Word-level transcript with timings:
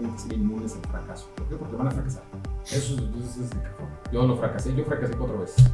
que 0.00 0.18
ser 0.18 0.32
inmunes 0.32 0.74
al 0.76 0.90
fracaso. 0.90 1.28
¿Por 1.36 1.46
qué? 1.48 1.56
Porque 1.56 1.76
van 1.76 1.88
a 1.88 1.90
fracasar. 1.90 2.22
Eso 2.64 2.74
es, 2.74 2.90
eso 2.92 3.42
es 3.42 3.50
de 3.50 3.62
cajón. 3.62 3.88
Yo 4.12 4.26
lo 4.26 4.36
fracasé, 4.36 4.74
yo 4.74 4.84
fracasé 4.84 5.14
cuatro 5.16 5.40
veces. 5.40 5.70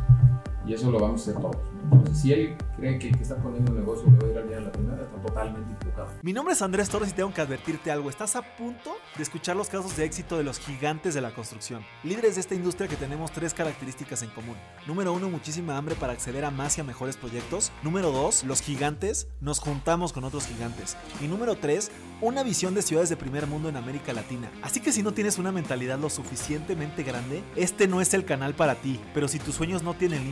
Y 0.67 0.75
eso 0.75 0.91
lo 0.91 0.99
vamos 0.99 1.21
a 1.21 1.31
hacer 1.31 1.43
todos. 1.43 1.57
Entonces, 1.85 2.19
si 2.19 2.33
él 2.33 2.57
cree 2.77 2.99
que, 2.99 3.09
está 3.09 3.37
poniendo 3.37 3.73
un 3.73 3.79
negocio 3.79 4.11
le 4.11 4.17
va 4.17 4.27
a 4.27 4.31
ir 4.31 4.39
al 4.39 4.49
día 4.49 4.57
de 4.57 4.63
la 4.63 4.73
primera, 4.73 5.03
está 5.03 5.17
totalmente 5.21 5.73
equivocado. 5.75 6.09
Mi 6.23 6.33
nombre 6.33 6.55
es 6.55 6.63
Andrés 6.63 6.89
Torres 6.89 7.11
y 7.11 7.13
tengo 7.13 7.33
que 7.33 7.41
advertirte 7.41 7.91
algo. 7.91 8.09
Estás 8.09 8.37
a 8.37 8.43
punto 8.57 8.97
de 9.17 9.23
escuchar 9.23 9.57
los 9.57 9.69
casos 9.69 9.97
de 9.97 10.05
éxito 10.05 10.39
de 10.39 10.45
los 10.45 10.59
gigantes 10.59 11.15
de 11.15 11.21
la 11.21 11.35
construcción. 11.35 11.83
Líderes 12.03 12.37
de 12.37 12.41
esta 12.41 12.55
industria 12.55 12.89
que 12.89 12.97
tenemos 12.97 13.31
tres 13.33 13.53
características 13.53 14.23
en 14.23 14.31
común. 14.31 14.57
Número 14.87 15.13
uno, 15.13 15.29
muchísima 15.29 15.77
hambre 15.77 15.95
para 15.95 16.15
acceder 16.15 16.45
a 16.45 16.51
más 16.51 16.79
y 16.79 16.81
a 16.81 16.85
mejores 16.85 17.17
proyectos. 17.17 17.71
Número 17.83 18.11
dos, 18.11 18.45
los 18.45 18.63
gigantes 18.63 19.29
nos 19.41 19.61
juntamos 19.61 20.13
con 20.13 20.25
otros 20.25 20.47
gigantes. 20.47 20.97
Y 21.21 21.29
número 21.29 21.57
tres, 21.57 21.91
una 22.21 22.43
visión 22.43 22.75
de 22.75 22.83
ciudades 22.83 23.11
de 23.11 23.17
primer 23.17 23.47
mundo 23.47 23.69
en 23.69 23.77
América 23.77 24.13
Latina. 24.13 24.51
Así 24.63 24.81
que 24.81 24.93
si 24.93 25.03
no 25.03 25.13
tienes 25.13 25.39
una 25.39 25.53
mentalidad 25.53 25.99
lo 25.99 26.09
suficientemente 26.09 27.03
grande, 27.03 27.43
este 27.57 27.87
no 27.87 28.01
es 28.01 28.15
el 28.15 28.25
canal 28.25 28.55
para 28.55 28.77
ti. 28.77 28.99
Pero 29.13 29.29
si 29.29 29.39
tus 29.39 29.55
sueños 29.55 29.83
no 29.83 29.95
tienen 29.95 30.27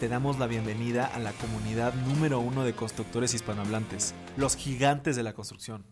te 0.00 0.08
damos 0.08 0.40
la 0.40 0.48
bienvenida 0.48 1.06
a 1.06 1.20
la 1.20 1.30
comunidad 1.32 1.94
número 2.08 2.40
uno 2.40 2.64
de 2.64 2.72
constructores 2.72 3.34
hispanohablantes, 3.34 4.12
los 4.36 4.56
gigantes 4.56 5.14
de 5.14 5.22
la 5.22 5.32
construcción. 5.32 5.84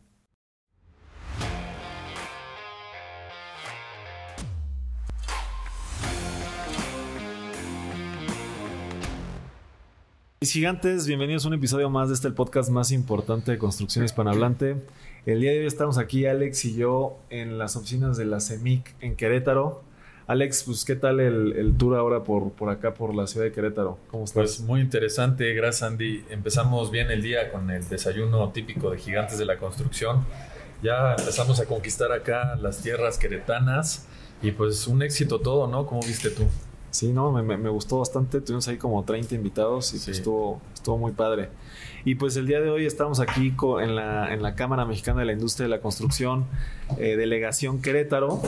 Mis 10.41 10.51
gigantes, 10.51 11.07
bienvenidos 11.07 11.45
a 11.45 11.49
un 11.49 11.55
episodio 11.55 11.89
más 11.89 12.09
de 12.09 12.15
este 12.15 12.27
el 12.27 12.35
podcast 12.35 12.69
más 12.69 12.91
importante 12.91 13.53
de 13.53 13.59
construcción 13.59 14.05
hispanohablante. 14.05 14.77
El 15.25 15.41
día 15.41 15.53
de 15.53 15.61
hoy 15.61 15.67
estamos 15.67 15.99
aquí, 15.99 16.27
Alex 16.27 16.65
y 16.65 16.75
yo, 16.75 17.21
en 17.31 17.59
las 17.59 17.77
oficinas 17.77 18.17
de 18.17 18.25
la 18.25 18.41
CEMIC 18.41 18.97
en 19.01 19.15
Querétaro. 19.15 19.85
Alex, 20.27 20.63
pues, 20.65 20.85
¿qué 20.85 20.95
tal 20.95 21.21
el, 21.21 21.53
el 21.55 21.77
tour 21.77 21.97
ahora 21.97 22.23
por, 22.23 22.53
por 22.53 22.71
acá, 22.71 22.95
por 22.95 23.15
la 23.15 23.27
ciudad 23.27 23.47
de 23.47 23.53
Querétaro? 23.53 23.99
¿Cómo 24.11 24.25
estás? 24.25 24.35
Pues 24.37 24.61
muy 24.61 24.81
interesante, 24.81 25.53
gracias 25.55 25.83
Andy. 25.91 26.25
Empezamos 26.31 26.91
bien 26.91 27.11
el 27.11 27.23
día 27.23 27.51
con 27.51 27.71
el 27.71 27.87
desayuno 27.89 28.49
típico 28.51 28.91
de 28.91 28.99
gigantes 28.99 29.39
de 29.39 29.45
la 29.45 29.59
construcción. 29.59 30.25
Ya 30.83 31.13
empezamos 31.19 31.61
a 31.61 31.67
conquistar 31.67 32.13
acá 32.13 32.57
las 32.57 32.83
tierras 32.83 33.19
queretanas 33.19 34.07
y 34.43 34.53
pues 34.53 34.87
un 34.87 35.03
éxito 35.03 35.41
todo, 35.41 35.67
¿no? 35.67 35.87
¿Cómo 35.87 36.01
viste 36.03 36.31
tú? 36.31 36.45
Sí, 36.91 37.13
no, 37.13 37.33
me, 37.33 37.43
me- 37.57 37.71
gustó 37.71 37.99
bastante. 38.01 38.41
Tuvimos 38.41 38.69
ahí 38.69 38.77
como 38.77 39.03
30 39.05 39.35
invitados 39.35 39.95
y 39.95 39.99
Sí. 39.99 40.07
pues 40.07 40.19
estuvo, 40.19 40.61
estuvo 40.75 40.99
muy 40.99 41.13
padre. 41.13 41.49
Y 42.05 42.17
pues 42.17 42.37
el 42.37 42.47
día 42.47 42.61
de 42.61 42.69
hoy 42.69 42.85
estamos 42.85 43.19
aquí 43.21 43.55
en, 43.81 43.95
la, 43.97 44.33
en 44.35 44.43
la 44.43 44.55
Cámara 44.57 44.85
Mexicana 44.85 45.21
de 45.21 45.27
la 45.27 45.33
Industria 45.33 45.65
de 45.65 45.71
la 45.71 45.81
Construcción, 45.81 46.45
eh, 46.99 47.17
Delegación 47.17 47.81
Querétaro, 47.81 48.43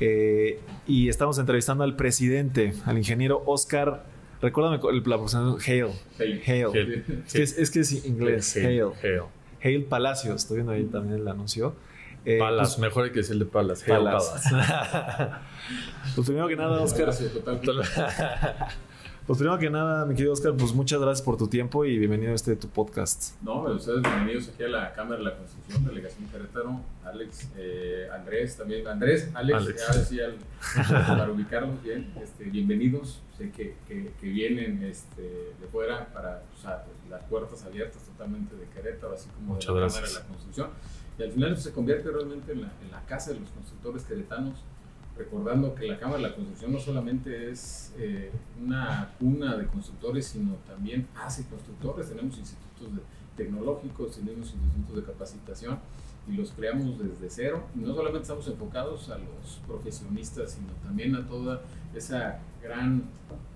eh, 0.00 0.60
y 0.86 1.08
estamos 1.08 1.38
entrevistando 1.38 1.84
al 1.84 1.96
presidente, 1.96 2.74
al 2.84 2.98
ingeniero 2.98 3.42
Oscar. 3.46 4.04
Recuérdame 4.40 4.80
cu- 4.80 4.90
la 4.90 5.02
pronunciación, 5.02 5.56
Hale. 5.60 5.94
Hale. 6.18 6.42
Hale. 6.46 6.64
Hale. 6.64 7.04
Es, 7.26 7.32
que 7.32 7.42
es, 7.42 7.58
es 7.58 7.70
que 7.70 7.80
es 7.80 8.04
inglés, 8.06 8.56
Hale. 8.56 8.82
Hale. 8.82 9.22
Hale 9.62 9.80
Palacios, 9.80 10.34
estoy 10.42 10.56
viendo 10.56 10.72
ahí 10.72 10.84
también 10.84 11.20
el 11.20 11.28
anuncio. 11.28 11.74
Eh, 12.24 12.38
Palas, 12.38 12.70
pues, 12.70 12.78
mejor 12.80 13.04
hay 13.04 13.10
que 13.10 13.18
decirle 13.18 13.44
Palas. 13.46 13.82
Hale 13.88 13.94
Palas. 14.04 14.42
pues 16.16 16.26
primero 16.26 16.48
que 16.48 16.56
nada, 16.56 16.80
Oscar, 16.80 17.02
Gracias, 17.06 17.32
totalmente. 17.32 17.70
Pues 19.26 19.38
primero 19.38 19.56
que 19.58 19.70
nada, 19.70 20.04
mi 20.04 20.14
querido 20.14 20.32
Oscar, 20.32 20.52
pues 20.58 20.72
muchas 20.74 21.00
gracias 21.00 21.22
por 21.24 21.36
tu 21.36 21.46
tiempo 21.46 21.84
y 21.84 21.96
bienvenido 21.96 22.32
a 22.32 22.34
este 22.34 22.56
tu 22.56 22.68
podcast. 22.68 23.40
No, 23.42 23.62
pero 23.62 23.76
ustedes 23.76 24.02
bienvenidos 24.02 24.48
aquí 24.48 24.64
a 24.64 24.68
la 24.68 24.92
Cámara 24.94 25.18
de 25.18 25.22
la 25.24 25.36
Construcción, 25.36 25.84
Delegación 25.86 26.26
Querétaro. 26.28 26.80
Alex, 27.04 27.48
eh, 27.56 28.08
Andrés 28.12 28.56
también. 28.56 28.86
Andrés, 28.88 29.30
Alex, 29.32 29.56
Alex. 29.58 29.86
ya 29.88 29.96
decía 29.98 30.24
el- 30.26 30.38
para 31.06 31.30
ubicarlos 31.30 31.80
bien. 31.84 32.12
Este, 32.20 32.44
bienvenidos. 32.44 33.22
Sé 33.38 33.50
que, 33.52 33.76
que, 33.86 34.12
que 34.20 34.26
vienen 34.28 34.82
este, 34.82 35.22
de 35.22 35.66
fuera 35.70 36.12
para 36.12 36.42
o 36.58 36.60
sea, 36.60 36.84
las 37.08 37.22
puertas 37.24 37.64
abiertas 37.64 38.02
totalmente 38.02 38.56
de 38.56 38.66
Querétaro, 38.66 39.14
así 39.14 39.28
como 39.30 39.54
Muchas 39.54 39.68
de 39.72 39.74
la 39.74 39.80
gracias. 39.86 40.02
Cámara 40.02 40.18
de 40.18 40.20
la 40.24 40.28
Construcción. 40.34 40.70
Y 41.18 41.22
al 41.22 41.30
final 41.30 41.52
eso 41.52 41.62
se 41.62 41.72
convierte 41.72 42.10
realmente 42.10 42.52
en 42.52 42.62
la, 42.62 42.72
en 42.82 42.90
la 42.90 43.00
casa 43.06 43.32
de 43.32 43.38
los 43.38 43.50
constructores 43.50 44.02
queretanos 44.02 44.58
recordando 45.16 45.74
que 45.74 45.86
la 45.86 45.98
Cámara 45.98 46.18
de 46.18 46.28
la 46.28 46.34
Construcción 46.34 46.72
no 46.72 46.78
solamente 46.78 47.50
es 47.50 47.92
eh, 47.98 48.30
una 48.62 49.14
cuna 49.18 49.56
de 49.56 49.66
constructores, 49.66 50.26
sino 50.26 50.54
también 50.66 51.06
hace 51.14 51.46
constructores. 51.46 52.08
Tenemos 52.08 52.38
institutos 52.38 52.88
tecnológicos, 53.36 54.16
tenemos 54.16 54.52
institutos 54.52 54.96
de 54.96 55.12
capacitación 55.12 55.78
y 56.28 56.32
los 56.32 56.52
creamos 56.52 56.98
desde 56.98 57.28
cero. 57.28 57.64
No 57.74 57.94
solamente 57.94 58.22
estamos 58.22 58.46
enfocados 58.48 59.08
a 59.10 59.18
los 59.18 59.60
profesionistas, 59.66 60.52
sino 60.52 60.72
también 60.82 61.14
a 61.14 61.26
toda 61.26 61.62
esa 61.94 62.40
gran 62.62 63.04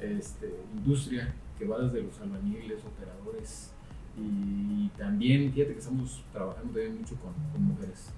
este, 0.00 0.54
industria 0.76 1.34
que 1.58 1.66
va 1.66 1.78
desde 1.80 2.02
los 2.02 2.20
albañiles, 2.20 2.80
operadores 2.84 3.72
y 4.18 4.88
también, 4.96 5.52
fíjate 5.52 5.74
que 5.74 5.78
estamos 5.78 6.22
trabajando 6.32 6.72
también 6.72 6.98
mucho 6.98 7.16
con 7.16 7.62
mujeres. 7.62 8.12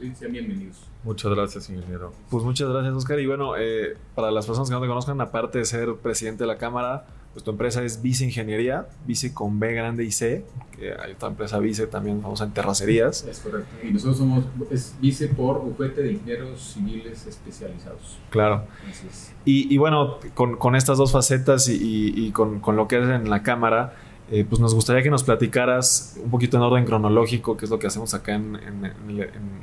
Sí, 0.00 0.12
sean 0.14 0.32
bienvenidos. 0.32 0.76
Muchas 1.02 1.32
gracias, 1.32 1.68
ingeniero. 1.70 2.12
Pues 2.30 2.44
muchas 2.44 2.68
gracias, 2.68 2.94
Oscar. 2.94 3.18
Y 3.20 3.26
bueno, 3.26 3.56
eh, 3.58 3.96
para 4.14 4.30
las 4.30 4.46
personas 4.46 4.68
que 4.68 4.74
no 4.74 4.80
te 4.80 4.88
conozcan, 4.88 5.20
aparte 5.20 5.58
de 5.58 5.64
ser 5.64 5.94
presidente 5.96 6.44
de 6.44 6.48
la 6.48 6.56
Cámara, 6.56 7.06
pues 7.32 7.42
tu 7.44 7.50
empresa 7.50 7.82
es 7.82 8.00
Vice 8.00 8.24
Ingeniería, 8.24 8.86
Vice 9.06 9.34
con 9.34 9.58
B 9.58 9.72
grande 9.74 10.04
y 10.04 10.12
C, 10.12 10.44
que 10.78 10.92
hay 10.92 11.12
otra 11.12 11.28
empresa 11.28 11.58
Vice 11.58 11.88
también 11.88 12.22
famosa 12.22 12.44
en 12.44 12.52
terracerías. 12.52 13.24
Es 13.24 13.40
correcto. 13.40 13.68
Y 13.82 13.90
nosotros 13.92 14.18
somos, 14.18 14.44
es 14.70 14.94
vice 15.00 15.26
por 15.28 15.60
bufete 15.60 16.02
de 16.02 16.12
ingenieros 16.12 16.60
civiles 16.74 17.26
especializados. 17.26 18.18
Claro. 18.30 18.64
Así 18.88 19.06
es. 19.08 19.32
Y, 19.44 19.72
y 19.74 19.78
bueno, 19.78 20.18
con, 20.34 20.56
con 20.56 20.76
estas 20.76 20.96
dos 20.96 21.10
facetas 21.12 21.68
y, 21.68 21.74
y- 21.74 22.26
y 22.26 22.30
con, 22.30 22.60
con 22.60 22.76
lo 22.76 22.86
que 22.88 22.96
haces 22.98 23.10
en 23.10 23.28
la 23.28 23.42
Cámara, 23.42 23.94
eh, 24.30 24.44
pues 24.48 24.60
nos 24.60 24.74
gustaría 24.74 25.02
que 25.02 25.10
nos 25.10 25.22
platicaras 25.22 26.18
un 26.22 26.30
poquito 26.30 26.56
en 26.56 26.62
orden 26.62 26.84
cronológico, 26.84 27.56
que 27.56 27.64
es 27.66 27.70
lo 27.70 27.78
que 27.78 27.86
hacemos 27.86 28.14
acá 28.14 28.34
en, 28.34 28.56
en- 28.56 28.84
en 28.84 29.10
el, 29.10 29.20
en- 29.20 29.20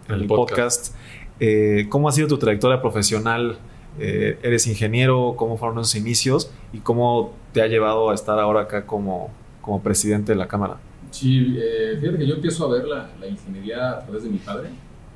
en 0.08 0.16
El 0.16 0.22
el 0.22 0.28
podcast. 0.28 0.50
podcast. 0.60 0.96
Eh, 1.40 1.88
¿Cómo 1.90 2.08
ha 2.08 2.12
sido 2.12 2.28
tu 2.28 2.38
trayectoria 2.38 2.82
profesional? 2.82 3.58
Eh, 4.00 4.38
¿Eres 4.44 4.68
ingeniero? 4.68 5.34
¿Cómo 5.36 5.58
fueron 5.58 5.80
esos 5.80 5.96
inicios? 5.96 6.52
¿Y 6.72 6.78
cómo 6.80 7.34
te 7.54 7.62
ha 7.62 7.68
llevado 7.68 8.10
a 8.12 8.14
estar 8.14 8.40
ahora 8.40 8.62
acá 8.62 8.86
como, 8.86 9.32
como 9.62 9.82
presidente 9.82 10.32
de 10.34 10.38
la 10.38 10.48
Cámara? 10.48 10.78
Sí, 11.10 11.58
eh, 11.60 11.98
fíjate 12.00 12.20
que 12.20 12.28
yo 12.28 12.36
empiezo 12.36 12.66
a 12.66 12.70
ver 12.78 12.86
la, 12.88 13.10
la 13.20 13.28
ingeniería 13.28 13.92
a 13.92 14.00
través 14.00 14.24
de 14.24 14.30
mi 14.30 14.38
padre, 14.38 14.70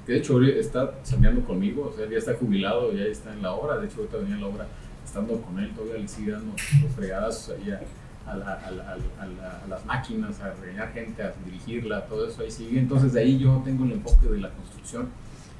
que 0.05 0.11
de 0.13 0.17
hecho 0.17 0.41
está 0.41 0.95
chambeando 1.03 1.41
conmigo, 1.45 1.89
o 1.93 1.97
sea, 1.97 2.09
ya 2.09 2.17
está 2.17 2.33
jubilado, 2.35 2.91
ya 2.91 3.03
está 3.05 3.31
en 3.31 3.41
la 3.41 3.53
obra, 3.53 3.77
de 3.77 3.85
hecho 3.87 3.97
ahorita 3.99 4.17
venía 4.17 4.35
en 4.35 4.41
la 4.41 4.47
obra 4.47 4.67
estando 5.05 5.39
con 5.41 5.57
él, 5.59 5.71
todavía 5.73 5.99
le 6.01 6.07
sigue 6.07 6.31
dando 6.33 6.51
los 6.81 6.91
fregadazos 6.93 7.55
ahí 7.55 7.71
a, 7.71 7.79
a 8.25 8.35
la- 8.35 8.53
a 8.53 8.71
la- 8.71 8.91
a 8.93 9.25
la- 9.27 9.61
a 9.63 9.67
las 9.67 9.85
máquinas, 9.85 10.39
a 10.41 10.53
regañar 10.53 10.91
gente, 10.93 11.21
a 11.23 11.33
dirigirla, 11.45 12.05
todo 12.05 12.27
eso 12.27 12.41
ahí 12.41 12.51
sigue. 12.51 12.79
Entonces 12.79 13.13
de 13.13 13.19
ahí 13.21 13.37
yo 13.37 13.61
tengo 13.63 13.85
el 13.85 13.91
enfoque 13.93 14.27
de 14.27 14.39
la 14.39 14.49
construcción. 14.51 15.09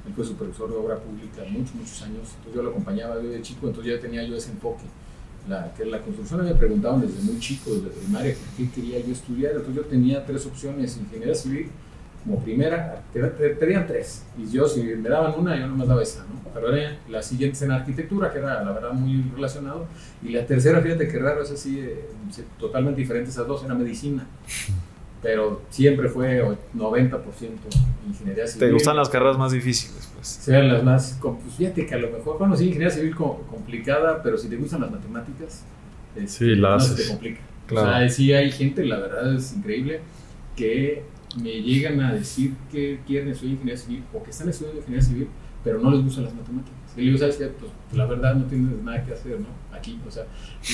Él 0.06 0.12
fue 0.14 0.24
supervisor 0.24 0.70
de 0.70 0.76
obra 0.76 0.96
pública 0.98 1.42
muchos, 1.50 1.74
muchos 1.74 2.00
años, 2.02 2.28
entonces 2.36 2.54
yo 2.54 2.62
lo 2.62 2.70
acompañaba 2.70 3.16
yo 3.20 3.28
de 3.30 3.42
chico, 3.42 3.66
entonces 3.66 3.94
ya 3.94 4.00
tenía 4.00 4.22
yo 4.24 4.36
ese 4.36 4.50
enfoque. 4.52 4.84
La, 5.48 5.72
que 5.74 5.84
la 5.84 6.00
construcción 6.00 6.44
me 6.44 6.54
preguntaban 6.56 7.00
desde 7.00 7.22
muy 7.22 7.38
chico, 7.38 7.70
desde 7.70 7.88
primaria, 7.90 8.34
qué 8.56 8.68
quería 8.70 8.98
yo 8.98 9.12
estudiar. 9.12 9.52
Entonces 9.52 9.76
yo 9.76 9.84
tenía 9.84 10.24
tres 10.26 10.44
opciones, 10.46 10.96
ingeniería 10.96 11.34
civil 11.36 11.70
como 12.26 12.42
primera, 12.42 13.02
te, 13.12 13.20
tres. 13.86 14.24
Y 14.36 14.50
yo 14.50 14.66
si 14.66 14.82
me 14.82 15.08
daban 15.08 15.38
una, 15.38 15.56
yo 15.58 15.68
no 15.68 15.76
me 15.76 15.86
daba 15.86 16.02
esa, 16.02 16.20
¿no? 16.24 16.40
Pero 16.52 16.74
era 16.74 16.96
la 17.08 17.22
siguiente 17.22 17.64
en 17.64 17.70
arquitectura, 17.70 18.32
que 18.32 18.38
era 18.38 18.64
la 18.64 18.72
verdad 18.72 18.92
muy 18.92 19.30
relacionado. 19.34 19.86
Y 20.22 20.30
la 20.30 20.44
tercera, 20.44 20.80
fíjate 20.80 21.06
que 21.06 21.18
raro, 21.18 21.42
es 21.42 21.50
así, 21.52 21.78
eh, 21.78 22.04
totalmente 22.58 23.00
diferente 23.00 23.30
esas 23.30 23.46
dos, 23.46 23.62
era 23.64 23.74
medicina. 23.74 24.26
Pero 25.22 25.62
siempre 25.70 26.08
fue 26.08 26.42
90% 26.74 27.50
ingeniería 28.08 28.46
civil. 28.46 28.68
¿Te 28.68 28.72
gustan 28.72 28.96
las 28.96 29.08
carreras 29.08 29.38
más 29.38 29.52
difíciles? 29.52 30.08
Pues? 30.14 30.26
sean 30.26 30.68
las 30.68 30.82
más, 30.82 31.18
pues 31.22 31.54
fíjate 31.56 31.86
que 31.86 31.94
a 31.94 31.98
lo 31.98 32.10
mejor, 32.10 32.38
bueno, 32.38 32.56
sí, 32.56 32.64
ingeniería 32.66 32.94
civil 32.94 33.14
co- 33.14 33.42
complicada, 33.50 34.22
pero 34.22 34.36
si 34.36 34.48
te 34.48 34.56
gustan 34.56 34.80
las 34.82 34.90
matemáticas, 34.90 35.62
este, 36.16 36.28
Sí, 36.28 36.54
la 36.56 36.70
no 36.72 36.80
se 36.80 37.02
te 37.02 37.08
complica. 37.08 37.40
Claro. 37.66 37.88
O 37.88 37.98
sea, 37.98 38.08
sí 38.08 38.32
hay 38.32 38.50
gente, 38.50 38.84
la 38.84 38.98
verdad 38.98 39.34
es 39.34 39.52
increíble, 39.54 40.00
que 40.54 41.02
me 41.42 41.62
llegan 41.62 42.00
a 42.00 42.12
decir 42.12 42.54
que 42.70 43.00
quieren 43.06 43.28
estudiar 43.30 43.54
ingeniería 43.54 43.82
civil 43.82 44.04
o 44.14 44.22
que 44.22 44.30
están 44.30 44.48
estudiando 44.48 44.80
ingeniería 44.80 45.06
civil, 45.08 45.28
pero 45.64 45.80
no 45.80 45.90
les 45.90 46.02
gustan 46.02 46.24
las 46.24 46.34
matemáticas. 46.34 46.74
Y 46.96 47.00
le 47.00 47.06
digo, 47.06 47.18
¿sabes 47.18 47.36
qué? 47.36 47.46
Pues 47.46 47.70
la 47.92 48.06
verdad 48.06 48.34
no 48.34 48.44
tienes 48.46 48.82
nada 48.82 49.04
que 49.04 49.12
hacer, 49.12 49.38
¿no? 49.40 49.46
Aquí, 49.76 49.98
o 50.06 50.10
sea, 50.10 50.24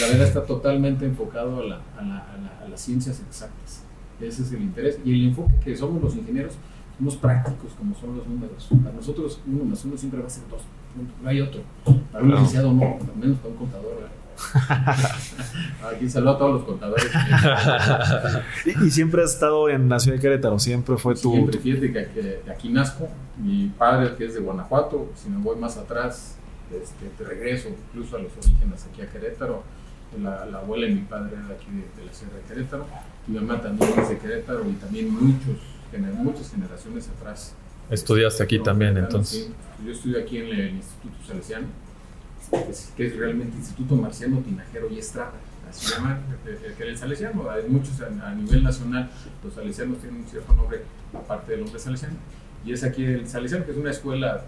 la 0.01 0.07
verdad 0.07 0.27
está 0.29 0.45
totalmente 0.45 1.05
enfocado 1.05 1.61
a, 1.63 1.65
la- 1.65 1.81
a 1.99 2.03
la- 2.03 2.19
a 2.19 2.37
la- 2.39 2.65
a 2.65 2.69
las 2.69 2.81
ciencias 2.81 3.21
exactas. 3.21 3.85
Ese 4.21 4.43
es 4.43 4.53
el 4.53 4.63
interés. 4.63 5.01
Y 5.05 5.13
el 5.13 5.29
enfoque 5.29 5.55
que 5.65 5.77
somos 5.77 6.01
los 6.01 6.15
ingenieros, 6.15 6.55
somos 6.97 7.17
prácticos 7.17 7.73
como 7.73 7.93
son 7.97 8.17
los 8.19 8.27
números. 8.29 8.69
Para 8.85 8.95
nosotros, 8.95 9.41
uno 9.47 9.65
más 9.65 9.85
uno 9.85 9.97
siempre 9.97 10.21
va 10.21 10.27
a 10.27 10.31
ser 10.31 10.45
dos. 10.49 10.63
No 11.23 11.29
hay 11.29 11.41
otro. 11.41 11.63
Para 12.13 12.23
un 12.23 12.31
licenciado 12.31 12.73
no, 12.73 12.83
al 13.01 13.17
menos 13.19 13.39
para 13.39 13.49
un 13.49 13.57
contador. 13.57 14.09
Aquí 15.95 16.09
saludo 16.09 16.31
a 16.31 16.39
todos 16.39 16.53
los 16.55 16.65
contadores. 16.65 17.11
¿Y, 18.85 18.91
siempre 18.91 19.23
has 19.23 19.35
estado 19.35 19.69
en 19.69 19.89
la 19.89 19.99
ciudad 19.99 20.17
de 20.17 20.23
Querétaro? 20.23 20.59
¿Siempre 20.59 20.97
fue 20.97 21.15
tu...? 21.15 21.33
Siempre, 21.33 21.59
fíjate 21.59 21.93
que, 21.93 22.43
aquí 22.51 22.69
nazco. 22.69 23.09
Mi 23.39 23.69
padre, 23.77 24.15
que 24.17 24.27
es 24.27 24.35
de 24.35 24.41
Guanajuato, 24.41 25.11
si 25.15 25.29
me 25.29 25.43
voy 25.43 25.57
más 25.57 25.77
atrás, 25.77 26.37
este, 26.71 27.09
te 27.19 27.25
regreso 27.25 27.69
incluso 27.69 28.17
a 28.17 28.21
los 28.21 28.33
orígenes 28.37 28.87
aquí 28.91 29.03
a 29.03 29.11
Querétaro. 29.11 29.63
La, 30.23 30.43
abuela 30.59 30.87
y 30.87 30.95
mi 30.95 31.01
padre 31.01 31.33
eran 31.33 31.51
aquí 31.51 31.67
de, 31.97 32.05
la 32.05 32.13
Sierra 32.13 32.37
de 32.37 32.43
Querétaro. 32.43 32.87
Mi 33.27 33.39
mamá 33.39 33.61
también 33.61 33.91
es 33.99 34.09
de 34.09 34.19
Querétaro 34.19 34.69
y 34.69 34.75
también 34.75 35.11
muchos, 35.11 35.57
muchas 36.19 36.51
generaciones 36.51 37.09
atrás. 37.09 37.55
¿Estudiaste 37.91 38.43
aquí 38.43 38.59
también 38.59 38.97
entonces? 38.97 39.47
Sí, 39.47 39.55
yo 39.85 39.93
estudié 39.93 40.23
aquí 40.23 40.39
en 40.39 40.47
el 40.47 40.75
Instituto 40.75 41.17
Salesiano 41.27 41.67
que 42.97 43.07
es, 43.07 43.17
realmente 43.17 43.57
Instituto 43.57 43.97
Marciano 43.97 44.39
Tinajero 44.41 44.91
y 44.91 44.99
Estrada, 44.99 45.33
así 45.69 45.87
se 45.87 45.95
llama 45.95 46.21
que 46.77 46.83
el 46.85 46.99
salesiano. 46.99 47.51
Hay 47.51 47.69
muchos 47.69 48.01
a, 48.01 48.35
nivel 48.35 48.63
nacional, 48.63 49.11
los 49.43 49.55
salesianos 49.55 49.99
tienen 49.99 50.21
un 50.21 50.27
cierto 50.27 50.53
nombre 50.53 50.83
aparte 51.15 51.53
del 51.53 51.63
nombre 51.63 51.81
salesiano. 51.81 52.17
Y 52.65 52.73
es 52.73 52.85
aquí 52.85 53.05
el 53.05 53.27
salesiano, 53.27 53.65
que 53.65 53.73
es 53.73 53.77
una 53.77 53.91
escuela 53.91 54.45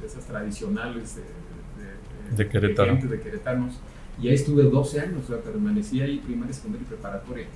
de 0.00 0.06
esas 0.06 0.24
tradicionales 0.26 1.16
de, 1.16 1.22
de, 1.22 2.44
de, 2.44 2.48
Querétaro. 2.48 2.96
de, 2.96 3.20
queretanos. 3.20 3.80
Y 4.20 4.28
ahí 4.28 4.34
estuve 4.34 4.64
12 4.64 5.00
años, 5.00 5.24
o 5.24 5.26
sea, 5.26 5.38
permanecí 5.42 6.00
ahí 6.02 6.18
primaria, 6.18 6.52
secundaria 6.52 6.84
y 6.84 6.88
preparatoria. 6.88 7.46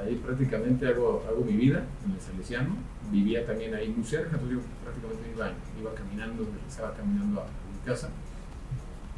Ahí 0.00 0.14
prácticamente 0.14 0.86
hago, 0.86 1.24
hago 1.28 1.44
mi 1.44 1.54
vida 1.54 1.84
en 2.06 2.12
el 2.12 2.20
Salesiano. 2.20 2.76
Vivía 3.10 3.44
también 3.44 3.74
ahí 3.74 3.88
muy 3.88 4.04
cerca, 4.04 4.36
entonces 4.36 4.58
yo 4.58 4.62
prácticamente 4.84 5.28
iba, 5.34 5.50
iba 5.80 5.94
caminando, 5.94 6.46
estaba 6.68 6.94
caminando 6.94 7.40
a 7.40 7.44
mi 7.44 7.84
casa 7.84 8.08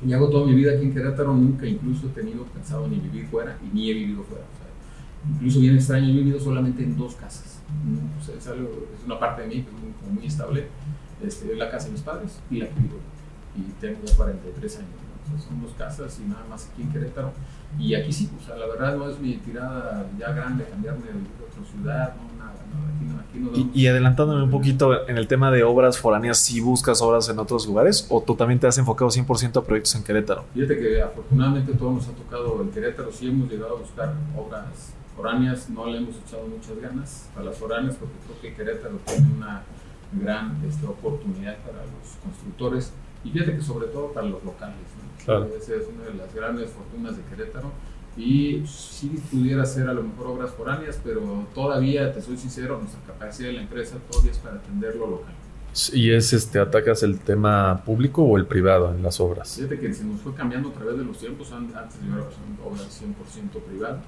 y 0.06 0.12
hago 0.12 0.30
toda 0.30 0.46
mi 0.46 0.54
vida 0.54 0.72
aquí 0.72 0.84
en 0.84 0.94
Querétaro, 0.94 1.34
nunca 1.34 1.66
incluso 1.66 2.06
he 2.06 2.10
tenido 2.10 2.44
pensado 2.44 2.88
ni 2.88 2.96
vivir 2.96 3.26
fuera 3.26 3.58
y 3.62 3.74
ni 3.74 3.90
he 3.90 3.94
vivido 3.94 4.22
fuera. 4.22 4.44
incluso 5.34 5.60
bien 5.60 5.74
extraño, 5.74 6.08
he 6.08 6.12
vivido 6.12 6.40
solamente 6.40 6.82
en 6.82 6.96
dos 6.96 7.14
casas. 7.16 7.60
es, 8.28 9.04
una 9.04 9.18
parte 9.18 9.42
de 9.42 9.48
mí 9.48 9.54
que 9.54 9.68
es 9.68 9.72
muy, 9.72 10.14
muy 10.14 10.26
estable. 10.26 10.68
Este, 11.22 11.54
la 11.54 11.70
casa 11.70 11.86
de 11.86 11.92
mis 11.92 12.00
padres 12.00 12.40
y 12.50 12.56
la 12.58 12.68
que 12.68 12.80
vivo. 12.80 12.96
Y 13.56 13.62
tengo 13.78 13.98
ya 14.04 14.16
43 14.16 14.78
años. 14.78 14.88
son 15.46 15.60
dos 15.60 15.72
casas 15.76 16.18
y 16.24 16.28
nada 16.28 16.44
más 16.48 16.70
aquí 16.72 16.82
en 16.82 16.92
Querétaro. 16.92 17.32
Y 17.78 17.94
aquí 17.94 18.12
sí, 18.12 18.30
o 18.40 18.44
sea, 18.44 18.56
la 18.56 18.66
verdad 18.66 18.96
no 18.96 19.08
es 19.08 19.18
mi 19.18 19.34
tirada 19.34 20.08
ya 20.18 20.32
grande 20.32 20.64
cambiarme 20.64 21.06
de 21.06 21.12
otra 21.12 21.70
ciudad, 21.70 22.14
no, 22.16 22.39
nada, 22.70 23.24
y, 23.74 23.86
adelantándome 23.86 24.42
un 24.42 24.50
poquito 24.50 25.08
en 25.08 25.16
el 25.16 25.26
tema 25.26 25.50
de 25.50 25.64
obras 25.64 25.98
foráneas, 25.98 26.38
¿si 26.38 26.60
buscas 26.60 27.00
obras 27.02 27.28
en 27.28 27.38
otros 27.38 27.66
lugares 27.66 28.06
o 28.10 28.22
tú 28.22 28.34
también 28.34 28.60
te 28.60 28.66
has 28.66 28.78
enfocado 28.78 29.10
100% 29.10 29.56
a 29.56 29.64
proyectos 29.64 29.94
en 29.94 30.04
Querétaro? 30.04 30.44
Fíjate 30.54 30.78
que 30.78 31.02
afortunadamente 31.02 31.72
todo 31.74 31.92
nos 31.92 32.08
ha 32.08 32.12
tocado 32.12 32.60
en 32.62 32.70
Querétaro, 32.70 33.10
sí 33.12 33.28
hemos 33.28 33.50
llegado 33.50 33.76
a 33.76 33.80
buscar 33.80 34.14
obras 34.36 34.94
foráneas, 35.16 35.68
no 35.70 35.86
le 35.86 35.98
hemos 35.98 36.16
echado 36.16 36.46
muchas 36.46 36.78
ganas 36.80 37.28
a 37.36 37.42
las 37.42 37.56
foráneas 37.56 37.96
porque 37.96 38.14
creo 38.24 38.40
que 38.40 38.54
Querétaro 38.54 38.98
tiene 39.06 39.28
una 39.36 39.62
gran 40.12 40.58
este, 40.66 40.86
oportunidad 40.86 41.56
para 41.58 41.78
los 41.78 42.16
constructores 42.22 42.92
y 43.24 43.30
fíjate 43.30 43.56
que 43.56 43.62
sobre 43.62 43.88
todo 43.88 44.12
para 44.12 44.26
los 44.26 44.42
locales. 44.44 44.76
Claro. 45.24 45.48
Esa 45.56 45.74
es 45.74 45.82
una 45.94 46.04
de 46.04 46.14
las 46.14 46.34
grandes 46.34 46.70
fortunas 46.70 47.16
de 47.16 47.22
Querétaro 47.24 47.70
y 48.16 48.62
sí 48.66 49.20
pudiera 49.30 49.62
hacer 49.62 49.88
a 49.88 49.94
lo 49.94 50.02
mejor 50.02 50.26
obras 50.28 50.50
foráneas, 50.50 51.00
pero 51.02 51.46
todavía, 51.54 52.12
te 52.12 52.20
soy 52.20 52.36
sincero, 52.36 52.78
nuestra 52.78 53.00
capacidad 53.06 53.48
de 53.48 53.54
la 53.54 53.62
empresa 53.62 53.96
todavía 54.10 54.32
es 54.32 54.38
para 54.38 54.56
atender 54.56 54.96
lo 54.96 55.06
local. 55.06 55.34
¿Y 55.92 56.10
es 56.10 56.32
este, 56.32 56.58
atacas 56.58 57.04
el 57.04 57.20
tema 57.20 57.82
público 57.84 58.24
o 58.24 58.36
el 58.36 58.46
privado 58.46 58.92
en 58.92 59.02
las 59.02 59.20
obras? 59.20 59.54
Fíjate 59.54 59.78
que 59.78 59.94
se 59.94 60.04
nos 60.04 60.20
fue 60.20 60.34
cambiando 60.34 60.70
a 60.70 60.72
través 60.72 60.98
de 60.98 61.04
los 61.04 61.18
tiempos, 61.18 61.52
antes 61.52 61.76
era 61.76 62.24
obras 62.66 63.02
100% 63.02 63.62
privada 63.62 64.02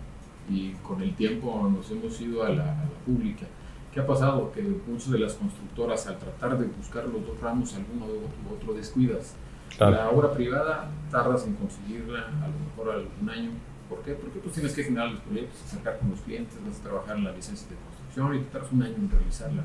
y 0.51 0.73
con 0.83 1.01
el 1.01 1.15
tiempo 1.15 1.71
nos 1.73 1.89
hemos 1.91 2.21
ido 2.21 2.43
a 2.43 2.51
la, 2.51 2.85
pública. 3.07 3.47
¿Qué 3.93 4.01
ha 4.01 4.07
pasado? 4.07 4.51
Que 4.53 4.63
muchas 4.63 5.11
de 5.11 5.19
las 5.19 5.35
constructoras 5.35 6.07
al 6.07 6.19
tratar 6.19 6.59
de 6.59 6.67
buscar 6.67 7.05
los 7.05 7.25
dos 7.27 7.41
ramos, 7.41 7.75
alguno 7.75 8.07
u 8.07 8.55
otro 8.55 8.75
descuidas. 8.75 9.35
La 9.79 10.11
obra 10.11 10.33
privada 10.33 10.91
tardas 11.11 11.47
en 11.47 11.55
conseguirla 11.55 12.21
a 12.21 12.49
lo 12.49 12.59
mejor 12.59 12.95
algún 12.95 13.31
año, 13.31 13.51
¿Por 13.93 14.03
qué? 14.05 14.13
Porque 14.13 14.39
pues 14.39 14.55
tienes 14.55 14.73
que 14.73 14.85
generar 14.85 15.11
los 15.11 15.21
proyectos, 15.21 15.63
acercar 15.67 15.99
con 15.99 16.11
los 16.11 16.21
clientes, 16.21 16.57
vas 16.67 16.81
a 16.81 16.83
trabajar 16.83 17.17
en 17.19 17.25
la 17.25 17.33
licencia 17.33 17.69
de 17.69 17.77
construcción 17.77 18.35
y 18.37 18.39
te 18.39 18.51
tardas 18.51 18.73
un 18.73 18.83
año 18.83 18.95
en 18.95 19.11
realizarla. 19.11 19.63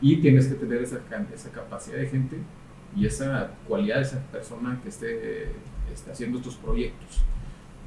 Y 0.00 0.16
tienes 0.20 0.46
que 0.46 0.54
tener 0.54 0.80
esa, 0.80 1.00
esa 1.34 1.50
capacidad 1.50 1.98
de 1.98 2.06
gente 2.06 2.36
y 2.96 3.06
esa 3.06 3.50
cualidad 3.66 3.96
de 3.96 4.02
esa 4.02 4.20
persona 4.30 4.78
que 4.80 4.88
esté, 4.88 5.52
haciendo 6.10 6.38
estos 6.38 6.54
proyectos 6.56 7.22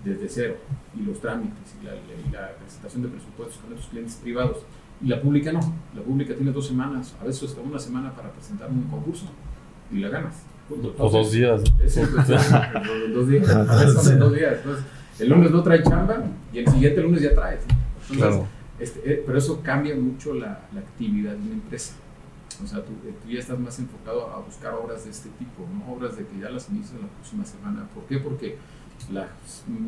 desde 0.04 0.28
cero 0.28 0.58
y 1.00 1.04
los 1.04 1.22
trámites 1.22 1.76
y 1.82 1.86
la, 2.34 2.52
presentación 2.58 3.04
de 3.04 3.08
presupuestos 3.08 3.58
con 3.60 3.72
estos 3.72 3.88
clientes 3.88 4.16
privados. 4.16 4.58
Y 5.02 5.08
la 5.08 5.22
pública 5.22 5.54
no, 5.54 5.62
la 5.96 6.02
pública 6.02 6.36
tiene 6.36 6.52
dos 6.52 6.68
semanas, 6.68 7.16
a 7.22 7.24
veces 7.24 7.44
hasta 7.50 7.62
una 7.62 7.80
semana 7.80 8.14
para 8.14 8.34
presentar 8.34 8.70
un 8.70 8.84
concurso 8.84 9.28
y 9.90 10.00
la 10.00 10.10
ganas. 10.10 10.44
o 10.70 11.10
dos 11.10 11.32
días. 11.32 11.64
Eso, 11.82 12.02
dos 13.14 13.30
días. 13.30 14.20
dos 14.20 14.34
días. 14.34 14.60
El 15.20 15.30
lunes 15.30 15.52
no 15.52 15.62
trae 15.62 15.84
chamba 15.84 16.24
y 16.52 16.60
el 16.60 16.68
siguiente 16.68 17.02
lunes 17.02 17.22
ya 17.22 17.34
trae. 17.34 17.60
claro. 18.12 18.48
Este, 18.80 19.00
eh, 19.06 19.24
pero 19.26 19.38
eso 19.38 19.62
cambia 19.62 19.96
mucho 19.96 20.34
la, 20.34 20.68
la, 20.74 20.80
actividad 20.82 21.34
de 21.34 21.42
una 21.42 21.54
empresa. 21.54 21.94
O 22.64 22.68
sea, 22.68 22.84
tú, 22.84 22.92
eh, 23.06 23.14
tú, 23.22 23.30
ya 23.30 23.40
estás 23.40 23.60
más 23.60 23.78
enfocado 23.80 24.28
a 24.28 24.40
buscar 24.40 24.74
obras 24.74 25.06
de 25.06 25.12
este 25.12 25.30
tipo, 25.30 25.68
¿no? 25.72 25.94
obras 25.94 26.18
de 26.18 26.26
que 26.26 26.40
ya 26.40 26.50
las 26.50 26.70
inicias 26.70 27.00
la 27.00 27.08
próxima 27.08 27.46
semana. 27.46 27.88
¿Por 27.94 28.04
qué? 28.06 28.18
Porque 28.18 28.58
las, 29.12 29.30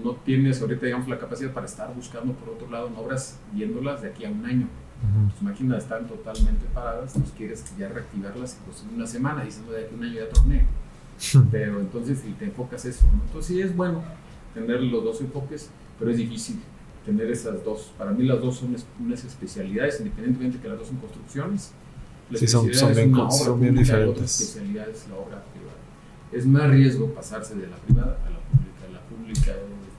no 0.03 0.13
tienes 0.17 0.61
ahorita, 0.61 0.85
digamos, 0.85 1.07
la 1.07 1.17
capacidad 1.17 1.51
para 1.51 1.65
estar 1.65 1.93
buscando 1.93 2.33
por 2.33 2.49
otro 2.49 2.69
lado 2.69 2.87
en 2.87 2.95
obras, 2.95 3.39
viéndolas 3.51 4.01
de 4.01 4.09
aquí 4.09 4.25
a 4.25 4.29
un 4.29 4.45
año. 4.45 4.67
Tus 5.33 5.41
máquinas 5.41 5.83
están 5.83 6.07
totalmente 6.07 6.65
paradas, 6.73 7.13
tú 7.13 7.21
quieres 7.37 7.63
ya 7.77 7.89
reactivarlas 7.89 8.57
pues, 8.65 8.83
en 8.87 8.95
una 8.95 9.05
semana, 9.05 9.43
diciendo 9.43 9.71
de 9.71 9.85
aquí 9.85 9.93
a 9.93 9.97
un 9.97 10.03
año 10.03 10.13
ya 10.15 10.29
torneo. 10.29 10.63
Pero 11.51 11.79
entonces, 11.79 12.19
si 12.19 12.31
te 12.31 12.45
enfocas 12.45 12.85
eso, 12.85 13.05
¿no? 13.07 13.23
entonces 13.25 13.55
sí 13.55 13.61
es 13.61 13.75
bueno 13.75 14.03
tener 14.55 14.81
los 14.81 15.03
dos 15.03 15.21
enfoques, 15.21 15.69
pero 15.99 16.09
es 16.09 16.17
difícil 16.17 16.59
tener 17.05 17.29
esas 17.29 17.63
dos. 17.63 17.91
Para 17.97 18.11
mí 18.11 18.23
las 18.23 18.41
dos 18.41 18.57
son 18.57 18.75
unas 18.99 19.23
especialidades, 19.23 19.99
independientemente 19.99 20.57
que 20.57 20.67
las 20.67 20.79
dos 20.79 20.87
son 20.87 20.97
construcciones. 20.97 21.71
sí, 22.33 22.47
son, 22.47 22.73
son, 22.73 22.95
bien, 22.95 23.13
son 23.29 23.59
bien 23.59 23.75
diferentes. 23.75 24.17
La 24.17 24.25
especialidad 24.25 24.89
es 24.89 25.07
la 25.07 25.15
obra 25.15 25.43
privada. 25.53 25.77
Es 26.31 26.47
más 26.47 26.71
riesgo 26.71 27.13
pasarse 27.13 27.53
de 27.55 27.67
la 27.67 27.75
privada 27.75 28.17
a 28.25 28.29
la 28.31 28.39
pública. 28.39 28.87
La 28.91 29.01
pública 29.01 29.53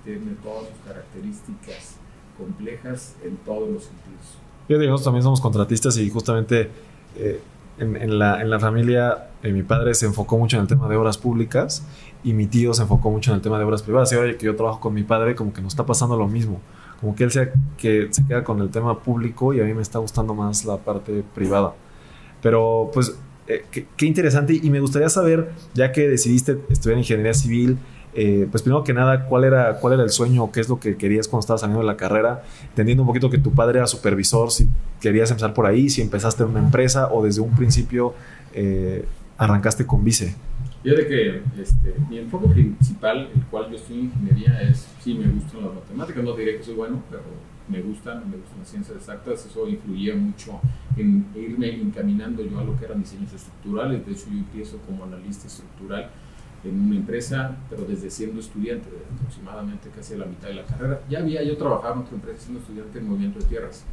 tiene 0.04 0.32
todas 0.42 0.68
sus 0.68 0.78
características 0.84 1.96
complejas 2.36 3.14
en 3.24 3.36
todos 3.38 3.70
los 3.70 3.84
sentidos. 3.84 4.38
Yo 4.68 4.78
digamos, 4.78 5.04
también 5.04 5.22
somos 5.22 5.40
contratistas 5.40 5.96
y 5.98 6.10
justamente 6.10 6.70
eh, 7.16 7.40
en, 7.78 8.18
la, 8.18 8.42
en 8.42 8.50
la 8.50 8.58
familia 8.58 9.28
eh, 9.42 9.52
mi 9.52 9.62
padre 9.62 9.94
se 9.94 10.06
enfocó 10.06 10.38
mucho 10.38 10.56
en 10.56 10.62
el 10.62 10.68
tema 10.68 10.88
de 10.88 10.96
obras 10.96 11.18
públicas 11.18 11.84
y 12.26 12.32
mi 12.32 12.46
tío 12.46 12.74
se 12.74 12.82
enfocó 12.82 13.08
mucho 13.08 13.30
en 13.30 13.36
el 13.36 13.40
tema 13.40 13.56
de 13.56 13.64
obras 13.64 13.82
privadas. 13.82 14.10
Y 14.10 14.16
ahora 14.16 14.36
que 14.36 14.44
yo 14.44 14.56
trabajo 14.56 14.80
con 14.80 14.92
mi 14.92 15.04
padre, 15.04 15.36
como 15.36 15.52
que 15.52 15.62
nos 15.62 15.74
está 15.74 15.86
pasando 15.86 16.16
lo 16.16 16.26
mismo. 16.26 16.60
Como 17.00 17.14
que 17.14 17.22
él 17.22 17.30
sea, 17.30 17.52
que 17.78 18.08
se 18.10 18.26
queda 18.26 18.42
con 18.42 18.60
el 18.60 18.68
tema 18.68 18.98
público 19.00 19.54
y 19.54 19.60
a 19.60 19.64
mí 19.64 19.72
me 19.72 19.82
está 19.82 20.00
gustando 20.00 20.34
más 20.34 20.64
la 20.64 20.76
parte 20.76 21.22
privada. 21.36 21.74
Pero 22.42 22.90
pues 22.92 23.16
eh, 23.46 23.64
qué, 23.70 24.06
interesante 24.06 24.58
y 24.60 24.70
me 24.70 24.80
gustaría 24.80 25.08
saber, 25.08 25.52
ya 25.72 25.92
que 25.92 26.08
decidiste 26.08 26.58
estudiar 26.68 26.98
ingeniería 26.98 27.32
civil, 27.32 27.78
eh, 28.12 28.48
pues 28.50 28.64
primero 28.64 28.82
que 28.82 28.92
nada, 28.92 29.26
¿cuál 29.26 29.44
era, 29.44 29.78
¿cuál 29.78 29.92
era 29.92 30.02
el 30.02 30.10
sueño 30.10 30.50
qué 30.50 30.58
es 30.58 30.68
lo 30.68 30.80
que 30.80 30.96
querías 30.96 31.28
cuando 31.28 31.42
estabas 31.42 31.60
saliendo 31.60 31.80
de 31.80 31.86
la 31.86 31.96
carrera? 31.96 32.42
Entendiendo 32.70 33.04
un 33.04 33.06
poquito 33.06 33.30
que 33.30 33.38
tu 33.38 33.52
padre 33.52 33.78
era 33.78 33.86
supervisor, 33.86 34.50
si 34.50 34.68
querías 35.00 35.30
empezar 35.30 35.54
por 35.54 35.66
ahí, 35.66 35.88
si 35.90 36.02
empezaste 36.02 36.42
en 36.42 36.48
una 36.48 36.58
empresa 36.58 37.08
o 37.12 37.22
desde 37.22 37.40
un 37.40 37.54
principio 37.54 38.14
eh, 38.52 39.04
arrancaste 39.38 39.86
con 39.86 40.02
Vice. 40.02 40.34
Fíjate 40.86 41.08
que 41.08 41.42
este, 41.60 41.96
mi 42.08 42.18
enfoque 42.18 42.46
principal, 42.46 43.28
el 43.34 43.44
cual 43.46 43.68
yo 43.70 43.74
estoy 43.74 43.98
en 43.98 44.04
ingeniería, 44.04 44.62
es, 44.62 44.86
sí, 45.00 45.14
me 45.14 45.26
gustan 45.32 45.64
las 45.64 45.74
matemáticas, 45.74 46.22
no 46.22 46.32
diré 46.36 46.58
que 46.58 46.62
soy 46.62 46.74
bueno, 46.74 47.02
pero 47.10 47.24
me 47.66 47.82
gustan, 47.82 48.30
me 48.30 48.36
gustan 48.36 48.60
las 48.60 48.68
ciencias 48.68 48.96
exactas, 48.96 49.44
eso 49.46 49.68
influía 49.68 50.14
mucho 50.14 50.60
en 50.96 51.26
irme 51.34 51.74
encaminando 51.74 52.44
yo 52.44 52.60
a 52.60 52.62
lo 52.62 52.76
que 52.76 52.84
eran 52.84 53.00
diseños 53.00 53.32
estructurales, 53.32 54.06
de 54.06 54.12
hecho 54.12 54.26
yo 54.30 54.38
empiezo 54.38 54.78
como 54.86 55.02
analista 55.02 55.48
estructural 55.48 56.08
en 56.62 56.80
una 56.80 56.94
empresa, 56.94 57.56
pero 57.68 57.82
desde 57.82 58.08
siendo 58.08 58.38
estudiante, 58.38 58.88
aproximadamente 59.12 59.90
casi 59.90 60.14
a 60.14 60.18
la 60.18 60.26
mitad 60.26 60.46
de 60.46 60.54
la 60.54 60.66
carrera. 60.66 61.00
Ya 61.10 61.18
había 61.18 61.42
yo 61.42 61.56
trabajado 61.56 61.94
en 61.94 62.00
otra 62.02 62.14
empresa 62.14 62.42
siendo 62.42 62.60
estudiante 62.60 63.00
en 63.00 63.08
movimiento 63.08 63.40
de 63.40 63.46
tierras, 63.46 63.84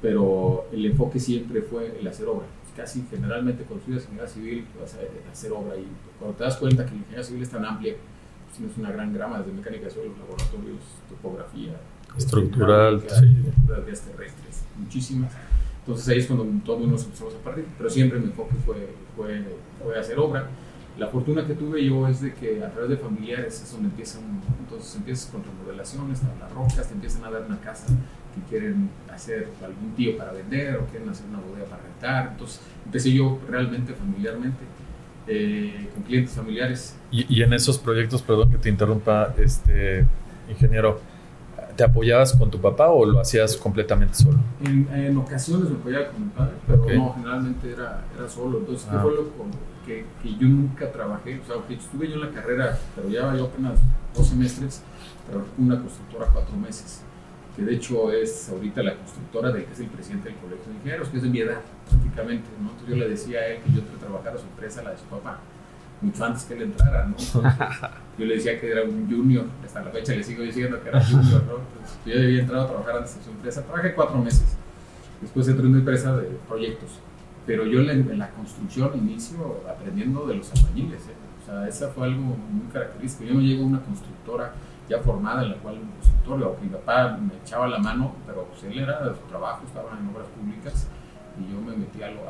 pero 0.00 0.64
el 0.72 0.86
enfoque 0.86 1.20
siempre 1.20 1.60
fue 1.60 1.94
el 2.00 2.08
hacer 2.08 2.26
obra. 2.26 2.46
Casi 2.78 3.04
generalmente 3.10 3.64
cuando 3.64 3.80
estudias 3.80 4.04
ingeniería 4.04 4.32
civil 4.32 4.64
vas 4.80 4.94
a 4.94 5.32
hacer 5.32 5.50
obra 5.50 5.76
y 5.76 5.84
cuando 6.16 6.36
te 6.36 6.44
das 6.44 6.56
cuenta 6.58 6.84
que 6.84 6.92
la 6.92 6.98
ingeniería 6.98 7.24
civil 7.24 7.42
es 7.42 7.50
tan 7.50 7.64
amplia, 7.64 7.94
pues 8.44 8.56
tienes 8.56 8.78
una 8.78 8.92
gran 8.92 9.12
grama 9.12 9.38
desde 9.38 9.50
mecánica 9.50 9.86
de 9.86 9.90
suelos, 9.90 10.16
laboratorios, 10.16 10.78
topografía, 11.08 11.72
estructural, 12.16 13.02
vías 13.84 14.00
terrestres, 14.02 14.62
muchísimas. 14.76 15.32
Entonces 15.80 16.08
ahí 16.08 16.18
es 16.18 16.26
cuando 16.28 16.46
todos 16.64 16.86
nos 16.86 17.02
empezamos 17.02 17.34
a 17.34 17.38
partir, 17.38 17.66
pero 17.76 17.90
siempre 17.90 18.20
mi 18.20 18.26
enfoque 18.26 18.54
fue, 18.64 18.94
fue, 19.16 19.42
fue 19.82 19.98
hacer 19.98 20.16
obra 20.20 20.48
La 20.98 21.08
fortuna 21.08 21.44
que 21.44 21.54
tuve 21.54 21.84
yo 21.84 22.06
es 22.06 22.20
de 22.20 22.32
que 22.32 22.62
a 22.62 22.70
través 22.70 22.90
de 22.90 22.96
familiares 22.96 23.60
es 23.60 23.72
donde 23.72 23.88
empiezan, 23.88 24.22
entonces 24.60 24.94
empiezas 24.94 25.32
con 25.32 25.42
remodelaciones, 25.42 26.20
las 26.38 26.52
rocas, 26.52 26.86
te 26.86 26.94
empiezan 26.94 27.24
a 27.24 27.30
dar 27.32 27.42
una 27.42 27.58
casa 27.58 27.86
que 28.40 28.50
quieren 28.50 28.90
hacer 29.12 29.48
algún 29.64 29.94
tío 29.94 30.16
para 30.16 30.32
vender 30.32 30.76
o 30.76 30.86
quieren 30.86 31.08
hacer 31.08 31.26
una 31.28 31.40
bodega 31.40 31.66
para 31.66 31.82
rentar. 31.82 32.28
Entonces 32.32 32.60
empecé 32.84 33.12
yo 33.12 33.38
realmente 33.48 33.92
familiarmente, 33.92 34.64
eh, 35.26 35.88
con 35.94 36.04
clientes 36.04 36.34
familiares. 36.34 36.96
Y, 37.10 37.34
y, 37.34 37.42
en 37.42 37.52
esos 37.52 37.78
proyectos, 37.78 38.22
perdón 38.22 38.50
que 38.50 38.58
te 38.58 38.68
interrumpa, 38.68 39.34
este 39.38 40.06
ingeniero, 40.48 41.00
¿te 41.76 41.84
apoyabas 41.84 42.32
con 42.32 42.50
tu 42.50 42.60
papá 42.60 42.88
o 42.90 43.04
lo 43.04 43.20
hacías 43.20 43.56
completamente 43.56 44.14
solo? 44.14 44.38
En, 44.64 44.88
en 44.92 45.16
ocasiones 45.16 45.70
me 45.70 45.76
apoyaba 45.76 46.08
con 46.08 46.24
mi 46.24 46.30
padre, 46.30 46.54
pero 46.66 46.86
no, 46.94 47.14
generalmente 47.14 47.72
era, 47.72 48.04
era 48.16 48.28
solo. 48.28 48.58
Entonces, 48.58 48.86
¿qué 48.90 48.96
ah. 48.96 49.02
fue 49.02 49.14
lo 49.14 49.24
que, 49.84 50.04
que, 50.22 50.36
yo 50.36 50.48
nunca 50.48 50.90
trabajé? 50.90 51.40
O 51.40 51.44
sea, 51.44 51.56
que 51.66 51.74
estuve 51.74 52.08
yo 52.08 52.14
en 52.14 52.20
la 52.20 52.30
carrera, 52.30 52.78
pero 52.94 53.08
ya 53.08 53.34
yo 53.34 53.46
apenas 53.46 53.78
dos 54.14 54.28
semestres, 54.28 54.82
trabajé 55.28 55.50
con 55.56 55.64
una 55.66 55.80
constructora 55.80 56.26
cuatro 56.32 56.56
meses 56.56 57.02
que 57.58 57.64
de 57.64 57.74
hecho 57.74 58.12
es 58.12 58.48
ahorita 58.50 58.84
la 58.84 58.94
constructora 58.94 59.50
del 59.50 59.64
que 59.64 59.72
es 59.72 59.80
el 59.80 59.86
presidente 59.88 60.28
del 60.28 60.38
Colegio 60.38 60.64
de 60.68 60.74
Ingenieros, 60.74 61.08
que 61.08 61.16
es 61.16 61.22
de 61.24 61.28
mi 61.28 61.40
edad 61.40 61.60
prácticamente, 61.90 62.48
¿no? 62.62 62.70
Entonces 62.70 62.88
yo 62.88 62.96
le 62.96 63.08
decía 63.08 63.40
a 63.40 63.46
él 63.48 63.58
que 63.62 63.72
yo 63.72 63.82
trabajara 63.98 64.36
a 64.36 64.38
su 64.38 64.46
empresa, 64.46 64.82
la 64.84 64.92
de 64.92 64.98
su 64.98 65.04
papá, 65.06 65.40
mucho 66.00 66.24
antes 66.24 66.44
que 66.44 66.54
él 66.54 66.62
entrara, 66.62 67.06
¿no? 67.06 67.16
yo 68.18 68.24
le 68.24 68.36
decía 68.36 68.60
que 68.60 68.70
era 68.70 68.84
un 68.84 69.10
junior, 69.10 69.46
hasta 69.64 69.82
la 69.82 69.90
fecha 69.90 70.14
le 70.14 70.22
sigo 70.22 70.44
diciendo 70.44 70.80
que 70.80 70.88
era 70.88 71.04
junior, 71.04 71.42
¿no? 71.46 71.58
Entonces, 71.58 71.98
yo 72.06 72.14
ya 72.14 72.20
había 72.20 72.40
entrado 72.42 72.62
a 72.62 72.68
trabajar 72.68 72.96
antes 72.98 73.16
en 73.16 73.24
su 73.24 73.30
empresa, 73.30 73.62
trabajé 73.64 73.92
cuatro 73.92 74.18
meses, 74.18 74.56
después 75.20 75.48
entré 75.48 75.64
en 75.64 75.70
una 75.70 75.78
empresa 75.80 76.16
de 76.16 76.28
proyectos, 76.46 76.90
pero 77.44 77.66
yo 77.66 77.80
en 77.80 78.18
la 78.20 78.30
construcción 78.30 78.96
inicio 78.96 79.64
aprendiendo 79.68 80.26
de 80.26 80.36
los 80.36 80.52
albañiles, 80.52 81.00
¿eh? 81.00 81.14
o 81.42 81.46
sea, 81.46 81.66
esa 81.66 81.88
fue 81.88 82.06
algo 82.06 82.20
muy 82.20 82.68
característico, 82.72 83.28
yo 83.28 83.34
no 83.34 83.40
llego 83.40 83.64
a 83.64 83.66
una 83.66 83.80
constructora 83.80 84.52
ya 84.88 84.98
formada 84.98 85.42
en 85.42 85.50
la 85.50 85.56
cual 85.56 85.78
un 85.78 85.90
consultorio, 86.00 86.56
mi 86.62 86.68
papá 86.68 87.18
me 87.20 87.36
echaba 87.36 87.68
la 87.68 87.78
mano, 87.78 88.12
pero 88.26 88.44
pues 88.44 88.64
él 88.64 88.78
era 88.78 89.00
de 89.00 89.14
su 89.14 89.20
trabajo, 89.28 89.62
estaba 89.66 89.90
en 89.98 90.08
obras 90.08 90.26
públicas 90.28 90.88
y 91.38 91.52
yo 91.52 91.60
me 91.60 91.76
metí 91.76 92.02
a 92.02 92.10
lo, 92.10 92.20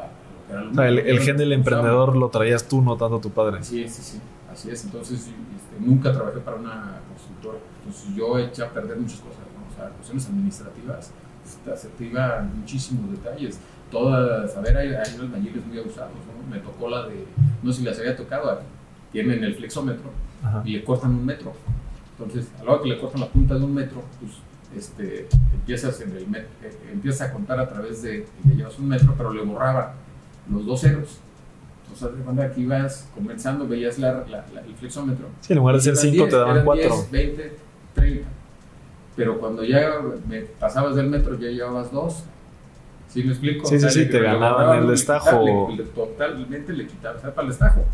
que 0.47 0.53
era 0.53 0.63
lo 0.63 0.71
o 0.71 0.75
sea, 0.75 0.89
el, 0.89 0.99
el, 0.99 1.21
gen 1.21 1.37
del 1.37 1.53
emprendedor 1.53 2.17
lo 2.17 2.29
traías 2.29 2.67
tú, 2.67 2.83
no 2.83 2.97
tanto 2.97 3.21
tu 3.21 3.31
padre. 3.31 3.63
Sí, 3.63 3.89
sí, 3.89 4.03
sí, 4.03 4.21
así 4.53 4.71
es. 4.71 4.85
Entonces, 4.85 5.21
este, 5.21 5.81
nunca 5.81 6.13
trabajé 6.13 6.41
para 6.41 6.57
una 6.57 7.01
constructora. 7.09 7.59
Entonces, 7.79 8.15
yo 8.15 8.39
eché 8.39 8.63
a 8.63 8.71
perder 8.71 8.99
muchas 8.99 9.21
cosas, 9.21 9.39
¿no? 9.55 9.73
o 9.73 9.77
sea, 9.77 9.91
cuestiones 9.91 10.27
administrativas, 10.27 11.13
se 11.77 11.89
te 11.89 12.05
iban 12.05 12.59
muchísimos 12.59 13.11
detalles. 13.11 13.61
Todas, 13.91 14.55
a 14.55 14.61
ver, 14.61 14.77
hay, 14.77 14.89
hay 14.89 15.19
albañiles 15.19 15.65
muy 15.67 15.79
abusados, 15.79 16.13
¿no? 16.13 16.55
Me 16.55 16.61
tocó 16.61 16.91
la 16.91 17.07
de, 17.07 17.25
no 17.63 17.73
sé 17.73 17.79
si 17.79 17.85
las 17.85 17.99
había 17.99 18.15
tocado, 18.15 18.61
tienen 19.13 19.43
el 19.43 19.55
flexómetro 19.55 20.11
y 20.65 20.73
le 20.73 20.85
cortan 20.85 21.13
un 21.13 21.25
metro 21.25 21.55
entonces, 22.19 22.51
a 22.61 22.65
la 22.65 22.73
hora 22.73 22.83
que 22.83 22.89
le 22.89 22.99
cortan 22.99 23.21
la 23.21 23.29
punta 23.29 23.55
de 23.55 23.65
un 23.65 23.75
metro, 23.75 24.03
pues 24.21 24.33
este, 24.77 25.29
empiezas, 25.55 26.01
en 26.01 26.11
el 26.11 26.23
eh, 26.35 26.47
empiezas 26.93 27.29
a 27.29 27.33
contar 27.33 27.61
a 27.61 27.69
través 27.69 28.03
de 28.03 28.27
que 28.43 28.57
llevas 28.57 28.79
un 28.79 28.89
metro, 28.89 29.15
pero 29.17 29.33
le 29.33 29.43
borraba 29.43 29.95
los 30.51 30.67
dos 30.67 30.81
ceros. 30.81 31.19
Entonces, 31.85 32.19
de 32.19 32.25
manera 32.25 32.53
que 32.53 32.61
ibas 32.61 33.09
comenzando, 33.15 33.69
veías 33.69 33.99
la, 33.99 34.25
el 34.67 34.75
flexómetro. 34.75 35.27
Sí, 35.41 35.53
en 35.53 35.61
lugar 35.61 35.77
de 35.77 35.81
ser 35.81 35.97
5 35.97 36.27
te 36.27 36.37
daban 36.37 36.65
4. 36.65 37.07
20, 37.11 37.57
30. 37.95 38.29
Pero 39.17 39.39
cuando 39.39 39.65
ya 39.65 40.01
me 40.29 40.41
pasabas 40.43 40.97
del 40.97 41.09
metro, 41.09 41.39
ya 41.39 41.49
llevabas 41.49 41.93
2. 41.93 42.25
¿Sí 43.09 43.23
me 43.23 43.31
explico? 43.31 43.67
Sí, 43.67 43.81
sí, 43.81 43.89
sí, 43.91 44.11
te 44.11 44.21
ganaban 44.21 44.81
el 44.81 44.89
destajo. 44.89 45.69
totalmente 45.95 46.73
le 46.73 46.87
quitabas, 46.87 47.23
para 47.23 47.43
el 47.43 47.49
destajo 47.49 47.85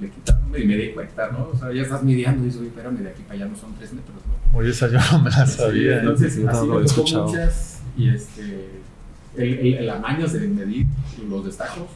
le 0.00 0.10
quitaron 0.10 0.42
y 0.56 0.64
me 0.64 0.76
di 0.76 0.92
cuenta, 0.92 1.30
¿no? 1.30 1.48
O 1.52 1.56
sea, 1.56 1.72
ya 1.72 1.82
estás 1.82 2.02
midiendo 2.02 2.42
y 2.42 2.46
dices, 2.46 2.62
espérame, 2.62 2.98
de 2.98 3.10
aquí 3.10 3.22
para 3.22 3.34
allá 3.34 3.46
no 3.46 3.56
son 3.56 3.74
tres 3.74 3.92
metros, 3.92 4.16
¿no? 4.26 4.58
Oye, 4.58 4.70
esa 4.70 4.88
yo 4.88 4.98
no 5.12 5.24
me 5.24 5.30
la 5.30 5.46
sabía. 5.46 6.00
entonces, 6.00 6.32
así 6.46 6.66
me 6.66 6.84
tocó 6.84 7.26
muchas 7.26 7.82
y 7.96 8.08
este, 8.08 8.68
el, 9.36 9.58
el, 9.58 9.74
el, 9.74 9.90
amaño 9.90 10.26
de 10.26 10.48
medir 10.48 10.86
los 11.28 11.44
destacos 11.44 11.88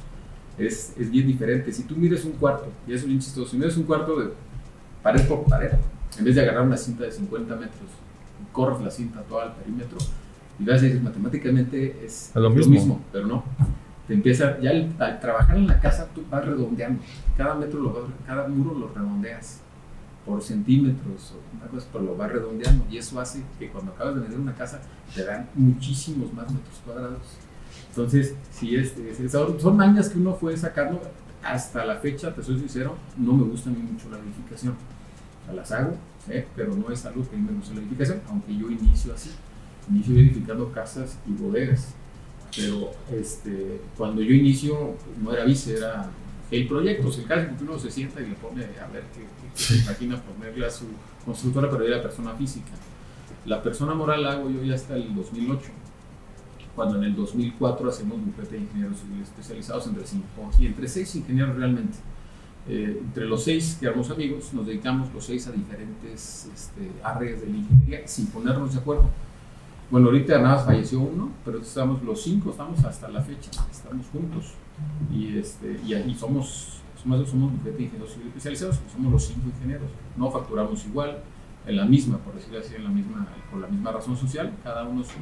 es, 0.59 0.93
es 0.99 1.11
bien 1.11 1.27
diferente. 1.27 1.73
Si 1.73 1.85
tú 1.85 1.97
mides 1.97 2.25
un 2.25 2.33
cuarto, 2.33 2.71
y 2.87 2.93
eso 2.93 3.03
es 3.05 3.09
bien 3.09 3.21
chistoso, 3.21 3.51
si 3.51 3.57
mides 3.57 3.77
un 3.77 3.85
cuarto 3.85 4.21
de 4.21 4.31
pared 5.03 5.27
por 5.27 5.45
pared, 5.45 5.73
en 6.19 6.25
vez 6.25 6.35
de 6.35 6.43
agarrar 6.43 6.63
una 6.63 6.77
cinta 6.77 7.05
de 7.05 7.13
50 7.13 7.55
metros, 7.57 7.91
corres 8.53 8.81
la 8.81 8.91
cinta 8.91 9.23
todo 9.23 9.41
al 9.41 9.55
perímetro, 9.55 9.99
y 10.59 10.65
vas 10.65 10.81
a 10.81 10.85
decir, 10.85 11.01
matemáticamente 11.01 12.05
es, 12.05 12.31
lo, 12.35 12.51
mismo. 12.51 12.75
lo 12.75 12.81
mismo, 12.81 13.05
pero 13.13 13.27
no 13.27 13.45
te 14.07 14.15
empieza, 14.15 14.59
ya 14.61 14.71
al, 14.71 15.21
trabajar 15.21 15.57
en 15.57 15.67
la 15.67 15.81
casa 15.81 16.09
tú 16.15 16.23
vas 16.31 16.45
redondeando, 16.45 17.03
cada 17.37 17.55
metro, 17.55 17.81
lo 17.81 18.09
cada 18.27 18.49
muro 18.49 18.79
lo 18.79 18.89
redondeas 18.89 19.61
por 20.25 20.43
centímetros 20.43 21.33
o 21.33 21.57
una 21.57 21.67
cosa, 21.67 21.87
pero 21.93 22.05
lo 22.05 22.17
vas 22.17 22.33
redondeando. 22.33 22.85
Y 22.91 22.99
eso 22.99 23.21
hace 23.21 23.43
que 23.59 23.69
cuando 23.69 23.93
acabas 23.93 24.15
de 24.15 24.21
vender 24.23 24.41
una 24.41 24.55
casa 24.55 24.81
te 25.15 25.25
dan 25.25 25.49
muchísimos 25.55 26.33
más 26.33 26.51
metros 26.51 26.81
cuadrados. 26.85 27.39
Entonces, 27.91 28.35
si 28.51 28.77
es, 28.77 28.95
son, 29.31 29.61
son 29.61 29.77
mañas 29.77 30.09
que 30.09 30.19
uno 30.19 30.35
fue 30.35 30.57
sacando, 30.57 31.01
hasta 31.43 31.85
la 31.85 31.97
fecha, 31.97 32.35
te 32.35 32.43
soy 32.43 32.59
sincero, 32.59 32.97
no 33.17 33.35
me 33.35 33.45
gusta 33.45 33.69
a 33.69 33.73
mí 33.73 33.81
mucho 33.81 34.09
la 34.11 34.19
edificación. 34.19 34.73
O 34.73 35.45
sea, 35.45 35.55
las 35.55 35.71
hago, 35.73 35.95
pero 36.57 36.75
no 36.75 36.91
es 36.91 37.05
algo 37.05 37.29
que 37.29 37.37
a 37.37 37.39
mí 37.39 37.47
me 37.47 37.57
gusta 37.57 37.75
la 37.75 37.81
edificación, 37.81 38.21
aunque 38.29 38.57
yo 38.57 38.71
inicio 38.71 39.13
así, 39.13 39.31
inicio 39.91 40.17
edificando 40.17 40.73
casas 40.73 41.19
y 41.27 41.33
bodegas. 41.33 41.95
Pero 42.57 42.93
este, 43.13 43.81
cuando 43.97 44.23
yo 44.23 44.33
inicio, 44.33 44.95
no 45.23 45.33
era 45.33 45.45
vice, 45.45 45.77
era 45.77 46.09
el 46.51 46.69
proyecto. 46.69 47.09
el 47.09 47.25
caso 47.25 47.57
que 47.57 47.65
uno 47.65 47.79
se 47.79 47.91
sienta 47.91 48.21
y 48.21 48.27
le 48.27 48.35
pone 48.35 48.63
a 48.65 48.87
ver 48.89 49.05
qué, 49.15 49.27
se 49.55 49.77
imagina 49.77 50.21
ponerle 50.21 50.67
a 50.67 50.71
su 50.71 50.87
constructora, 51.25 51.71
pero 51.71 51.85
era 51.85 52.03
persona 52.03 52.35
física. 52.35 52.73
La 53.47 53.63
persona 53.63 53.95
moral 53.95 54.23
la 54.23 54.33
hago 54.33 54.51
yo 54.51 54.63
ya 54.63 54.75
hasta 54.75 54.97
el 54.97 55.15
2008, 55.15 55.71
cuando 56.75 56.97
en 56.99 57.05
el 57.05 57.17
2004 57.17 57.89
hacemos 57.89 58.25
bufete 58.25 58.57
de 58.57 58.63
ingenieros 58.63 58.99
civiles 58.99 59.29
especializados 59.29 59.87
entre 59.87 60.07
cinco 60.07 60.27
y 60.59 60.67
entre 60.67 60.89
seis 60.89 61.15
ingenieros 61.15 61.57
realmente. 61.57 61.99
Eh, 62.67 62.99
entre 63.03 63.27
los 63.27 63.45
seis 63.45 63.77
que 63.79 63.87
éramos 63.87 64.11
amigos, 64.11 64.55
nos 64.55 64.67
dedicamos 64.67 65.13
los 65.13 65.25
seis 65.25 65.47
a 65.47 65.53
diferentes 65.53 66.49
este, 66.53 66.81
de 66.81 67.47
la 67.47 67.57
ingeniería 67.57 68.09
sin 68.09 68.27
ponernos 68.29 68.73
de 68.73 68.81
acuerdo 68.81 69.11
bueno, 69.91 70.09
ahorita 70.09 70.39
nada 70.41 70.59
falleció 70.59 71.01
uno, 71.01 71.31
pero 71.45 71.59
estamos 71.59 72.03
los 72.03 72.23
cinco, 72.23 72.51
estamos 72.51 72.83
hasta 72.85 73.09
la 73.09 73.21
fecha, 73.21 73.51
estamos 73.71 74.07
juntos. 74.07 74.55
Y, 75.13 75.39
este, 75.39 75.79
y, 75.87 75.95
y 75.95 76.15
somos, 76.15 76.81
somos, 77.01 77.29
somos 77.29 77.53
bufete 77.53 77.77
de 77.77 77.83
ingenieros 77.85 78.17
especializados, 78.17 78.81
somos 78.93 79.13
los 79.13 79.25
cinco 79.25 79.49
ingenieros. 79.49 79.89
No 80.17 80.31
facturamos 80.31 80.85
igual, 80.87 81.23
en 81.67 81.77
la 81.77 81.85
misma, 81.85 82.19
por 82.19 82.35
decirlo 82.35 82.59
así, 82.59 82.75
en 82.75 82.85
la 82.85 82.91
misma, 82.91 83.27
por 83.51 83.61
la 83.61 83.69
misma 83.69 83.93
razón 83.93 84.17
social, 84.17 84.53
cada 84.63 84.85
uno 84.85 85.03
su, 85.03 85.13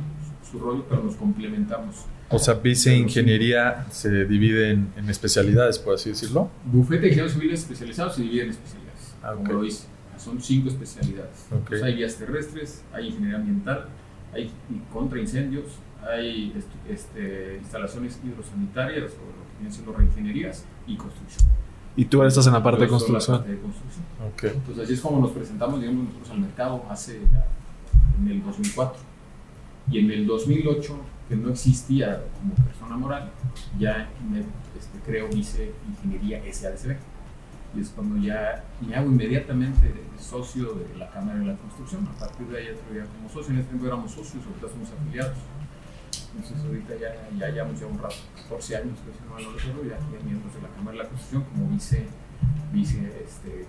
su, 0.50 0.58
rollo, 0.58 0.84
pero 0.88 1.02
nos 1.02 1.14
complementamos. 1.16 2.06
O 2.30 2.38
sea, 2.38 2.54
Vice 2.54 2.96
Ingeniería 2.96 3.86
se 3.90 4.24
divide 4.24 4.70
en, 4.70 4.92
en, 4.96 5.08
especialidades, 5.08 5.78
por 5.78 5.94
así 5.94 6.10
decirlo. 6.10 6.50
Bufete 6.64 7.02
de 7.02 7.06
Ingenieros 7.08 7.32
Civiles 7.32 7.60
especializados 7.60 8.16
se 8.16 8.22
divide 8.22 8.44
en 8.44 8.50
especialidades, 8.50 9.14
ah, 9.22 9.34
como 9.36 9.52
lo 9.52 9.62
dice. 9.62 9.84
Son 10.16 10.40
cinco 10.40 10.68
especialidades. 10.68 11.46
Okay. 11.62 11.82
hay 11.82 11.94
vías 11.96 12.16
terrestres, 12.16 12.82
hay 12.92 13.08
ingeniería 13.08 13.38
ambiental, 13.38 13.86
hay 14.32 14.50
contra 14.92 15.20
incendios, 15.20 15.64
hay 16.08 16.52
este, 16.88 17.58
instalaciones 17.58 18.20
hidrosanitarias 18.24 19.12
o 19.12 19.26
lo 19.26 19.44
que 19.44 19.56
vienen 19.58 19.72
siendo 19.72 19.92
reingenierías 19.92 20.64
y 20.86 20.96
construcción. 20.96 21.50
Y 21.94 22.06
tú 22.06 22.22
estás 22.22 22.46
en 22.46 22.54
la 22.54 22.62
parte 22.62 22.82
de 22.82 22.88
construcción. 22.88 23.36
La 23.36 23.42
parte 23.42 23.54
de 23.54 23.60
construcción. 23.60 24.04
Okay. 24.34 24.50
Entonces 24.50 24.84
así 24.84 24.94
es 24.94 25.00
como 25.00 25.20
nos 25.20 25.30
presentamos, 25.32 25.80
digamos, 25.80 26.04
nosotros 26.04 26.30
al 26.30 26.38
mercado 26.40 26.84
hace 26.88 27.20
en 28.20 28.28
el 28.28 28.42
2004. 28.42 29.00
Y 29.90 29.98
en 29.98 30.10
el 30.10 30.26
2008, 30.26 30.96
que 31.28 31.36
no 31.36 31.50
existía 31.50 32.22
como 32.38 32.54
persona 32.54 32.96
moral, 32.96 33.30
ya 33.78 34.08
me 34.30 34.40
este, 34.40 34.98
creo 35.04 35.28
Vice 35.28 35.72
Ingeniería 35.88 36.40
SADCB 36.50 36.96
y 37.74 37.80
es 37.80 37.88
cuando 37.90 38.16
ya 38.18 38.64
me 38.86 38.94
hago 38.94 39.06
inmediatamente 39.06 39.92
socio 40.18 40.74
de 40.74 40.98
la 40.98 41.10
Cámara 41.10 41.38
de 41.38 41.46
la 41.46 41.56
Construcción. 41.56 42.06
A 42.06 42.18
partir 42.18 42.46
de 42.48 42.58
ahí 42.58 42.66
ya 42.94 43.06
como 43.06 43.28
socio, 43.28 43.52
en 43.52 43.60
ese 43.60 43.68
tiempo 43.68 43.86
éramos 43.86 44.10
socios, 44.10 44.44
ahorita 44.46 44.68
somos 44.68 44.90
afiliados. 44.92 45.36
Entonces 46.34 46.64
ahorita 46.64 46.94
ya, 46.96 47.64
un 47.64 47.98
rato, 47.98 48.14
14 48.42 48.76
años, 48.76 48.98
si 48.98 49.24
no 49.24 49.34
mal 49.34 49.42
no 49.44 49.84
ya, 49.88 49.98
miembros 50.24 50.54
de 50.54 50.62
la 50.62 50.68
Cámara 50.68 50.92
de 50.92 51.02
la 51.02 51.08
Construcción 51.08 51.44
como 51.44 51.68
vice, 51.68 52.06
vice 52.72 53.24
este. 53.24 53.66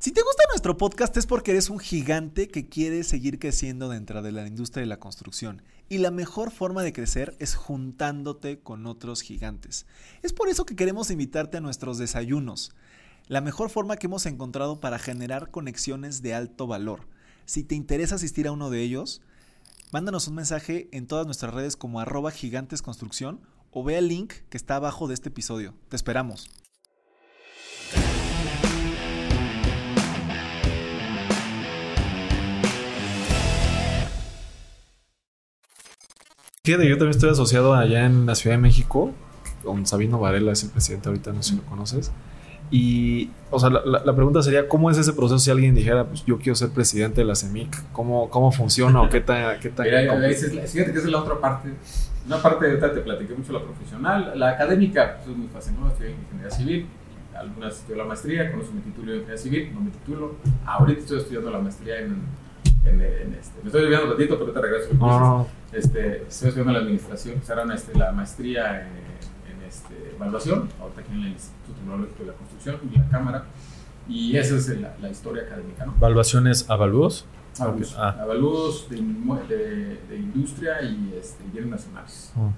Si 0.00 0.12
te 0.12 0.22
gusta 0.22 0.42
nuestro 0.50 0.76
podcast 0.76 1.16
es 1.16 1.26
porque 1.26 1.52
eres 1.52 1.70
un 1.70 1.78
gigante 1.78 2.48
que 2.48 2.68
quiere 2.68 3.02
seguir 3.04 3.38
creciendo 3.38 3.88
dentro 3.88 4.22
de 4.22 4.32
la 4.32 4.46
industria 4.46 4.82
de 4.82 4.86
la 4.86 4.98
construcción. 4.98 5.62
Y 5.88 5.98
la 5.98 6.10
mejor 6.10 6.50
forma 6.50 6.82
de 6.82 6.92
crecer 6.92 7.36
es 7.38 7.54
juntándote 7.54 8.58
con 8.58 8.86
otros 8.86 9.22
gigantes. 9.22 9.86
Es 10.22 10.32
por 10.32 10.48
eso 10.48 10.66
que 10.66 10.76
queremos 10.76 11.10
invitarte 11.10 11.56
a 11.56 11.60
nuestros 11.60 11.96
desayunos. 11.98 12.72
La 13.28 13.40
mejor 13.40 13.70
forma 13.70 13.96
que 13.96 14.06
hemos 14.06 14.26
encontrado 14.26 14.80
para 14.80 14.98
generar 14.98 15.50
conexiones 15.50 16.20
de 16.20 16.34
alto 16.34 16.66
valor. 16.66 17.08
Si 17.46 17.64
te 17.64 17.74
interesa 17.74 18.16
asistir 18.16 18.46
a 18.46 18.52
uno 18.52 18.68
de 18.68 18.82
ellos, 18.82 19.22
Mándanos 19.94 20.26
un 20.26 20.34
mensaje 20.34 20.88
en 20.90 21.06
todas 21.06 21.24
nuestras 21.24 21.54
redes 21.54 21.76
como 21.76 22.00
arroba 22.00 22.32
gigantesconstrucción 22.32 23.42
o 23.70 23.84
ve 23.84 23.96
el 23.96 24.08
link 24.08 24.32
que 24.50 24.56
está 24.56 24.74
abajo 24.74 25.06
de 25.06 25.14
este 25.14 25.28
episodio. 25.28 25.72
Te 25.88 25.94
esperamos. 25.94 26.50
Fíjate, 36.64 36.88
yo 36.88 36.98
también 36.98 37.10
estoy 37.10 37.30
asociado 37.30 37.74
allá 37.74 38.04
en 38.04 38.26
la 38.26 38.34
Ciudad 38.34 38.56
de 38.56 38.62
México 38.62 39.12
con 39.62 39.86
Sabino 39.86 40.18
Varela, 40.18 40.50
es 40.50 40.64
el 40.64 40.70
presidente 40.70 41.08
ahorita, 41.08 41.32
no 41.32 41.40
sé 41.44 41.50
si 41.50 41.56
lo 41.58 41.62
conoces. 41.66 42.10
Y, 42.70 43.30
o 43.50 43.58
sea, 43.60 43.70
la, 43.70 44.14
pregunta 44.14 44.42
sería, 44.42 44.68
¿cómo 44.68 44.90
es 44.90 44.98
ese 44.98 45.12
proceso 45.12 45.38
si 45.38 45.50
alguien 45.50 45.74
dijera, 45.74 46.04
pues 46.04 46.24
yo 46.24 46.38
quiero 46.38 46.56
ser 46.56 46.70
presidente 46.70 47.20
de 47.20 47.26
la 47.26 47.36
CEMIC? 47.36 47.92
¿Cómo, 47.92 48.30
cómo 48.30 48.50
funciona 48.50 49.02
o 49.02 49.08
qué 49.08 49.20
tan... 49.20 49.60
Qué 49.60 49.68
tan 49.68 49.86
fíjate 49.86 50.92
que 50.92 50.98
esa 50.98 51.06
es 51.06 51.12
la 51.12 51.20
otra 51.20 51.38
parte. 51.38 51.70
Una 52.26 52.40
parte, 52.40 52.66
de 52.66 52.76
te 52.76 53.00
platiqué 53.00 53.34
mucho 53.34 53.52
la 53.52 53.62
profesional. 53.62 54.32
La 54.36 54.50
académica, 54.50 55.16
pues 55.18 55.30
es 55.30 55.36
muy 55.36 55.48
fácil, 55.48 55.74
¿no? 55.78 55.88
Estoy 55.88 56.06
en 56.08 56.12
ingeniería 56.14 56.50
civil, 56.50 56.86
algunas 57.38 57.74
estudio 57.74 57.96
la 57.96 58.04
maestría, 58.04 58.50
conozco 58.50 58.72
mi 58.72 58.80
título 58.80 59.12
de 59.12 59.18
ingeniería 59.18 59.42
civil, 59.42 59.70
no 59.74 59.80
me 59.80 59.90
titulo. 59.90 60.36
Ahorita 60.64 61.00
estoy 61.00 61.18
estudiando 61.18 61.50
la 61.50 61.58
maestría 61.58 62.00
en, 62.00 62.22
en, 62.86 63.34
este. 63.34 63.60
Me 63.62 63.66
estoy 63.66 63.82
desviando 63.82 64.06
un 64.06 64.12
ratito, 64.12 64.38
pero 64.38 64.52
te 64.52 64.60
regreso. 64.60 65.48
Este, 65.72 66.22
estoy 66.28 66.48
estudiando 66.48 66.72
la 66.72 66.78
administración, 66.78 67.42
será 67.42 67.64
este, 67.74 67.98
la 67.98 68.12
maestría 68.12 68.82
en, 68.82 69.13
evaluación, 70.14 70.68
ahorita 70.80 71.00
aquí 71.00 71.12
en 71.12 71.22
el 71.22 71.28
Instituto 71.28 71.72
Tecnológico 71.78 72.18
de 72.20 72.26
la 72.26 72.32
Construcción 72.34 72.78
y 72.90 72.98
la 72.98 73.08
Cámara. 73.08 73.44
Y 74.08 74.36
esa 74.36 74.56
es 74.56 74.68
la, 74.80 74.94
la 75.00 75.10
historia 75.10 75.44
académica, 75.44 75.86
¿no? 75.86 75.94
¿Evaluaciones 75.96 76.68
avalúos? 76.68 77.24
Avalúos, 77.58 77.94
ah. 77.96 78.16
avalúos 78.20 78.88
de, 78.90 78.96
de, 78.96 79.98
de, 80.08 80.16
industria 80.16 80.82
y 80.82 81.14
este, 81.18 81.44
bienes 81.52 81.70
nacionales. 81.70 82.32
Oh. 82.36 82.52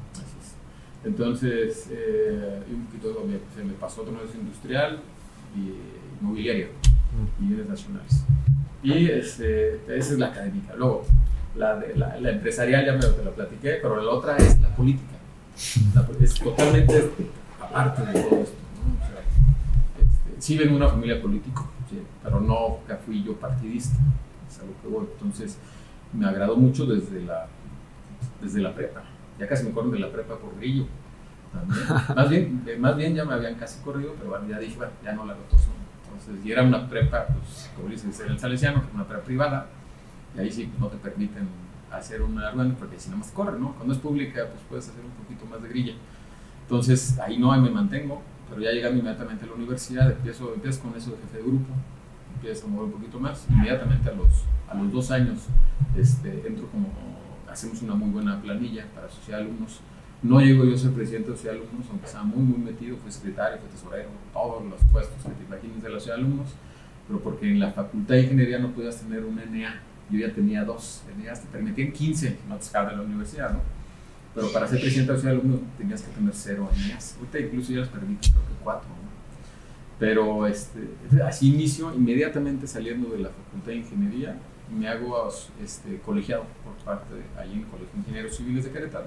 Entonces, 1.05 1.89
eh, 1.91 2.63
un 2.69 2.87
poquito 2.87 3.25
me, 3.27 3.39
se 3.55 3.65
me 3.65 3.75
pasó 3.75 4.03
otro 4.03 4.13
negocio 4.13 4.41
industrial 4.41 4.99
y 5.55 6.21
inmobiliario 6.21 6.69
mm. 6.69 7.45
y 7.45 7.49
bienes 7.49 7.69
nacionales. 7.69 8.25
Y 8.83 9.07
este, 9.11 9.77
esa 9.87 10.13
es 10.13 10.19
la 10.19 10.27
académica. 10.29 10.75
Luego, 10.75 11.05
la, 11.55 11.77
de, 11.77 11.95
la, 11.97 12.19
la, 12.19 12.31
empresarial 12.31 12.85
ya 12.85 12.93
me 12.95 13.01
te 13.01 13.25
la 13.25 13.31
platiqué, 13.31 13.79
pero 13.83 14.03
la 14.03 14.11
otra 14.11 14.37
es 14.37 14.61
la 14.61 14.75
política. 14.75 15.17
es 16.21 16.35
totalmente 16.35 17.11
aparte 17.69 18.03
de 18.07 18.13
todo 18.13 18.41
esto. 18.41 18.57
¿no? 18.83 19.05
O 19.05 19.07
sea, 19.07 19.21
este, 20.01 20.41
sí 20.41 20.57
vengo 20.57 20.73
de 20.73 20.77
una 20.77 20.89
familia 20.89 21.21
política, 21.21 21.63
¿sí? 21.91 22.03
pero 22.23 22.41
no 22.41 22.79
fui 23.05 23.23
yo 23.23 23.35
partidista. 23.35 23.99
Es 24.49 24.61
algo 24.61 24.75
que 24.83 24.89
voy. 24.89 25.07
Entonces, 25.13 25.59
me 26.13 26.27
agradó 26.27 26.57
mucho 26.57 26.87
desde 26.87 27.23
la, 27.23 27.47
desde 28.41 28.61
la 28.61 28.75
prepa 28.75 29.03
ya 29.39 29.47
casi 29.47 29.65
me 29.65 29.73
corren 29.73 29.91
de 29.91 29.99
la 29.99 30.11
prepa 30.11 30.37
por 30.39 30.57
grillo. 30.57 30.87
más, 32.15 32.29
bien, 32.29 32.63
más 32.79 32.97
bien 32.97 33.15
ya 33.15 33.25
me 33.25 33.35
habían 33.35 33.55
casi 33.55 33.83
corrido, 33.83 34.15
pero 34.19 34.31
bueno, 34.31 34.47
ya 34.49 34.59
dije, 34.59 34.77
bueno, 34.77 34.93
ya 35.03 35.13
no 35.13 35.25
la 35.25 35.35
roto. 35.35 35.57
Entonces, 36.05 36.45
y 36.45 36.53
era 36.53 36.63
una 36.63 36.89
prepa, 36.89 37.27
pues, 37.27 37.71
como 37.75 37.89
dicen, 37.89 38.13
ser 38.13 38.31
el 38.31 38.39
Salesiano, 38.39 38.81
que 38.81 38.89
es 38.89 38.95
una 38.95 39.07
prepa 39.07 39.25
privada, 39.25 39.67
y 40.37 40.41
ahí 40.41 40.51
sí 40.51 40.71
no 40.79 40.89
te 40.89 40.97
permiten 40.97 41.49
hacer 41.91 42.21
una 42.23 42.51
rueda 42.51 42.75
porque 42.79 42.99
si 42.99 43.09
nada 43.09 43.21
más 43.21 43.31
corre, 43.31 43.59
¿no? 43.59 43.73
Cuando 43.75 43.95
es 43.95 44.01
pública, 44.01 44.47
pues 44.51 44.63
puedes 44.69 44.89
hacer 44.89 45.03
un 45.05 45.11
poquito 45.13 45.47
más 45.47 45.63
de 45.63 45.69
grilla. 45.69 45.95
Entonces, 46.67 47.17
ahí 47.21 47.39
no, 47.39 47.57
me 47.61 47.71
mantengo, 47.71 48.21
pero 48.51 48.61
ya 48.61 48.73
llegando 48.73 48.99
inmediatamente 48.99 49.45
a 49.45 49.49
la 49.49 49.55
universidad, 49.55 50.11
empiezo, 50.11 50.53
empiezo 50.53 50.83
con 50.83 50.97
eso 50.97 51.13
de 51.13 51.19
jefe 51.19 51.39
de 51.39 51.43
grupo, 51.45 51.73
empiezo 52.35 52.67
a 52.67 52.71
mover 52.71 52.87
un 52.87 52.93
poquito 52.93 53.21
más, 53.21 53.47
inmediatamente 53.49 54.11
a 54.11 54.15
los, 54.15 54.31
a 54.69 54.75
los 54.75 54.93
dos 54.93 55.11
años 55.13 55.39
este, 55.97 56.45
entro 56.45 56.67
como 56.69 56.89
hacemos 57.49 57.81
una 57.83 57.95
muy 57.95 58.11
buena 58.11 58.43
planilla 58.43 58.85
para 58.95 59.09
sociedad 59.09 59.43
alumnos. 59.43 59.81
No 60.23 60.41
llego 60.41 60.65
yo 60.65 60.75
a 60.75 60.79
ser 60.79 60.91
presidente 60.91 61.31
de 61.31 61.37
sociedad 61.37 61.57
alumnos, 61.57 61.87
aunque 61.89 62.07
estaba 62.07 62.25
muy, 62.25 62.43
muy 62.43 62.59
metido, 62.59 62.97
fue 62.97 63.13
secretario, 63.13 63.59
fue 63.59 63.69
tesorero, 63.69 64.09
todos 64.33 64.65
los 64.65 64.81
puestos 64.91 65.23
que 65.23 65.31
te 65.31 65.45
imagines 65.45 65.83
de 65.85 65.89
la 65.89 65.95
sociedad 66.01 66.19
alumnos, 66.19 66.49
pero 67.07 67.21
porque 67.21 67.49
en 67.49 67.61
la 67.61 67.71
facultad 67.71 68.17
de 68.17 68.23
ingeniería 68.23 68.59
no 68.59 68.73
podías 68.73 69.01
tener 69.01 69.25
un 69.25 69.37
NA, 69.37 69.83
yo 70.11 70.19
ya 70.19 70.35
tenía 70.35 70.65
dos 70.65 71.05
NAs, 71.17 71.43
te 71.43 71.47
permitían 71.49 71.93
15, 71.93 72.39
no 72.49 72.57
te 72.57 72.65
de 72.65 72.97
la 72.97 73.03
universidad, 73.03 73.53
¿no? 73.53 73.76
Pero 74.37 74.53
para 74.53 74.69
ser 74.69 74.81
presidente 74.81 75.13
de 75.13 75.17
la 75.17 75.19
sociedad 75.19 75.35
de 75.35 75.41
alumnos 75.41 75.61
tenías 75.79 76.03
que 76.03 76.13
tener 76.13 76.35
cero 76.35 76.71
NAs, 76.91 77.17
ahorita 77.17 77.41
incluso 77.41 77.73
ya 77.73 77.81
les 77.81 77.89
permiten 77.89 78.31
creo 78.31 78.45
que 78.45 78.63
cuatro, 78.63 78.89
¿no? 78.91 79.07
Pero 79.99 80.47
este, 80.47 80.91
así 81.27 81.49
inicio, 81.49 81.93
inmediatamente 81.95 82.67
saliendo 82.67 83.09
de 83.09 83.21
la 83.21 83.31
facultad 83.31 83.69
de 83.69 83.77
ingeniería, 83.77 84.37
me 84.79 84.89
hago 84.89 85.27
este, 85.65 85.99
colegiado 86.01 86.45
por 86.63 86.75
parte 86.85 87.15
de 87.15 87.41
ahí 87.41 87.53
en 87.53 87.61
el 87.61 87.67
Colegio 87.67 87.89
de 87.95 87.99
Ingenieros 88.01 88.37
Civiles 88.37 88.65
de 88.65 88.71
Querétaro. 88.73 89.07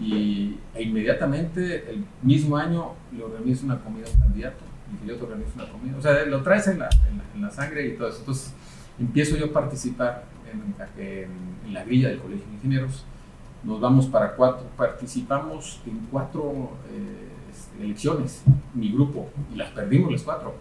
Y 0.00 0.56
e 0.74 0.82
inmediatamente, 0.82 1.88
el 1.88 2.04
mismo 2.22 2.56
año, 2.56 2.94
le 3.16 3.22
organizo 3.22 3.64
una 3.66 3.78
comida 3.78 4.06
a 4.08 4.10
un 4.10 4.16
candidato 4.16 4.64
y 5.04 5.06
yo 5.06 5.16
te 5.16 5.22
organizo 5.22 5.52
una 5.54 5.70
comida. 5.70 5.96
O 5.96 6.02
sea, 6.02 6.24
lo 6.26 6.42
traes 6.42 6.66
en 6.66 6.80
la, 6.80 6.88
en 7.34 7.40
la, 7.40 7.50
sangre 7.52 7.86
y 7.86 7.96
todo 7.96 8.08
eso. 8.08 8.18
Entonces, 8.18 8.52
empiezo 8.98 9.36
yo 9.36 9.46
a 9.46 9.52
participar 9.52 10.24
en, 10.50 10.74
en, 11.04 11.72
la 11.72 11.84
grilla 11.84 12.08
del 12.08 12.18
Colegio 12.18 12.44
de 12.46 12.54
Ingenieros. 12.54 13.04
Nos 13.64 13.80
vamos 13.80 14.06
para 14.06 14.36
cuatro, 14.36 14.66
participamos 14.76 15.80
en 15.86 16.06
cuatro 16.10 16.72
eh, 16.92 17.82
elecciones, 17.82 18.42
mi 18.74 18.92
grupo, 18.92 19.30
y 19.52 19.56
las 19.56 19.70
perdimos 19.70 20.12
las 20.12 20.22
cuatro. 20.22 20.54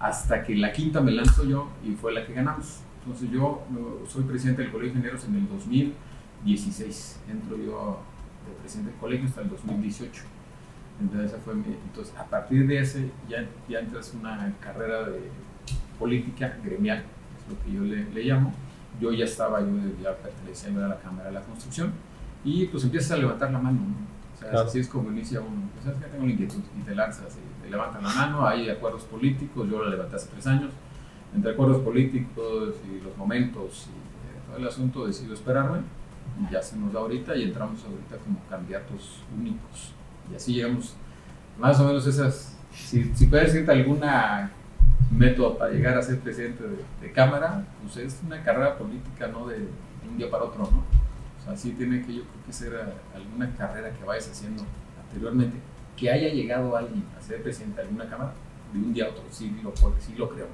Hasta 0.00 0.42
que 0.42 0.56
la 0.56 0.72
quinta 0.72 1.00
me 1.00 1.12
lanzo 1.12 1.44
yo 1.44 1.68
y 1.84 1.92
fue 1.92 2.12
la 2.12 2.26
que 2.26 2.32
ganamos. 2.32 2.80
Entonces 3.04 3.30
yo 3.30 3.62
soy 4.08 4.24
presidente 4.24 4.62
del 4.62 4.72
Colegio 4.72 4.94
de 4.94 4.98
Ingenieros 4.98 5.24
en 5.28 5.36
el 5.36 5.48
2016. 5.48 7.20
Entro 7.30 7.56
yo 7.56 8.00
de 8.48 8.54
presidente 8.60 8.90
del 8.90 9.00
colegio 9.00 9.28
hasta 9.28 9.42
el 9.42 9.50
2018. 9.50 10.22
Entonces, 11.00 11.38
fue 11.44 11.54
entonces 11.54 12.14
a 12.16 12.24
partir 12.24 12.66
de 12.66 12.78
ese 12.80 13.10
ya, 13.28 13.46
ya 13.68 13.78
entras 13.78 14.12
una 14.18 14.52
carrera 14.60 15.08
de 15.08 15.20
política 15.98 16.56
gremial, 16.64 16.98
es 16.98 17.52
lo 17.52 17.62
que 17.62 17.72
yo 17.72 17.82
le, 17.82 18.10
le 18.12 18.24
llamo. 18.24 18.52
Yo 19.00 19.12
ya 19.12 19.24
estaba, 19.24 19.60
yo 19.60 19.66
ya 20.02 20.16
pertenecía 20.16 20.70
a 20.70 20.88
la 20.88 20.98
Cámara 20.98 21.28
de 21.28 21.34
la 21.34 21.42
Construcción 21.42 21.92
y 22.44 22.66
pues 22.66 22.84
empiezas 22.84 23.12
a 23.12 23.16
levantar 23.16 23.50
la 23.50 23.58
mano. 23.58 23.80
O 24.34 24.38
sea, 24.38 24.60
así 24.60 24.80
es 24.80 24.88
como 24.88 25.10
inicia 25.10 25.40
uno. 25.40 25.62
Pues, 25.72 25.84
¿sabes 25.84 25.98
que 25.98 26.10
Tengo 26.10 26.26
la 26.26 26.32
inquietud 26.32 26.60
y 26.78 26.82
te 26.82 26.94
lanzas, 26.94 27.36
y 27.36 27.62
te 27.62 27.70
levantan 27.70 28.02
la 28.02 28.10
mano, 28.10 28.46
hay 28.46 28.68
acuerdos 28.68 29.02
políticos, 29.04 29.68
yo 29.70 29.82
la 29.82 29.90
levanté 29.90 30.16
hace 30.16 30.28
tres 30.28 30.46
años 30.46 30.70
entre 31.34 31.52
acuerdos 31.52 31.82
políticos 31.82 32.74
y 32.88 33.02
los 33.02 33.16
momentos 33.16 33.88
y 33.88 33.90
eh, 33.90 34.40
todo 34.46 34.56
el 34.56 34.68
asunto, 34.68 35.06
decido 35.06 35.34
esperarme. 35.34 35.78
Y 36.40 36.52
ya 36.52 36.62
se 36.62 36.76
nos 36.76 36.92
da 36.92 37.00
ahorita 37.00 37.36
y 37.36 37.44
entramos 37.44 37.84
ahorita 37.84 38.16
como 38.24 38.38
candidatos 38.48 39.20
únicos. 39.36 39.92
Y 40.30 40.34
así 40.34 40.54
llegamos, 40.54 40.94
más 41.58 41.78
o 41.80 41.84
menos 41.84 42.06
esas, 42.06 42.56
si, 42.72 43.04
si 43.14 43.26
puedes 43.26 43.52
decirte 43.52 43.72
alguna 43.72 44.50
método 45.10 45.58
para 45.58 45.70
llegar 45.70 45.96
a 45.96 46.02
ser 46.02 46.18
presidente 46.20 46.64
de, 47.00 47.12
Cámara, 47.12 47.64
pues 47.80 47.96
es 47.98 48.20
una 48.26 48.42
carrera 48.42 48.76
política, 48.76 49.28
no 49.28 49.46
de, 49.46 49.68
un 50.10 50.16
día 50.16 50.28
para 50.28 50.44
otro, 50.44 50.62
¿no? 50.64 50.82
O 51.44 51.46
sea, 51.46 51.56
sí 51.56 51.72
tiene 51.72 52.00
que 52.00 52.14
yo 52.14 52.22
creo 52.22 52.46
que 52.46 52.52
ser 52.52 52.94
alguna 53.14 53.54
carrera 53.54 53.92
que 53.92 54.02
vayas 54.02 54.30
haciendo 54.30 54.64
anteriormente, 55.02 55.58
que 55.94 56.10
haya 56.10 56.28
llegado 56.28 56.74
alguien 56.74 57.04
a 57.18 57.20
ser 57.20 57.42
presidente 57.42 57.76
de 57.76 57.88
alguna 57.88 58.08
Cámara, 58.08 58.32
de 58.72 58.78
un 58.78 58.94
día 58.94 59.04
a 59.04 59.08
otro, 59.10 59.24
sí 59.30 59.54
lo, 59.62 59.72
sí 60.00 60.14
lo 60.16 60.30
creo. 60.30 60.46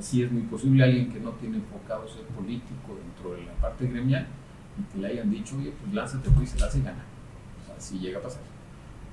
Sí 0.00 0.22
es 0.22 0.30
muy 0.30 0.42
posible 0.42 0.84
alguien 0.84 1.10
que 1.10 1.20
no 1.20 1.30
tiene 1.32 1.56
enfocado 1.56 2.06
ser 2.06 2.24
político 2.24 2.98
dentro 3.00 3.32
de 3.34 3.46
la 3.46 3.52
parte 3.54 3.86
gremial 3.86 4.26
y 4.78 4.92
que 4.92 4.98
le 4.98 5.08
hayan 5.08 5.30
dicho, 5.30 5.56
oye, 5.56 5.72
pues 5.80 5.94
lánzate 5.94 6.30
pues, 6.30 6.50
y 6.50 6.52
se 6.52 6.60
la 6.60 6.66
hace 6.66 6.78
y 6.78 6.82
gana. 6.82 7.04
O 7.62 7.66
sea, 7.66 7.74
sí 7.78 7.98
llega 7.98 8.18
a 8.18 8.22
pasar. 8.22 8.42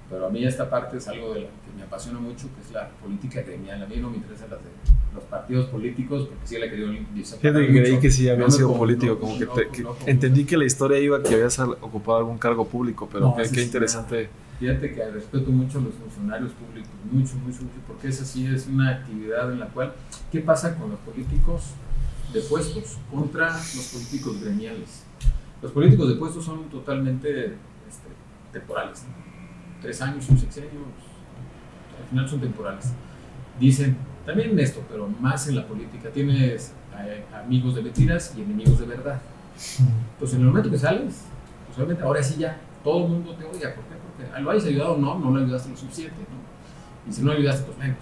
Pero 0.10 0.25
a 0.25 0.30
mí 0.30 0.43
esta 0.43 0.69
parte 0.69 0.97
es 0.97 1.08
algo 1.08 1.34
de 1.34 1.41
que 1.41 1.71
me 1.77 1.84
apasiona 1.84 2.19
mucho, 2.19 2.49
que 2.54 2.62
es 2.62 2.71
la 2.71 2.89
política 2.89 3.41
gremial. 3.43 3.82
A 3.82 3.86
mí 3.86 3.95
no 3.97 4.10
me 4.10 4.17
interesa 4.17 4.47
las 4.47 4.60
de 4.60 4.69
los 5.13 5.24
partidos 5.26 5.67
políticos, 5.67 6.28
porque 6.28 6.47
sí 6.47 6.58
la 6.58 6.69
querido 6.69 6.89
Fíjate 6.91 7.67
que 7.67 7.67
creí 7.67 8.00
que 8.00 8.12
sí 8.12 8.30
había 8.30 8.50
sido 8.50 8.76
político, 8.78 9.19
como 9.19 9.38
que, 9.38 9.47
entendí 10.06 10.45
que 10.45 10.58
la 10.58 10.65
historia 10.65 11.00
iba 11.00 11.21
que 11.21 11.36
habías 11.36 11.60
ocupado 11.60 12.19
algún 12.19 12.38
cargo 12.38 12.65
público, 12.65 13.10
pero 13.12 13.36
qué, 13.52 13.62
interesante. 13.62 14.30
Fíjate 14.60 14.93
que 14.93 15.10
respeto 15.10 15.52
mucho 15.52 15.80
a 15.80 15.82
los 15.82 15.93
funcionarios 15.95 16.52
públicos, 16.52 16.91
mucho, 17.12 17.36
mucho, 17.38 17.63
mucho, 17.63 17.78
porque 17.88 18.10
esa 18.10 18.24
sí 18.24 18.45
es 18.45 18.67
una 18.67 18.89
actividad 18.89 19.52
en 19.52 19.60
la 19.60 19.67
cual, 19.67 19.93
¿qué 20.32 20.39
pasa 20.39 20.78
con 20.78 20.91
los 20.91 21.00
políticos 21.00 21.71
de 22.32 22.41
puestos 22.41 22.97
contra 23.12 23.52
los 23.54 23.91
políticos 23.91 24.41
gremiales? 24.41 25.04
Los 25.62 25.71
políticos 25.71 26.10
de 26.10 26.15
puestos 26.15 26.45
son 26.45 26.69
totalmente 26.69 27.45
este, 27.45 28.10
temporales, 28.54 29.04
tres 29.82 30.02
años, 30.02 30.30
un 30.30 30.38
sexenio, 30.38 30.82
al 32.00 32.10
final 32.10 32.30
son 32.30 32.39
temporales. 32.39 32.93
Dicen, 33.60 33.97
también 34.25 34.51
en 34.51 34.60
esto, 34.60 34.81
pero 34.89 35.07
más 35.07 35.47
en 35.47 35.55
la 35.55 35.67
política, 35.67 36.10
tienes 36.10 36.73
amigos 37.34 37.75
de 37.75 37.81
mentiras 37.81 38.34
y 38.38 38.41
enemigos 38.41 38.79
de 38.79 38.86
verdad. 38.86 39.19
Entonces, 40.13 40.36
en 40.36 40.41
el 40.41 40.47
momento 40.47 40.69
que 40.69 40.77
sales, 40.77 41.25
pues 41.65 41.77
obviamente 41.77 42.03
ahora 42.03 42.21
sí 42.21 42.38
ya 42.38 42.57
todo 42.84 43.05
el 43.05 43.12
mundo 43.12 43.34
te 43.36 43.45
odia. 43.45 43.75
¿Por 43.75 43.84
qué? 43.86 43.95
Porque 43.95 44.41
lo 44.41 44.51
hayas 44.51 44.65
ayudado 44.65 44.93
o 44.93 44.97
no, 44.97 45.19
no 45.19 45.31
lo 45.31 45.43
ayudaste 45.43 45.69
lo 45.69 45.77
suficiente. 45.77 46.15
¿no? 46.19 47.10
Y 47.10 47.13
si 47.13 47.21
no 47.21 47.31
ayudaste, 47.31 47.65
pues 47.65 47.77
menos. 47.77 47.97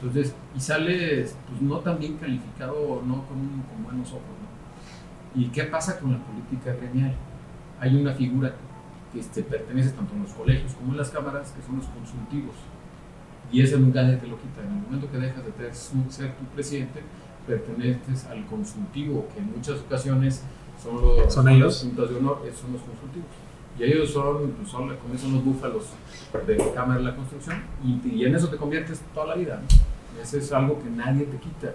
Entonces, 0.00 0.34
y 0.54 0.60
sales 0.60 1.36
pues, 1.48 1.62
no 1.62 1.78
tan 1.78 1.98
bien 1.98 2.16
calificado, 2.16 3.02
no 3.06 3.26
con, 3.26 3.38
con 3.62 3.84
buenos 3.84 4.08
ojos. 4.08 4.22
¿no? 4.22 5.40
¿Y 5.40 5.48
qué 5.48 5.64
pasa 5.64 5.98
con 5.98 6.12
la 6.12 6.18
política 6.18 6.72
gremial? 6.74 7.14
Hay 7.80 7.94
una 7.94 8.12
figura 8.12 8.54
que 9.12 9.20
este, 9.20 9.42
pertenece 9.42 9.90
tanto 9.90 10.14
en 10.14 10.22
los 10.22 10.32
colegios 10.32 10.74
como 10.74 10.92
en 10.92 10.98
las 10.98 11.10
cámaras, 11.10 11.50
que 11.52 11.62
son 11.62 11.76
los 11.76 11.86
consultivos. 11.86 12.54
Y 13.52 13.62
ese 13.62 13.78
nunca 13.78 14.02
te 14.02 14.26
lo 14.26 14.36
quita. 14.40 14.62
En 14.62 14.76
el 14.76 14.82
momento 14.82 15.10
que 15.10 15.18
dejas 15.18 15.44
de 15.44 15.74
ser 16.10 16.34
tu 16.36 16.44
presidente, 16.54 17.00
perteneces 17.46 18.26
al 18.26 18.44
consultivo, 18.46 19.28
que 19.32 19.40
en 19.40 19.52
muchas 19.52 19.80
ocasiones 19.80 20.42
son 20.82 21.00
los, 21.00 21.32
¿Son 21.32 21.48
ellos? 21.48 21.96
de 21.96 22.02
honor, 22.02 22.42
son 22.54 22.72
los 22.72 22.82
consultivos. 22.82 23.28
Y 23.78 23.84
ellos 23.84 24.10
son, 24.10 24.50
pues, 24.52 24.68
son 24.68 24.96
como 24.96 25.18
son 25.18 25.34
los 25.34 25.44
búfalos 25.44 25.84
de 26.46 26.56
cámara 26.74 26.98
de 26.98 27.04
la 27.04 27.14
construcción 27.14 27.62
y, 27.84 28.08
y, 28.08 28.24
en 28.24 28.34
eso 28.34 28.48
te 28.48 28.56
conviertes 28.56 29.02
toda 29.14 29.26
la 29.26 29.34
vida. 29.34 29.60
¿no? 29.60 30.22
Eso 30.22 30.38
es 30.38 30.50
algo 30.52 30.82
que 30.82 30.88
nadie 30.88 31.24
te 31.26 31.36
quita. 31.36 31.72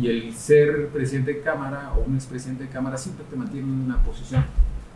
Y 0.00 0.08
el 0.08 0.34
ser 0.34 0.88
presidente 0.88 1.34
de 1.34 1.40
cámara 1.40 1.92
o 1.96 2.00
un 2.00 2.14
expresidente 2.14 2.64
de 2.64 2.70
cámara 2.70 2.96
siempre 2.96 3.24
te 3.28 3.36
mantiene 3.36 3.66
en 3.68 3.80
una 3.82 4.02
posición. 4.02 4.44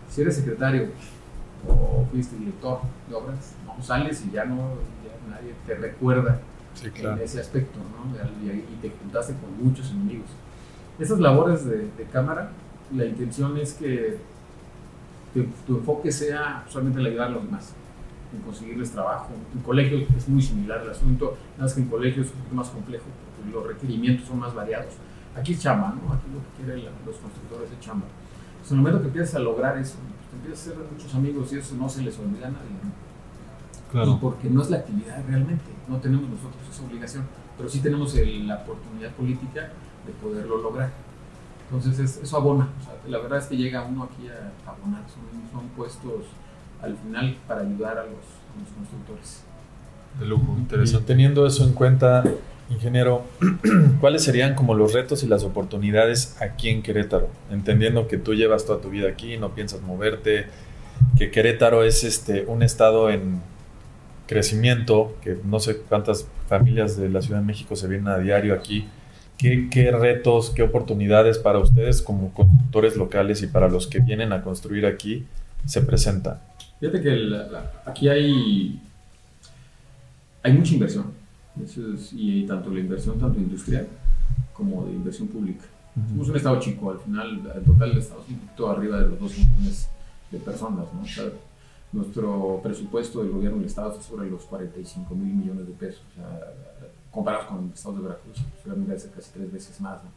Si 0.08 0.20
eres 0.20 0.36
secretario 0.36 0.88
o 1.68 2.04
fuiste 2.10 2.36
director 2.36 2.80
de 3.08 3.14
obras, 3.14 3.54
no 3.66 3.82
sales 3.82 4.24
y 4.26 4.32
ya 4.32 4.44
no 4.44 4.74
nadie 5.30 5.54
te 5.66 5.74
recuerda 5.74 6.40
Sí, 6.74 6.90
claro. 6.90 7.16
en 7.18 7.22
ese 7.22 7.40
aspecto, 7.40 7.78
¿no? 7.78 8.16
Y, 8.46 8.50
y 8.50 8.78
te 8.80 8.90
juntaste 8.90 9.34
con 9.34 9.62
muchos 9.66 9.90
enemigos. 9.90 10.30
Esas 10.98 11.18
labores 11.20 11.64
de, 11.66 11.88
de 11.98 12.04
cámara, 12.10 12.50
la 12.94 13.04
intención 13.04 13.56
es 13.58 13.74
que 13.74 14.18
tu, 15.34 15.44
tu 15.66 15.78
enfoque 15.78 16.10
sea 16.12 16.64
solamente 16.68 17.00
el 17.00 17.06
ayudar 17.06 17.28
a 17.28 17.30
los 17.30 17.44
demás, 17.44 17.72
en 18.34 18.40
conseguirles 18.42 18.90
trabajo. 18.90 19.28
En 19.54 19.60
colegios 19.60 20.04
es 20.16 20.28
muy 20.28 20.42
similar 20.42 20.80
el 20.82 20.90
asunto, 20.90 21.36
nada 21.56 21.64
más 21.64 21.74
que 21.74 21.80
en 21.82 21.88
colegios 21.88 22.26
es 22.26 22.32
un 22.32 22.38
poquito 22.38 22.54
más 22.56 22.68
complejo, 22.70 23.04
porque 23.36 23.52
los 23.52 23.66
requerimientos 23.66 24.26
son 24.28 24.38
más 24.38 24.54
variados. 24.54 24.94
Aquí 25.36 25.52
es 25.52 25.60
chamba, 25.60 25.88
¿no? 25.90 26.12
Aquí 26.12 26.26
lo 26.32 26.40
que 26.40 26.64
quieren 26.64 26.84
los 27.06 27.16
constructores 27.16 27.70
es 27.70 27.80
chamba. 27.80 28.06
Pues 28.60 28.70
en 28.70 28.76
el 28.78 28.82
momento 28.82 29.00
que 29.00 29.06
empiezas 29.08 29.34
a 29.34 29.38
lograr 29.40 29.76
eso, 29.78 29.96
pues 29.96 30.30
te 30.30 30.36
empiezas 30.36 30.68
a 30.68 30.70
hacer 30.72 30.84
muchos 30.92 31.14
amigos 31.14 31.52
y 31.52 31.58
eso 31.58 31.74
no 31.76 31.88
se 31.88 32.02
les 32.02 32.18
olvida 32.18 32.46
a 32.48 32.50
nadie, 32.50 32.70
¿no? 32.82 33.11
Claro. 33.92 34.12
Y 34.12 34.16
porque 34.16 34.48
no 34.50 34.62
es 34.62 34.70
la 34.70 34.78
actividad 34.78 35.22
realmente, 35.28 35.64
no 35.88 35.98
tenemos 35.98 36.28
nosotros 36.28 36.62
esa 36.72 36.82
obligación, 36.84 37.24
pero 37.56 37.68
sí 37.68 37.80
tenemos 37.80 38.14
el- 38.16 38.48
la 38.48 38.56
oportunidad 38.56 39.10
política 39.12 39.70
de 40.06 40.12
poderlo 40.20 40.56
lograr. 40.58 40.90
Entonces 41.70 41.98
es- 41.98 42.22
eso 42.22 42.36
abona, 42.36 42.68
o 42.80 42.84
sea, 42.84 42.94
la 43.08 43.18
verdad 43.18 43.38
es 43.38 43.46
que 43.46 43.56
llega 43.56 43.82
uno 43.84 44.04
aquí 44.04 44.26
a 44.28 44.70
abonar, 44.70 45.02
son, 45.08 45.22
son 45.52 45.68
puestos 45.70 46.24
al 46.82 46.96
final 46.96 47.36
para 47.46 47.60
ayudar 47.60 47.98
a 47.98 48.02
los, 48.04 48.12
a 48.14 48.60
los 48.60 48.68
constructores. 48.76 49.42
De 50.18 50.26
lujo, 50.26 50.56
interesante. 50.58 51.06
Teniendo 51.06 51.46
eso 51.46 51.64
en 51.64 51.72
cuenta, 51.72 52.24
ingeniero, 52.70 53.22
¿cuáles 54.00 54.24
serían 54.24 54.54
como 54.54 54.74
los 54.74 54.92
retos 54.92 55.22
y 55.22 55.26
las 55.26 55.44
oportunidades 55.44 56.36
aquí 56.40 56.68
en 56.68 56.82
Querétaro? 56.82 57.28
Entendiendo 57.50 58.08
que 58.08 58.18
tú 58.18 58.34
llevas 58.34 58.66
toda 58.66 58.80
tu 58.80 58.90
vida 58.90 59.08
aquí, 59.08 59.36
no 59.38 59.50
piensas 59.54 59.80
moverte, 59.82 60.46
que 61.16 61.30
Querétaro 61.30 61.82
es 61.84 62.04
este 62.04 62.44
un 62.46 62.62
estado 62.62 63.10
en 63.10 63.40
crecimiento, 64.26 65.16
que 65.22 65.38
no 65.44 65.58
sé 65.60 65.76
cuántas 65.78 66.26
familias 66.48 66.96
de 66.96 67.08
la 67.08 67.22
Ciudad 67.22 67.40
de 67.40 67.46
México 67.46 67.76
se 67.76 67.88
vienen 67.88 68.08
a 68.08 68.18
diario 68.18 68.54
aquí. 68.54 68.86
¿Qué, 69.38 69.68
qué 69.70 69.90
retos, 69.90 70.50
qué 70.50 70.62
oportunidades 70.62 71.38
para 71.38 71.58
ustedes 71.58 72.00
como 72.02 72.32
constructores 72.32 72.96
locales 72.96 73.42
y 73.42 73.46
para 73.48 73.68
los 73.68 73.86
que 73.86 73.98
vienen 74.00 74.32
a 74.32 74.42
construir 74.42 74.86
aquí 74.86 75.26
se 75.66 75.82
presentan? 75.82 76.38
Fíjate 76.80 77.00
que 77.00 77.10
la- 77.10 77.46
la- 77.48 77.72
aquí 77.86 78.08
hay, 78.08 78.80
hay 80.42 80.52
mucha 80.52 80.74
inversión, 80.74 81.20
Eso 81.62 81.92
es- 81.92 82.12
y 82.14 82.46
tanto 82.46 82.70
la 82.70 82.80
inversión 82.80 83.18
tanto 83.18 83.38
industrial 83.38 83.86
como 84.54 84.86
de 84.86 84.92
inversión 84.92 85.28
pública. 85.28 85.64
Somos 86.08 86.30
un 86.30 86.36
estado 86.36 86.58
chico, 86.58 86.90
al 86.90 86.98
final, 87.00 87.42
el 87.54 87.62
total 87.62 87.90
del 87.90 87.98
estado 87.98 88.22
es 88.22 88.28
un 88.30 88.38
poquito 88.38 88.70
arriba 88.70 88.98
de 89.02 89.08
los 89.08 89.20
2 89.20 89.36
millones 89.36 89.88
de 90.30 90.38
personas, 90.38 90.86
¿no? 90.94 91.02
O 91.02 91.06
sea, 91.06 91.24
nuestro 91.92 92.60
presupuesto 92.62 93.22
del 93.22 93.32
gobierno 93.32 93.58
del 93.58 93.66
estado 93.66 93.92
está 93.92 94.02
sobre 94.02 94.30
los 94.30 94.44
45 94.44 95.14
mil 95.14 95.34
millones 95.34 95.66
de 95.66 95.72
pesos, 95.74 96.02
o 96.12 96.14
sea, 96.14 96.52
comparados 97.10 97.46
con 97.46 97.66
el 97.66 97.72
estado 97.72 97.96
de 97.96 98.02
Veracruz, 98.02 98.38
seguramente 98.62 98.94
es 98.94 99.04
casi 99.14 99.30
tres 99.32 99.52
veces 99.52 99.80
más, 99.80 100.02
¿no? 100.02 100.10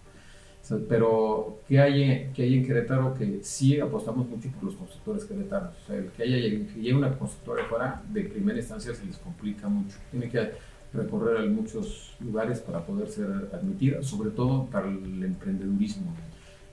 O 0.65 0.67
sea, 0.67 0.77
pero, 0.89 1.59
¿qué 1.67 1.79
hay, 1.79 2.31
¿qué 2.33 2.41
hay 2.41 2.55
en 2.55 2.65
Querétaro 2.65 3.13
que 3.13 3.39
sí 3.43 3.79
apostamos 3.79 4.27
mucho 4.27 4.49
por 4.49 4.63
los 4.63 4.75
constructores 4.75 5.23
queretanos? 5.25 5.75
O 5.83 5.85
sea, 5.85 5.95
el 5.95 6.07
que 6.07 6.23
haya 6.23 6.37
que 6.41 6.81
llegue 6.81 6.95
una 6.95 7.15
constructora 7.15 7.65
fuera, 7.65 8.01
de 8.11 8.23
primera 8.23 8.57
instancia 8.57 8.95
se 8.95 9.05
les 9.05 9.19
complica 9.19 9.67
mucho. 9.67 9.97
Tiene 10.09 10.27
que 10.27 10.53
recorrer 10.91 11.47
muchos 11.51 12.15
lugares 12.19 12.61
para 12.61 12.83
poder 12.83 13.07
ser 13.09 13.27
admitida, 13.53 14.01
sobre 14.01 14.31
todo 14.31 14.65
para 14.65 14.87
el 14.87 15.23
emprendedurismo. 15.23 16.15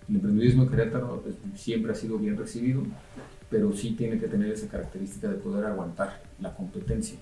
El 0.08 0.14
emprendedurismo 0.14 0.62
en 0.62 0.68
Querétaro 0.70 1.22
eh, 1.26 1.34
siempre 1.54 1.92
ha 1.92 1.94
sido 1.94 2.16
bien 2.16 2.38
recibido, 2.38 2.82
pero 3.52 3.70
sí 3.74 3.90
tiene 3.92 4.18
que 4.18 4.26
tener 4.26 4.50
esa 4.50 4.66
característica 4.66 5.28
de 5.28 5.34
poder 5.34 5.66
aguantar 5.66 6.22
la 6.40 6.56
competencia. 6.56 7.18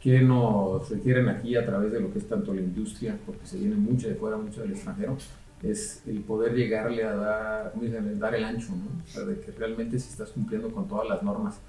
¿Qué 0.00 0.22
nos 0.22 0.88
requieren 0.88 1.28
aquí 1.28 1.54
a 1.56 1.64
través 1.64 1.92
de 1.92 2.00
lo 2.00 2.10
que 2.10 2.18
es 2.18 2.26
tanto 2.26 2.54
la 2.54 2.62
industria, 2.62 3.16
porque 3.26 3.46
se 3.46 3.58
viene 3.58 3.76
mucho 3.76 4.08
de 4.08 4.14
fuera, 4.14 4.38
mucho 4.38 4.62
del 4.62 4.72
extranjero? 4.72 5.16
Es 5.62 6.02
el 6.08 6.22
poder 6.22 6.54
llegarle 6.54 7.04
a 7.04 7.14
dar, 7.14 7.72
dar 8.18 8.34
el 8.34 8.44
ancho, 8.44 8.72
¿no? 8.74 9.02
O 9.04 9.06
sea, 9.06 9.24
de 9.24 9.38
que 9.38 9.52
realmente 9.52 9.98
si 10.00 10.08
estás 10.08 10.30
cumpliendo 10.30 10.72
con 10.72 10.88
todas 10.88 11.06
las 11.06 11.22
normas, 11.22 11.60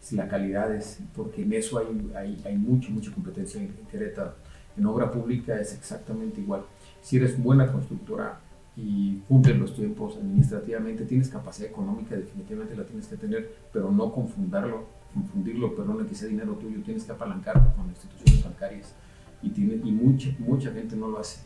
si 0.00 0.16
la 0.16 0.28
calidad 0.28 0.74
es, 0.74 1.00
porque 1.14 1.42
en 1.42 1.52
eso 1.52 1.78
hay, 1.78 2.12
hay, 2.16 2.40
hay 2.46 2.56
mucha, 2.56 2.90
mucha 2.90 3.12
competencia 3.12 3.60
en, 3.60 3.74
en 3.78 3.86
Querétaro. 3.90 4.34
En 4.78 4.86
obra 4.86 5.10
pública 5.10 5.60
es 5.60 5.74
exactamente 5.74 6.40
igual. 6.40 6.62
Si 7.02 7.16
eres 7.16 7.42
buena 7.42 7.70
constructora 7.70 8.40
y 8.76 9.16
cumples 9.28 9.58
los 9.58 9.74
tiempos 9.74 10.16
administrativamente, 10.16 11.04
tienes 11.04 11.28
capacidad 11.28 11.68
económica, 11.68 12.16
definitivamente 12.16 12.74
la 12.74 12.84
tienes 12.84 13.06
que 13.06 13.16
tener, 13.16 13.50
pero 13.72 13.90
no 13.90 14.10
confundarlo, 14.12 14.86
confundirlo, 15.12 15.74
perdón, 15.74 16.06
que 16.06 16.14
sea 16.14 16.28
dinero 16.28 16.54
tuyo, 16.54 16.80
tienes 16.82 17.04
que 17.04 17.12
apalancarte 17.12 17.74
con 17.76 17.88
instituciones 17.88 18.44
bancarias 18.44 18.94
y, 19.42 19.50
tiene, 19.50 19.74
y 19.74 19.92
mucha, 19.92 20.30
mucha 20.38 20.72
gente 20.72 20.96
no 20.96 21.08
lo 21.08 21.18
hace. 21.18 21.40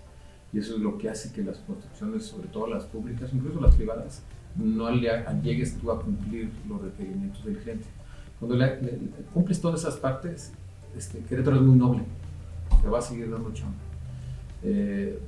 Y 0.53 0.59
eso 0.59 0.77
es 0.77 0.81
lo 0.81 0.97
que 0.97 1.11
hace 1.11 1.33
que 1.33 1.43
las 1.43 1.59
construcciones, 1.59 2.25
sobre 2.25 2.49
todo 2.49 2.69
las 2.69 2.85
públicas, 2.85 3.31
incluso 3.33 3.61
las 3.61 3.75
privadas, 3.75 4.23
no 4.57 4.91
le, 4.91 5.11
llegues 5.43 5.77
tú 5.79 5.91
a 5.91 6.01
cumplir 6.01 6.51
los 6.69 6.81
requerimientos 6.81 7.45
del 7.45 7.59
cliente. 7.59 7.87
Cuando 8.39 8.57
le, 8.57 8.81
le, 8.81 8.99
cumples 9.35 9.61
todas 9.61 9.81
esas 9.81 9.97
partes, 9.97 10.53
este, 10.97 11.19
Querétaro 11.21 11.57
es 11.57 11.63
muy 11.63 11.77
noble, 11.77 12.05
te 12.81 12.89
va 12.89 13.01
a 13.01 13.03
seguir 13.03 13.31
dando 13.31 13.53
chamba. 13.53 13.75
Eh, 14.63 15.19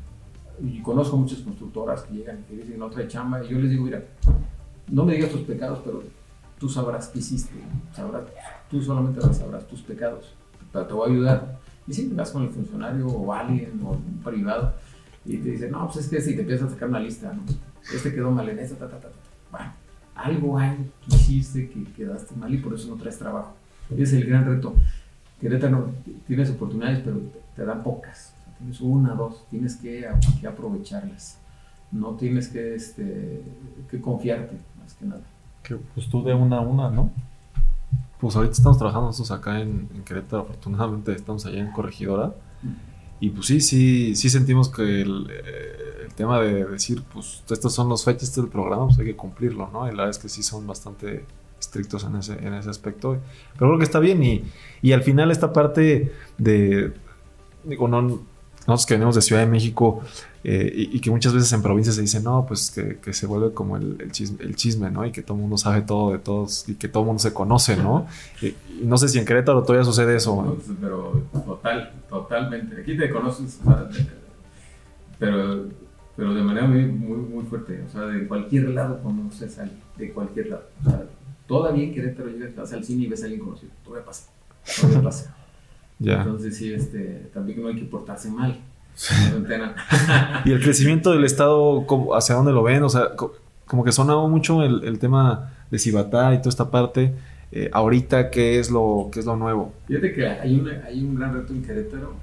y 0.62 0.80
conozco 0.82 1.16
muchas 1.16 1.38
constructoras 1.38 2.02
que 2.02 2.14
llegan 2.14 2.44
y 2.50 2.56
dicen 2.56 2.78
no 2.78 2.90
trae 2.90 3.08
chamba, 3.08 3.44
y 3.44 3.48
yo 3.48 3.58
les 3.58 3.70
digo, 3.70 3.84
mira, 3.84 4.02
no 4.88 5.04
me 5.04 5.14
digas 5.14 5.30
tus 5.30 5.42
pecados, 5.42 5.80
pero 5.84 6.02
tú 6.58 6.68
sabrás 6.68 7.08
qué 7.08 7.20
hiciste, 7.20 7.54
sabrás, 7.94 8.24
tú 8.70 8.82
solamente 8.82 9.20
sabrás 9.20 9.66
tus 9.66 9.82
pecados, 9.82 10.34
pero 10.72 10.86
te 10.86 10.94
voy 10.94 11.08
a 11.08 11.12
ayudar. 11.12 11.58
Y 11.86 11.92
si 11.92 12.08
vas 12.08 12.30
con 12.30 12.42
el 12.42 12.50
funcionario 12.50 13.06
o 13.06 13.32
alguien 13.32 13.80
o 13.82 13.92
un 13.92 14.20
privado 14.22 14.74
y 15.24 15.38
te 15.38 15.50
dice, 15.50 15.70
no, 15.70 15.86
pues 15.86 16.04
es 16.04 16.08
que 16.08 16.20
si 16.20 16.34
te 16.34 16.42
empiezas 16.42 16.68
a 16.68 16.74
sacar 16.74 16.88
una 16.88 17.00
lista, 17.00 17.32
¿no? 17.32 17.42
este 17.94 18.12
quedó 18.12 18.30
mal 18.30 18.48
en 18.48 18.58
esta, 18.58 18.76
ta, 18.76 18.88
ta, 18.88 18.98
ta, 18.98 19.08
ta. 19.08 19.14
Bueno, 19.50 19.72
algo 20.14 20.58
hay 20.58 20.76
que 21.08 21.16
hiciste 21.16 21.70
que 21.70 21.84
quedaste 21.92 22.34
mal 22.36 22.52
y 22.52 22.58
por 22.58 22.74
eso 22.74 22.88
no 22.88 22.96
traes 22.96 23.18
trabajo. 23.18 23.54
Ese 23.90 24.02
es 24.02 24.12
el 24.12 24.26
gran 24.26 24.44
reto. 24.44 24.74
Querétaro 25.40 25.90
tienes 26.26 26.50
oportunidades, 26.50 27.00
pero 27.04 27.20
te 27.54 27.64
dan 27.64 27.82
pocas. 27.82 28.27
Tienes 28.58 28.80
una, 28.80 29.14
dos, 29.14 29.44
tienes 29.50 29.76
que, 29.76 30.08
que, 30.40 30.46
aprovecharlas. 30.46 31.38
No 31.92 32.14
tienes 32.14 32.48
que, 32.48 32.74
este, 32.74 33.42
que 33.90 34.00
confiarte, 34.00 34.56
más 34.80 34.94
que 34.94 35.06
nada. 35.06 35.22
Que 35.62 35.76
pues 35.76 36.08
tú 36.08 36.22
de 36.22 36.34
una 36.34 36.58
a 36.58 36.60
una, 36.60 36.90
¿no? 36.90 37.10
Pues 38.20 38.34
ahorita 38.34 38.52
estamos 38.52 38.78
trabajando 38.78 39.06
nosotros 39.06 39.38
acá 39.38 39.60
en, 39.60 39.88
en 39.94 40.02
Querétaro, 40.02 40.42
afortunadamente 40.42 41.12
estamos 41.12 41.46
allá 41.46 41.60
en 41.60 41.70
Corregidora. 41.70 42.34
Y 43.20 43.30
pues 43.30 43.46
sí, 43.46 43.60
sí, 43.60 44.14
sí 44.14 44.30
sentimos 44.30 44.68
que 44.68 45.02
el, 45.02 45.28
eh, 45.30 46.06
el, 46.06 46.14
tema 46.14 46.40
de 46.40 46.64
decir, 46.64 47.02
pues 47.12 47.42
estas 47.48 47.72
son 47.72 47.88
las 47.88 48.04
fechas 48.04 48.34
del 48.34 48.48
programa, 48.48 48.86
pues 48.86 48.98
hay 48.98 49.06
que 49.06 49.16
cumplirlo, 49.16 49.70
¿no? 49.72 49.86
Y 49.86 49.90
la 49.90 50.04
verdad 50.04 50.10
es 50.10 50.18
que 50.18 50.28
sí 50.28 50.42
son 50.42 50.66
bastante 50.66 51.24
estrictos 51.58 52.04
en 52.04 52.16
ese, 52.16 52.34
en 52.34 52.54
ese 52.54 52.70
aspecto. 52.70 53.18
Pero 53.54 53.70
creo 53.70 53.78
que 53.78 53.84
está 53.84 53.98
bien 53.98 54.22
y, 54.22 54.44
y 54.82 54.92
al 54.92 55.02
final 55.02 55.30
esta 55.30 55.52
parte 55.52 56.12
de, 56.38 56.92
digo, 57.64 57.88
no, 57.88 58.20
nosotros 58.68 58.86
que 58.86 58.94
venimos 58.94 59.14
de 59.14 59.22
Ciudad 59.22 59.40
de 59.40 59.48
México 59.48 60.02
eh, 60.44 60.70
y, 60.74 60.96
y, 60.96 61.00
que 61.00 61.10
muchas 61.10 61.32
veces 61.32 61.50
en 61.54 61.62
provincias 61.62 61.96
se 61.96 62.02
dice, 62.02 62.20
no, 62.20 62.44
pues 62.46 62.70
que, 62.70 62.98
que 62.98 63.14
se 63.14 63.26
vuelve 63.26 63.54
como 63.54 63.78
el, 63.78 63.96
el, 63.98 64.12
chisme, 64.12 64.44
el, 64.44 64.56
chisme, 64.56 64.90
¿no? 64.90 65.06
Y 65.06 65.10
que 65.10 65.22
todo 65.22 65.36
el 65.36 65.40
mundo 65.40 65.56
sabe 65.56 65.80
todo 65.82 66.12
de 66.12 66.18
todos 66.18 66.68
y 66.68 66.74
que 66.74 66.86
todo 66.86 67.02
el 67.02 67.06
mundo 67.06 67.20
se 67.20 67.32
conoce, 67.32 67.76
¿no? 67.76 68.06
Y, 68.42 68.48
y 68.48 68.82
no 68.82 68.98
sé 68.98 69.08
si 69.08 69.18
en 69.18 69.24
Querétaro 69.24 69.62
todavía 69.62 69.84
sucede 69.84 70.16
eso. 70.16 70.36
No, 70.42 70.56
pero 70.80 71.22
total, 71.46 71.92
totalmente. 72.10 72.82
Aquí 72.82 72.94
te 72.96 73.10
conoces, 73.10 73.58
o 73.64 73.70
sea, 73.70 73.88
pero, 75.18 75.64
pero 76.14 76.34
de 76.34 76.42
manera 76.42 76.66
muy, 76.66 76.84
muy, 76.84 77.16
muy 77.16 77.44
fuerte. 77.44 77.82
O 77.88 77.90
sea, 77.90 78.02
de 78.02 78.28
cualquier 78.28 78.68
lado 78.68 79.02
conoces 79.02 79.58
a 79.58 79.62
alguien, 79.62 79.80
de 79.96 80.12
cualquier 80.12 80.48
lado. 80.48 80.64
O 80.84 80.90
sea, 80.90 81.04
todavía 81.46 81.84
en 81.84 81.94
Querétaro 81.94 82.28
llegas, 82.28 82.54
vas 82.54 82.72
al 82.74 82.84
cine 82.84 83.04
y 83.04 83.06
ves 83.06 83.22
a 83.22 83.24
alguien 83.24 83.42
conocido. 83.42 83.72
Todavía 83.82 84.04
pasa. 84.04 84.30
Todavía 84.78 85.02
pasa. 85.02 85.37
Ya. 85.98 86.18
Entonces, 86.18 86.56
sí, 86.56 86.72
este, 86.72 87.30
también 87.34 87.60
no 87.62 87.68
hay 87.68 87.76
que 87.76 87.84
portarse 87.84 88.30
mal. 88.30 88.58
y 90.44 90.50
el 90.50 90.60
crecimiento 90.60 91.12
del 91.12 91.24
Estado, 91.24 91.86
¿hacia 92.14 92.34
dónde 92.34 92.52
lo 92.52 92.62
ven? 92.62 92.82
O 92.82 92.88
sea, 92.88 93.10
como 93.64 93.84
que 93.84 93.92
sonaba 93.92 94.26
mucho 94.26 94.62
el, 94.62 94.82
el 94.84 94.98
tema 94.98 95.52
de 95.70 95.78
Cibatá 95.78 96.34
y 96.34 96.38
toda 96.38 96.50
esta 96.50 96.70
parte. 96.70 97.14
Eh, 97.50 97.70
ahorita, 97.72 98.30
¿qué 98.30 98.58
es, 98.58 98.70
lo, 98.70 99.08
¿qué 99.12 99.20
es 99.20 99.26
lo 99.26 99.36
nuevo? 99.36 99.72
Fíjate 99.86 100.12
que 100.12 100.26
hay, 100.26 100.60
una, 100.60 100.84
hay 100.84 101.02
un 101.02 101.14
gran 101.14 101.34
reto 101.34 101.52
en 101.52 101.62
Querétaro 101.62 102.14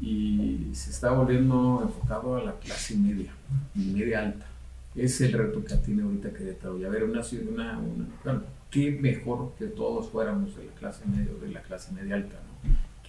y 0.00 0.68
se 0.72 0.90
está 0.90 1.10
volviendo 1.10 1.80
enfocado 1.82 2.36
a 2.36 2.44
la 2.44 2.52
clase 2.52 2.96
media 2.96 3.32
y 3.74 3.80
media 3.86 4.20
alta. 4.20 4.46
Es 4.94 5.20
el 5.20 5.32
reto 5.32 5.64
que 5.64 5.74
tiene 5.76 6.02
ahorita 6.02 6.30
Querétaro. 6.30 6.78
Y 6.78 6.84
a 6.84 6.88
ver, 6.88 7.04
una 7.04 7.22
ciudad, 7.22 7.48
una, 7.52 7.78
una, 7.78 8.06
bueno, 8.24 8.42
qué 8.70 8.92
mejor 9.00 9.52
que 9.58 9.66
todos 9.66 10.08
fuéramos 10.10 10.56
de 10.56 10.66
la 10.66 10.72
clase 10.72 11.04
media 11.06 11.30
o 11.36 11.44
de 11.44 11.52
la 11.52 11.62
clase 11.62 11.92
media 11.92 12.14
alta, 12.14 12.36
¿no? 12.36 12.47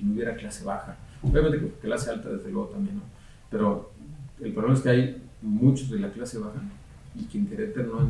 No 0.04 0.14
hubiera 0.14 0.36
clase 0.36 0.64
baja. 0.64 0.98
Obviamente 1.22 1.74
clase 1.82 2.12
alta 2.12 2.30
desde 2.30 2.52
luego 2.52 2.70
también, 2.70 2.98
¿no? 2.98 3.02
pero 3.50 3.92
el 4.40 4.54
problema 4.54 4.76
es 4.76 4.82
que 4.82 4.90
hay 4.90 5.22
muchos 5.42 5.90
de 5.90 6.00
la 6.00 6.12
clase 6.12 6.38
baja 6.38 6.62
y 7.16 7.24
que 7.26 7.38
en 7.38 7.48
Querétaro 7.48 8.10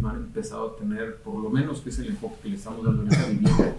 no 0.00 0.08
han, 0.08 0.16
empezado 0.16 0.70
a 0.70 0.76
tener, 0.76 1.16
por 1.16 1.36
lo 1.36 1.48
menos 1.50 1.80
que 1.80 1.90
es 1.90 1.98
el 2.00 2.08
enfoque 2.08 2.36
que 2.42 2.48
le 2.50 2.56
estamos 2.56 2.84
dando 2.84 3.02
en 3.02 3.12
esta 3.12 3.28
vivienda, 3.28 3.74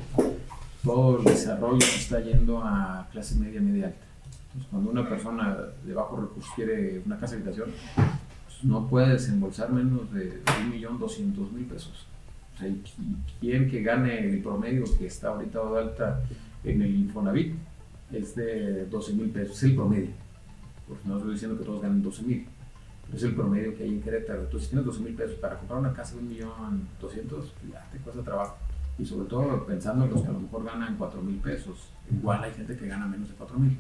todo 0.84 1.20
el 1.20 1.24
desarrollo 1.26 1.78
que 1.78 1.96
está 1.96 2.20
yendo 2.22 2.60
a 2.64 3.08
clase 3.12 3.36
media, 3.36 3.62
media 3.62 3.88
alta. 3.88 4.06
Entonces, 4.46 4.70
cuando 4.72 4.90
una 4.90 5.08
persona 5.08 5.58
de 5.86 5.94
bajo 5.94 6.18
recursos 6.18 6.52
quiere 6.56 7.02
una 7.06 7.18
casa 7.18 7.36
de 7.36 7.42
habitación, 7.42 7.70
pues 7.96 8.64
no 8.64 8.88
puede 8.88 9.14
desembolsar 9.14 9.72
menos 9.72 10.12
de 10.14 10.44
1.200.000 10.44 11.68
pesos. 11.68 12.06
O 12.56 12.58
sea, 12.58 12.68
y, 12.68 12.84
quien 13.40 13.70
que 13.70 13.82
gane 13.82 14.28
el 14.28 14.42
promedio 14.42 14.86
que 14.98 15.06
está 15.06 15.30
ahorita 15.30 15.64
de 15.64 15.80
alta 15.80 16.24
en 16.64 16.82
el 16.82 16.96
Infonavit 16.96 17.56
es 18.12 18.36
de 18.36 18.90
12.000 18.90 19.32
pesos, 19.32 19.58
es 19.58 19.64
el 19.64 19.76
promedio. 19.76 20.10
Porque 20.88 21.08
no 21.08 21.18
estoy 21.18 21.34
diciendo 21.34 21.58
que 21.58 21.64
todos 21.64 21.82
ganen 21.82 22.04
12.000 22.04 22.46
es 23.14 23.24
el 23.24 23.36
promedio 23.36 23.76
que 23.76 23.84
hay 23.84 23.90
en 23.90 24.02
Querétaro. 24.02 24.44
Entonces, 24.44 24.64
si 24.64 24.70
tienes 24.70 24.86
12 24.86 25.02
mil 25.02 25.14
pesos 25.16 25.36
para 25.36 25.58
comprar 25.58 25.80
una 25.80 25.94
casa 25.94 26.16
de 26.16 26.22
1.200.000, 26.22 26.90
pues 27.02 27.54
ya 27.72 27.88
te 27.92 27.98
cuesta 28.00 28.24
trabajo. 28.24 28.58
Y 28.98 29.06
sobre 29.06 29.28
todo 29.28 29.66
pensando 29.66 30.06
en 30.06 30.12
los 30.12 30.22
que 30.22 30.28
a 30.28 30.32
lo 30.32 30.40
mejor 30.40 30.64
ganan 30.64 30.96
4 30.98 31.22
mil 31.22 31.38
pesos. 31.38 31.90
Igual 32.12 32.44
hay 32.44 32.52
gente 32.52 32.76
que 32.78 32.88
gana 32.88 33.08
menos 33.08 33.30
de 33.30 33.36
4 33.36 33.60
mil. 33.60 33.78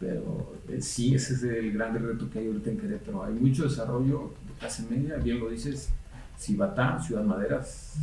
Pero 0.00 0.54
eh, 0.68 0.80
sí, 0.80 1.14
ese 1.14 1.34
es 1.34 1.42
el 1.42 1.72
gran 1.72 1.94
reto 1.94 2.30
que 2.30 2.38
hay 2.38 2.46
ahorita 2.46 2.70
en 2.70 2.78
Querétaro. 2.78 3.24
Hay 3.24 3.34
mucho 3.34 3.64
desarrollo 3.64 4.32
de 4.46 4.54
clase 4.54 4.84
media, 4.88 5.16
bien 5.16 5.40
lo 5.40 5.50
dices, 5.50 5.90
Cibatá, 6.38 7.00
Ciudad 7.00 7.24
Maderas, 7.24 7.96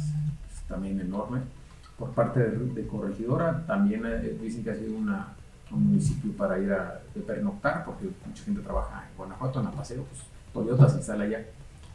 también 0.67 0.99
enorme. 0.99 1.39
Por 1.97 2.11
parte 2.11 2.41
de, 2.41 2.87
Corregidora, 2.87 3.65
también 3.65 4.03
eh, 4.05 4.37
dicen 4.41 4.63
que 4.63 4.71
ha 4.71 4.75
sido 4.75 4.97
una, 4.97 5.29
un 5.71 5.87
municipio 5.87 6.31
para 6.33 6.59
ir 6.59 6.71
a 6.73 7.01
pernoctar, 7.25 7.85
porque 7.85 8.09
mucha 8.25 8.43
gente 8.43 8.61
trabaja 8.61 9.05
en 9.09 9.17
Guanajuato, 9.17 9.61
en 9.61 9.67
Apaseo, 9.67 10.03
pues 10.03 10.21
Toyota 10.53 10.89
se 10.89 10.97
instala 10.97 11.23
allá, 11.23 11.45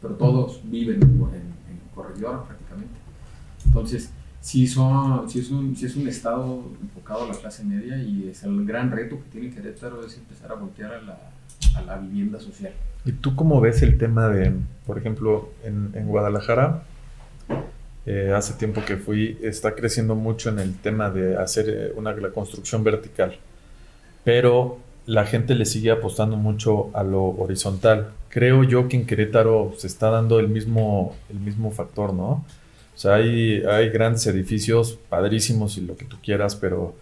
pero 0.01 0.15
todos 0.15 0.61
viven 0.63 1.01
en, 1.01 1.11
en 1.11 1.79
Corregidora 1.93 2.43
prácticamente. 2.43 2.95
Entonces, 3.65 4.11
sí, 4.39 4.67
son, 4.67 5.29
sí, 5.29 5.39
es 5.39 5.51
un, 5.51 5.75
sí 5.75 5.85
es 5.85 5.95
un 5.95 6.07
estado 6.07 6.63
enfocado 6.81 7.23
a 7.25 7.27
la 7.27 7.35
clase 7.35 7.63
media 7.63 7.97
y 7.97 8.29
es 8.29 8.43
el 8.43 8.65
gran 8.65 8.91
reto 8.91 9.17
que 9.17 9.29
tiene 9.29 9.53
Querétaro 9.53 10.05
es 10.05 10.17
empezar 10.17 10.51
a 10.51 10.55
voltear 10.55 10.93
a 10.93 11.01
la, 11.01 11.19
a 11.75 11.81
la 11.81 11.97
vivienda 11.97 12.39
social. 12.39 12.73
¿Y 13.05 13.13
tú 13.13 13.35
cómo 13.35 13.61
ves 13.61 13.81
el 13.81 13.97
tema 13.97 14.27
de, 14.27 14.53
por 14.85 14.97
ejemplo, 14.97 15.49
en, 15.63 15.91
en 15.93 16.07
Guadalajara? 16.07 16.83
Eh, 18.05 18.33
hace 18.35 18.53
tiempo 18.53 18.83
que 18.83 18.97
fui, 18.97 19.37
está 19.43 19.75
creciendo 19.75 20.15
mucho 20.15 20.49
en 20.49 20.59
el 20.59 20.75
tema 20.77 21.09
de 21.11 21.37
hacer 21.37 21.65
eh, 21.69 21.93
una, 21.95 22.13
la 22.13 22.29
construcción 22.29 22.83
vertical, 22.83 23.37
pero 24.23 24.79
la 25.05 25.25
gente 25.25 25.53
le 25.53 25.65
sigue 25.65 25.91
apostando 25.91 26.35
mucho 26.35 26.89
a 26.93 27.03
lo 27.03 27.23
horizontal. 27.23 28.11
Creo 28.29 28.63
yo 28.63 28.87
que 28.87 28.97
en 28.97 29.05
Querétaro 29.05 29.73
se 29.77 29.87
está 29.87 30.09
dando 30.09 30.39
el 30.39 30.47
mismo, 30.47 31.15
el 31.29 31.39
mismo 31.39 31.71
factor, 31.71 32.13
¿no? 32.13 32.45
O 32.93 32.97
sea, 32.97 33.15
hay, 33.15 33.63
hay 33.63 33.89
grandes 33.89 34.25
edificios 34.27 34.97
padrísimos 35.09 35.77
y 35.77 35.81
lo 35.81 35.95
que 35.95 36.05
tú 36.05 36.17
quieras, 36.23 36.55
pero 36.55 36.95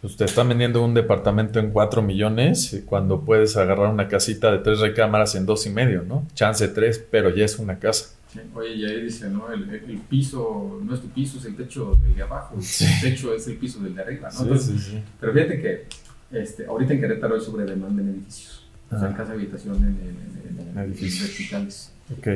pues 0.00 0.16
te 0.16 0.24
están 0.24 0.48
vendiendo 0.48 0.84
un 0.84 0.94
departamento 0.94 1.58
en 1.58 1.70
4 1.70 2.02
millones 2.02 2.82
cuando 2.86 3.22
puedes 3.22 3.56
agarrar 3.56 3.88
una 3.88 4.08
casita 4.08 4.52
de 4.52 4.58
tres 4.58 4.78
recámaras 4.78 5.34
en 5.34 5.44
dos 5.44 5.66
y 5.66 5.70
medio, 5.70 6.02
¿no? 6.02 6.24
Chance 6.34 6.68
tres, 6.68 7.04
pero 7.10 7.30
ya 7.30 7.44
es 7.44 7.58
una 7.58 7.78
casa. 7.78 8.17
Oye, 8.54 8.74
y 8.74 8.84
ahí 8.84 9.02
dice, 9.02 9.28
¿no? 9.30 9.50
El, 9.52 9.68
el, 9.70 9.98
piso 10.08 10.80
no 10.82 10.94
es 10.94 11.00
tu 11.00 11.08
piso, 11.08 11.38
es 11.38 11.44
el 11.46 11.56
techo 11.56 11.94
del 12.02 12.14
de 12.14 12.22
abajo. 12.22 12.56
El 12.56 13.00
techo 13.00 13.34
es 13.34 13.46
el 13.48 13.56
piso 13.56 13.80
del 13.80 13.94
de 13.94 14.02
arriba, 14.02 14.28
¿no? 14.28 14.58
sí, 14.58 14.78
sí. 14.78 15.02
Pero 15.20 15.32
fíjate 15.32 15.60
que 15.60 15.86
este, 16.30 16.66
ahorita 16.66 16.94
en 16.94 17.00
Querétaro 17.00 17.34
hay 17.34 17.40
sobre 17.40 17.64
demanda 17.64 18.02
en 18.02 18.10
edificios. 18.10 18.66
O 18.90 18.98
sea, 18.98 19.08
en 19.08 19.14
casa 19.14 19.32
de 19.32 19.38
habitación, 19.38 19.76
en, 19.76 20.72
en, 20.72 20.78
edificios 20.78 21.28
verticales. 21.28 21.92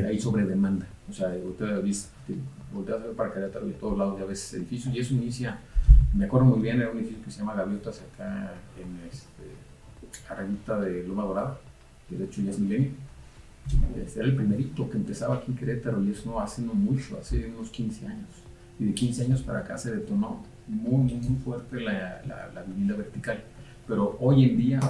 Hay 0.07 0.21
sobre 0.21 0.45
demanda. 0.45 0.87
O 1.11 1.13
sea, 1.13 1.33
volteas 2.73 3.01
a 3.01 3.07
ver 3.07 3.17
para 3.17 3.33
Querétaro 3.33 3.67
y 3.67 3.73
de 3.73 3.79
todos 3.79 3.99
lados 3.99 4.19
ya 4.19 4.25
ves 4.25 4.55
edificios. 4.55 4.95
Y 4.95 5.01
eso 5.01 5.15
inicia, 5.15 5.59
me 6.15 6.25
acuerdo 6.25 6.47
muy 6.47 6.61
bien, 6.61 6.81
era 6.81 6.91
un 6.91 6.99
edificio 6.99 7.23
que 7.25 7.31
se 7.31 7.39
llama 7.39 7.55
Gaviotas 7.55 8.03
acá 8.13 8.53
en 8.79 9.09
este, 9.11 10.33
arribita 10.33 10.79
de 10.81 11.07
Loma 11.07 11.25
Dorada, 11.25 11.59
que 12.09 12.17
de 12.17 12.25
hecho 12.25 12.43
ya 12.43 12.51
es 12.51 12.59
milenio. 12.59 12.91
Era 14.15 14.25
el 14.25 14.37
primerito 14.37 14.91
que 14.91 14.97
empezaba 14.99 15.37
aquí 15.37 15.53
en 15.53 15.57
Querétaro 15.57 16.03
y 16.03 16.11
eso 16.11 16.31
no 16.31 16.41
hace 16.41 16.63
no 16.63 16.75
mucho, 16.75 17.19
hace 17.19 17.47
unos 17.47 17.71
15 17.71 18.07
años. 18.07 18.29
Y 18.79 18.87
de 18.87 18.95
15 18.95 19.25
años 19.25 19.43
para 19.43 19.61
acá 19.61 19.79
se 19.79 19.95
detonó 19.95 20.43
muy, 20.67 21.13
muy, 21.13 21.15
muy 21.15 21.39
fuerte 21.43 21.81
la, 21.81 22.23
la, 22.27 22.51
la 22.55 22.63
vivienda 22.63 22.95
vertical. 22.97 23.43
Pero 23.87 24.17
hoy 24.21 24.45
en 24.45 24.57
día 24.57 24.81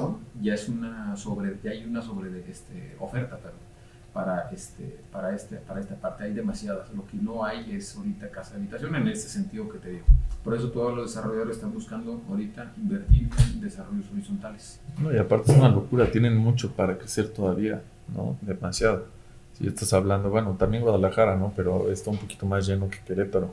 ya 0.41 0.55
es 0.55 0.69
una 0.69 1.17
sobre 1.17 1.57
ya 1.63 1.71
hay 1.71 1.85
una 1.85 2.03
sobre 2.03 2.29
este, 2.49 2.95
oferta 3.01 3.39
para 4.13 4.51
este 4.51 4.99
para 5.11 5.35
este 5.35 5.57
para 5.57 5.81
esta 5.81 5.95
parte 5.95 6.25
hay 6.25 6.35
demasiadas. 6.35 6.93
Lo 6.95 7.07
que 7.07 7.17
no 7.17 7.45
hay 7.45 7.75
es 7.75 7.97
ahorita 7.97 8.31
casa 8.31 8.55
de 8.55 8.61
habitación 8.61 8.95
en 8.97 9.09
ese 9.09 9.29
sentido 9.29 9.69
que 9.69 9.79
te 9.79 9.91
digo. 9.91 10.05
Por 10.45 10.55
eso 10.55 10.71
todos 10.71 10.95
los 10.95 11.15
desarrolladores 11.15 11.57
están 11.57 11.73
buscando 11.73 12.21
ahorita 12.29 12.73
invertir 12.77 13.29
en 13.53 13.61
desarrollos 13.61 14.07
horizontales. 14.13 14.81
No, 15.01 15.13
y 15.13 15.17
aparte 15.17 15.53
es 15.53 15.59
una 15.59 15.69
locura 15.69 16.11
tienen 16.11 16.37
mucho 16.37 16.73
para 16.73 16.99
crecer 16.99 17.29
todavía 17.29 17.83
no 18.15 18.37
demasiado 18.43 19.07
si 19.59 19.67
estás 19.67 19.93
hablando 19.93 20.31
bueno 20.31 20.57
también 20.59 20.83
Guadalajara 20.83 21.37
no 21.37 21.53
pero 21.55 21.91
está 21.91 22.11
un 22.11 22.19
poquito 22.19 22.47
más 22.47 22.67
lleno 22.67 22.89
que 22.89 22.99
Querétaro 23.01 23.51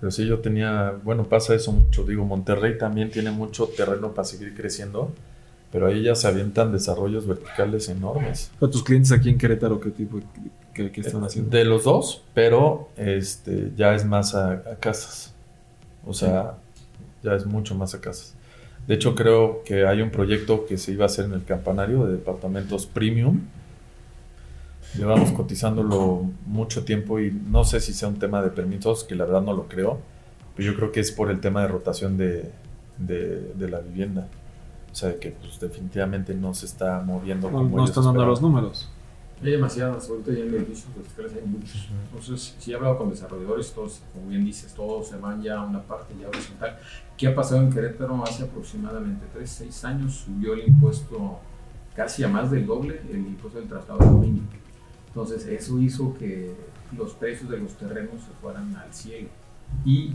pero 0.00 0.12
sí, 0.12 0.26
yo 0.26 0.38
tenía, 0.38 0.94
bueno, 1.02 1.24
pasa 1.24 1.54
eso 1.54 1.72
mucho. 1.72 2.04
Digo, 2.04 2.24
Monterrey 2.24 2.78
también 2.78 3.10
tiene 3.10 3.30
mucho 3.30 3.66
terreno 3.66 4.12
para 4.12 4.24
seguir 4.24 4.54
creciendo, 4.54 5.10
pero 5.72 5.88
ahí 5.88 6.02
ya 6.04 6.14
se 6.14 6.28
avientan 6.28 6.72
desarrollos 6.72 7.26
verticales 7.26 7.88
enormes. 7.88 8.52
¿A 8.60 8.68
tus 8.68 8.84
clientes 8.84 9.10
aquí 9.10 9.28
en 9.28 9.38
Querétaro 9.38 9.80
qué 9.80 9.90
tipo, 9.90 10.20
qué, 10.72 10.92
están 10.94 11.24
haciendo? 11.24 11.50
De 11.50 11.64
los 11.64 11.84
dos, 11.84 12.22
pero 12.32 12.90
este, 12.96 13.72
ya 13.76 13.94
es 13.94 14.04
más 14.04 14.36
a, 14.36 14.62
casas. 14.78 15.34
O 16.06 16.14
sea, 16.14 16.54
ya 17.24 17.34
es 17.34 17.44
mucho 17.44 17.74
más 17.74 17.94
a 17.94 18.00
casas. 18.00 18.34
De 18.86 18.94
hecho, 18.94 19.16
creo 19.16 19.64
que 19.64 19.84
hay 19.84 20.00
un 20.00 20.10
proyecto 20.10 20.64
que 20.64 20.78
se 20.78 20.92
iba 20.92 21.04
a 21.04 21.06
hacer 21.06 21.24
en 21.24 21.32
el 21.32 21.44
campanario 21.44 22.06
de 22.06 22.12
departamentos 22.12 22.86
premium, 22.86 23.40
Llevamos 24.96 25.32
cotizándolo 25.32 26.24
mucho 26.46 26.84
tiempo 26.84 27.20
y 27.20 27.30
no 27.30 27.64
sé 27.64 27.80
si 27.80 27.92
sea 27.92 28.08
un 28.08 28.18
tema 28.18 28.42
de 28.42 28.50
permisos, 28.50 29.04
que 29.04 29.14
la 29.14 29.24
verdad 29.24 29.42
no 29.42 29.52
lo 29.52 29.68
creo, 29.68 30.00
pero 30.56 30.72
yo 30.72 30.76
creo 30.76 30.92
que 30.92 31.00
es 31.00 31.12
por 31.12 31.30
el 31.30 31.40
tema 31.40 31.62
de 31.62 31.68
rotación 31.68 32.16
de, 32.16 32.50
de, 32.98 33.68
la 33.68 33.80
vivienda. 33.80 34.28
O 34.90 34.94
sea, 34.94 35.18
que 35.20 35.30
pues 35.30 35.60
definitivamente 35.60 36.34
no 36.34 36.54
se 36.54 36.66
está 36.66 37.00
moviendo. 37.00 37.50
No, 37.50 37.62
no 37.64 37.84
están 37.84 38.04
dando 38.04 38.24
los 38.24 38.40
números. 38.40 38.90
Hay 39.42 39.52
demasiadas, 39.52 40.08
ahorita 40.08 40.32
ya 40.32 40.40
en 40.40 40.54
edificios 40.54 40.92
verticales 40.96 41.32
hay 41.34 41.48
muchos. 41.48 41.88
Entonces, 42.06 42.56
si 42.58 42.72
he 42.72 42.74
hablado 42.74 42.98
con 42.98 43.10
desarrolladores, 43.10 43.72
todos, 43.72 44.02
como 44.12 44.28
bien 44.28 44.44
dices, 44.44 44.74
todos 44.74 45.06
se 45.06 45.16
van 45.16 45.40
ya 45.40 45.58
a 45.58 45.64
una 45.64 45.80
parte 45.80 46.12
ya 46.20 46.28
horizontal. 46.28 46.76
¿Qué 47.16 47.28
ha 47.28 47.34
pasado 47.34 47.62
en 47.62 47.70
Querétaro? 47.70 48.20
Hace 48.24 48.44
aproximadamente 48.44 49.26
3, 49.32 49.48
6 49.48 49.84
años 49.84 50.14
subió 50.14 50.54
el 50.54 50.66
impuesto 50.66 51.38
casi 51.94 52.24
a 52.24 52.28
más 52.28 52.50
del 52.50 52.66
doble, 52.66 53.00
el 53.08 53.18
impuesto 53.18 53.60
del 53.60 53.68
traslado 53.68 54.00
de 54.00 54.06
dominio. 54.06 54.42
Entonces 55.20 55.48
eso 55.48 55.80
hizo 55.80 56.14
que 56.14 56.54
los 56.96 57.12
precios 57.14 57.50
de 57.50 57.58
los 57.58 57.72
terrenos 57.72 58.22
se 58.22 58.30
fueran 58.40 58.76
al 58.76 58.94
cielo. 58.94 59.28
Y 59.84 60.12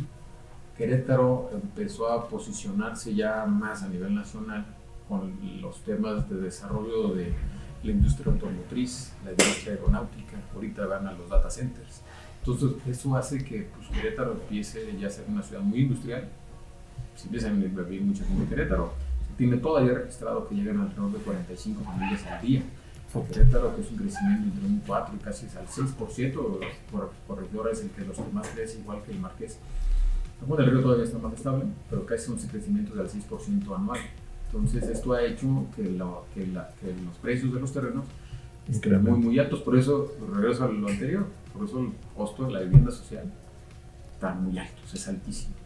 Querétaro 0.78 1.50
empezó 1.52 2.08
a 2.08 2.30
posicionarse 2.30 3.13
ya 3.13 3.46
más 3.46 3.84
a 3.84 3.89
nivel 3.89 4.16
nacional 4.16 4.66
con 5.10 5.38
los 5.62 5.82
temas 5.82 6.30
de 6.30 6.38
desarrollo 6.38 7.10
de 7.16 7.34
la 7.84 7.92
industria 7.92 8.32
automotriz, 8.32 9.12
la 9.26 9.32
industria 9.32 9.74
aeronáutica, 9.74 10.38
ahorita 10.56 10.86
van 10.86 11.06
a 11.06 11.12
los 11.12 11.28
data 11.28 11.50
centers. 11.50 12.02
Entonces 12.39 12.72
eso 12.88 13.13
hace 13.18 13.44
que 13.44 13.68
pues, 13.76 13.89
Querétaro 13.89 14.32
empiece 14.32 14.98
ya 14.98 15.08
a 15.08 15.10
ser 15.10 15.26
una 15.28 15.44
ciudad 15.44 15.62
muy 15.62 15.82
industrial, 15.82 16.30
si 17.18 17.26
empiezan 17.26 17.62
a 17.62 17.82
vivir 17.82 18.04
mucha 18.04 18.24
gente 18.24 18.44
en 18.44 18.48
Querétaro, 18.48 18.94
se 19.28 19.34
tiene 19.38 19.58
todavía 19.58 19.96
registrado 19.96 20.48
que 20.48 20.56
llegan 20.56 20.80
alrededor 20.80 21.12
de 21.12 21.18
45 21.18 21.84
familias 21.84 22.26
al 22.26 22.42
día 22.42 22.63
Querétaro, 23.21 23.76
que 23.76 23.82
es 23.82 23.91
un 23.91 23.97
crecimiento 23.97 24.43
entre 24.45 24.65
un 24.65 24.82
4 24.86 25.15
y 25.15 25.19
casi 25.19 25.45
al 25.58 25.67
6%, 25.67 26.60
por 26.91 27.12
corredor 27.28 27.69
es 27.71 27.82
el 27.82 27.89
que 27.91 28.06
los 28.06 28.17
que 28.17 28.32
más 28.34 28.47
crece, 28.47 28.80
igual 28.80 29.04
que 29.04 29.12
el 29.12 29.19
Marqués. 29.19 29.60
Bueno, 30.45 30.63
el 30.63 30.71
río 30.71 30.82
todavía 30.82 31.06
está 31.06 31.19
más 31.19 31.34
estable, 31.34 31.65
pero 31.89 32.06
casi 32.06 32.32
un 32.32 32.38
crecimiento 32.38 32.95
del 32.95 33.08
6% 33.08 33.76
anual. 33.76 33.99
Entonces, 34.47 34.84
esto 34.89 35.13
ha 35.13 35.23
hecho 35.23 35.67
que, 35.76 35.84
que, 35.84 36.47
los 36.47 37.17
precios 37.21 37.54
de 37.54 37.60
los 37.60 37.71
terrenos 37.71 38.06
estén 38.69 39.02
muy, 39.04 39.19
muy 39.19 39.39
altos. 39.39 39.62
Por 39.62 39.78
eso, 39.78 40.12
regreso 40.34 40.65
a 40.65 40.67
lo 40.67 40.88
anterior, 40.88 41.26
por 41.54 41.67
eso 41.67 41.80
el 41.80 41.91
costo 42.15 42.45
de 42.45 42.52
la 42.52 42.60
vivienda 42.62 42.91
social 42.91 43.32
está 44.13 44.34
muy 44.34 44.58
alto, 44.58 44.82
es 44.93 45.08
altísimo. 45.08 45.62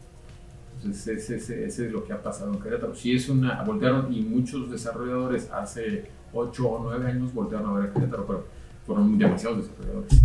Entonces, 0.88 1.30
ese, 1.30 1.66
es 1.66 1.92
lo 1.92 2.06
que 2.06 2.14
ha 2.14 2.22
pasado 2.22 2.54
en 2.54 2.62
Querétaro. 2.62 2.96
Si 2.96 3.14
es 3.14 3.28
una, 3.28 3.62
voltearon 3.64 4.14
y 4.14 4.22
muchos 4.22 4.72
desarrolladores 4.72 5.50
hace 5.52 6.10
8 6.34 6.66
o 6.66 6.84
9 6.84 7.08
años 7.08 7.34
voltearon 7.34 7.70
a 7.72 7.80
ver 7.80 7.90
a 7.90 7.94
Querétaro, 7.94 8.26
pero 8.26 8.46
fueron 8.86 9.18
demasiados 9.18 9.68
desarrolladores. 9.68 10.22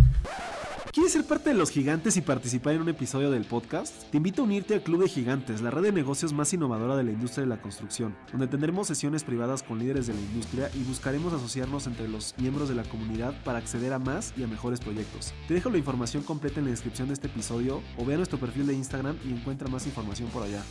¿Quieres 0.91 1.13
ser 1.13 1.25
parte 1.25 1.49
de 1.49 1.55
los 1.55 1.71
gigantes 1.71 2.17
y 2.17 2.21
participar 2.21 2.75
en 2.75 2.81
un 2.81 2.89
episodio 2.89 3.31
del 3.31 3.45
podcast? 3.45 4.03
Te 4.11 4.17
invito 4.17 4.41
a 4.41 4.45
unirte 4.45 4.75
al 4.75 4.81
Club 4.81 5.01
de 5.01 5.09
Gigantes, 5.09 5.61
la 5.61 5.71
red 5.71 5.83
de 5.83 5.91
negocios 5.91 6.33
más 6.33 6.53
innovadora 6.53 6.95
de 6.95 7.03
la 7.03 7.11
industria 7.11 7.43
de 7.43 7.49
la 7.49 7.61
construcción, 7.61 8.15
donde 8.31 8.47
tendremos 8.47 8.87
sesiones 8.87 9.23
privadas 9.23 9.63
con 9.63 9.79
líderes 9.79 10.07
de 10.07 10.13
la 10.13 10.19
industria 10.19 10.69
y 10.75 10.83
buscaremos 10.83 11.33
asociarnos 11.33 11.87
entre 11.87 12.07
los 12.07 12.35
miembros 12.37 12.69
de 12.69 12.75
la 12.75 12.83
comunidad 12.83 13.33
para 13.43 13.59
acceder 13.59 13.93
a 13.93 13.99
más 13.99 14.33
y 14.37 14.43
a 14.43 14.47
mejores 14.47 14.79
proyectos. 14.81 15.33
Te 15.47 15.55
dejo 15.55 15.69
la 15.69 15.77
información 15.77 16.21
completa 16.23 16.59
en 16.59 16.65
la 16.65 16.71
descripción 16.71 17.07
de 17.07 17.15
este 17.15 17.27
episodio 17.27 17.81
o 17.97 18.05
ve 18.05 18.13
a 18.13 18.17
nuestro 18.17 18.37
perfil 18.37 18.67
de 18.67 18.73
Instagram 18.73 19.17
y 19.25 19.31
encuentra 19.31 19.67
más 19.69 19.87
información 19.87 20.29
por 20.29 20.43
allá. 20.43 20.63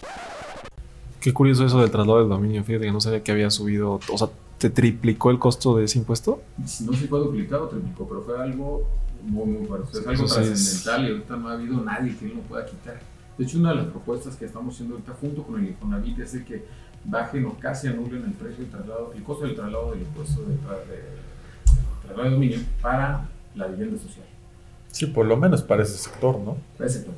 Qué 1.20 1.32
curioso 1.32 1.64
eso 1.64 1.80
del 1.80 1.90
traslado 1.90 2.18
del 2.18 2.28
dominio, 2.28 2.62
fíjate 2.64 2.86
que 2.86 2.92
no 2.92 3.00
sabía 3.00 3.22
que 3.22 3.32
había 3.32 3.50
subido, 3.50 4.00
o 4.10 4.18
sea, 4.18 4.28
¿te 4.58 4.70
triplicó 4.70 5.30
el 5.30 5.38
costo 5.38 5.76
de 5.76 5.84
ese 5.84 5.98
impuesto? 5.98 6.42
No 6.58 6.66
sé 6.92 6.98
si 6.98 7.06
fue 7.08 7.20
duplicado 7.20 7.64
o 7.64 7.68
triplicó, 7.68 8.08
pero 8.08 8.22
fue 8.22 8.40
algo 8.40 8.88
muy, 9.22 9.46
muy 9.46 9.66
fuerte. 9.66 9.98
Es 9.98 10.06
algo 10.06 10.26
trascendental 10.26 11.04
y 11.04 11.10
ahorita 11.12 11.36
no 11.36 11.48
ha 11.48 11.52
habido 11.52 11.80
nadie 11.80 12.16
que 12.16 12.28
lo 12.28 12.40
pueda 12.42 12.66
quitar. 12.66 13.00
De 13.38 13.44
hecho, 13.44 13.58
una 13.58 13.70
de 13.70 13.76
las 13.76 13.86
propuestas 13.86 14.36
que 14.36 14.44
estamos 14.44 14.74
haciendo 14.74 14.94
ahorita 14.96 15.12
junto 15.20 15.42
con 15.42 15.60
el 15.60 15.68
Infonavit 15.68 16.18
es 16.18 16.32
de 16.32 16.44
que 16.44 16.64
bajen 17.04 17.46
o 17.46 17.58
casi 17.58 17.88
anulen 17.88 18.24
el 18.24 18.32
precio 18.32 18.58
del 18.58 18.70
traslado, 18.70 19.12
el 19.14 19.22
costo 19.22 19.44
del 19.44 19.54
traslado 19.54 19.90
del 19.92 20.02
impuesto 20.02 20.42
de, 20.42 20.56
traslado 22.02 22.24
de 22.24 22.30
dominio 22.30 22.58
para 22.80 23.28
la 23.54 23.66
vivienda 23.66 24.00
social. 24.00 24.26
Sí, 24.88 25.06
por 25.06 25.26
lo 25.26 25.36
menos 25.36 25.62
para 25.62 25.82
ese 25.82 25.96
sector, 25.96 26.38
¿no? 26.38 26.56
Para 26.76 26.88
ese 26.88 26.98
sector. 26.98 27.14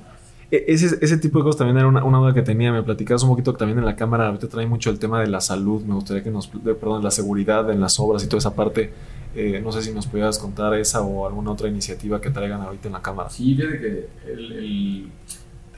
E, 0.51 0.65
ese, 0.69 0.99
ese, 1.01 1.19
tipo 1.19 1.39
de 1.39 1.45
cosas 1.45 1.59
también 1.59 1.79
era 1.79 1.89
una, 1.89 2.05
una, 2.05 2.19
duda 2.19 2.35
que 2.35 2.43
tenía. 2.43 2.73
Me 2.73 2.83
platicabas 2.83 3.23
un 3.23 3.31
poquito 3.31 3.55
también 3.55 3.79
en 3.79 3.85
la 3.85 3.97
cámara 3.97 4.27
ahorita 4.27 4.49
trae 4.49 4.67
mucho 4.67 4.91
el 4.91 4.99
tema 4.99 5.21
de 5.21 5.29
la 5.29 5.41
salud. 5.41 5.83
Me 5.85 5.95
gustaría 5.95 6.23
que 6.23 6.31
nos, 6.31 6.49
perdón, 6.49 7.03
la 7.03 7.11
seguridad 7.11 7.71
en 7.71 7.81
las 7.81 7.99
obras 8.01 8.23
y 8.25 8.27
toda 8.27 8.39
esa 8.39 8.55
parte. 8.55 8.93
Eh, 9.35 9.61
no 9.63 9.73
sé 9.73 9.83
si 9.83 9.93
nos 9.93 10.07
pudieras 10.07 10.39
contar 10.39 10.75
esa 10.75 11.03
o 11.03 11.27
alguna 11.27 11.51
otra 11.51 11.69
iniciativa 11.69 12.21
que 12.21 12.31
traigan 12.31 12.61
ahorita 12.61 12.89
en 12.89 12.93
la 12.93 13.03
cámara. 13.03 13.31
Sí, 13.31 13.55
fíjate 13.57 13.81
que 13.81 14.09
el, 14.33 15.11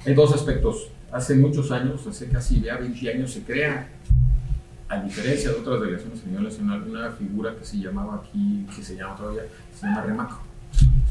hay 0.05 0.15
dos 0.15 0.33
aspectos. 0.35 0.91
Hace 1.11 1.37
muchos 1.37 1.71
años, 1.71 2.07
hace 2.07 2.29
casi 2.29 2.61
ya 2.61 2.77
20 2.77 3.11
años, 3.11 3.31
se 3.31 3.43
crea, 3.43 3.89
a 4.89 5.01
diferencia 5.01 5.51
de 5.51 5.57
otras 5.57 5.81
delegaciones 5.81 6.23
a 6.23 6.27
nivel 6.27 6.45
nacional, 6.45 6.85
una 6.89 7.11
figura 7.13 7.55
que 7.57 7.65
se 7.65 7.79
llamaba 7.79 8.17
aquí, 8.17 8.67
que 8.75 8.83
se 8.83 8.97
llama 8.97 9.17
todavía, 9.17 9.43
se 9.75 9.87
llama 9.87 10.03
Remaco. 10.03 10.43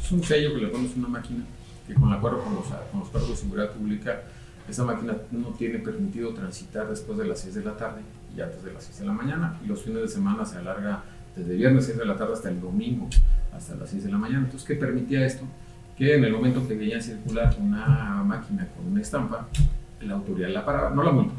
Es 0.00 0.12
un 0.12 0.22
sello 0.22 0.54
que 0.54 0.60
le 0.60 0.68
pones 0.68 0.94
una 0.96 1.08
máquina 1.08 1.44
que 1.86 1.94
con 1.94 2.12
acuerdo 2.12 2.42
con 2.42 2.54
los, 2.54 2.66
con 2.66 3.00
los 3.00 3.08
cuerpos 3.08 3.30
de 3.30 3.36
seguridad 3.36 3.70
pública, 3.72 4.22
esa 4.68 4.84
máquina 4.84 5.16
no 5.30 5.48
tiene 5.50 5.78
permitido 5.78 6.34
transitar 6.34 6.88
después 6.88 7.18
de 7.18 7.26
las 7.26 7.40
6 7.40 7.54
de 7.54 7.64
la 7.64 7.76
tarde 7.76 8.00
y 8.36 8.40
antes 8.40 8.64
de 8.64 8.72
las 8.72 8.84
6 8.84 9.00
de 9.00 9.06
la 9.06 9.12
mañana. 9.12 9.58
Y 9.64 9.68
los 9.68 9.82
fines 9.82 10.02
de 10.02 10.08
semana 10.08 10.44
se 10.44 10.58
alarga 10.58 11.04
desde 11.36 11.54
viernes 11.54 11.86
6 11.86 11.98
de 11.98 12.04
la 12.04 12.16
tarde 12.16 12.32
hasta 12.32 12.48
el 12.48 12.60
domingo, 12.60 13.08
hasta 13.54 13.76
las 13.76 13.90
6 13.90 14.04
de 14.04 14.10
la 14.10 14.18
mañana. 14.18 14.44
Entonces, 14.44 14.66
¿qué 14.66 14.74
permitía 14.74 15.24
esto? 15.24 15.44
Que 15.96 16.16
en 16.16 16.24
el 16.24 16.32
momento 16.32 16.66
que 16.66 16.74
veía 16.74 17.00
circular 17.00 17.54
una 17.60 18.22
máquina 18.24 18.66
con 18.76 18.86
una 18.86 19.00
estampa, 19.00 19.46
la 20.00 20.14
autoridad 20.14 20.48
la 20.48 20.64
paraba, 20.64 20.90
no 20.90 21.02
la 21.02 21.12
multa, 21.12 21.34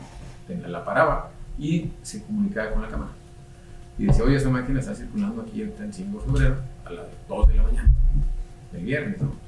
la 0.68 0.84
paraba 0.84 1.32
y 1.60 1.92
se 2.02 2.24
comunicaba 2.24 2.72
con 2.72 2.82
la 2.82 2.88
cámara. 2.88 3.12
Y 3.98 4.06
decía, 4.06 4.24
oye, 4.24 4.36
esta 4.36 4.50
máquina 4.50 4.80
está 4.80 4.96
circulando 4.96 5.42
aquí 5.42 5.62
el 5.62 5.74
5 5.92 6.20
de 6.20 6.26
febrero 6.26 6.56
a 6.86 6.92
las 6.92 7.06
2 7.28 7.48
de 7.48 7.56
la 7.56 7.64
mañana, 7.64 7.92
el 8.74 8.86
viernes, 8.86 9.22
¿no? 9.22 9.47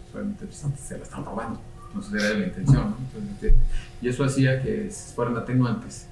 Se 0.78 0.98
la 0.98 1.04
están 1.04 1.26
robando. 1.26 1.60
Entonces 1.88 2.24
era 2.24 2.40
la 2.40 2.46
intención. 2.46 2.96
Este, 3.34 3.56
y 4.02 4.10
eso 4.10 4.24
hacía 4.24 4.62
que 4.62 4.90
fueran 5.16 5.38
atenuantes 5.38 6.08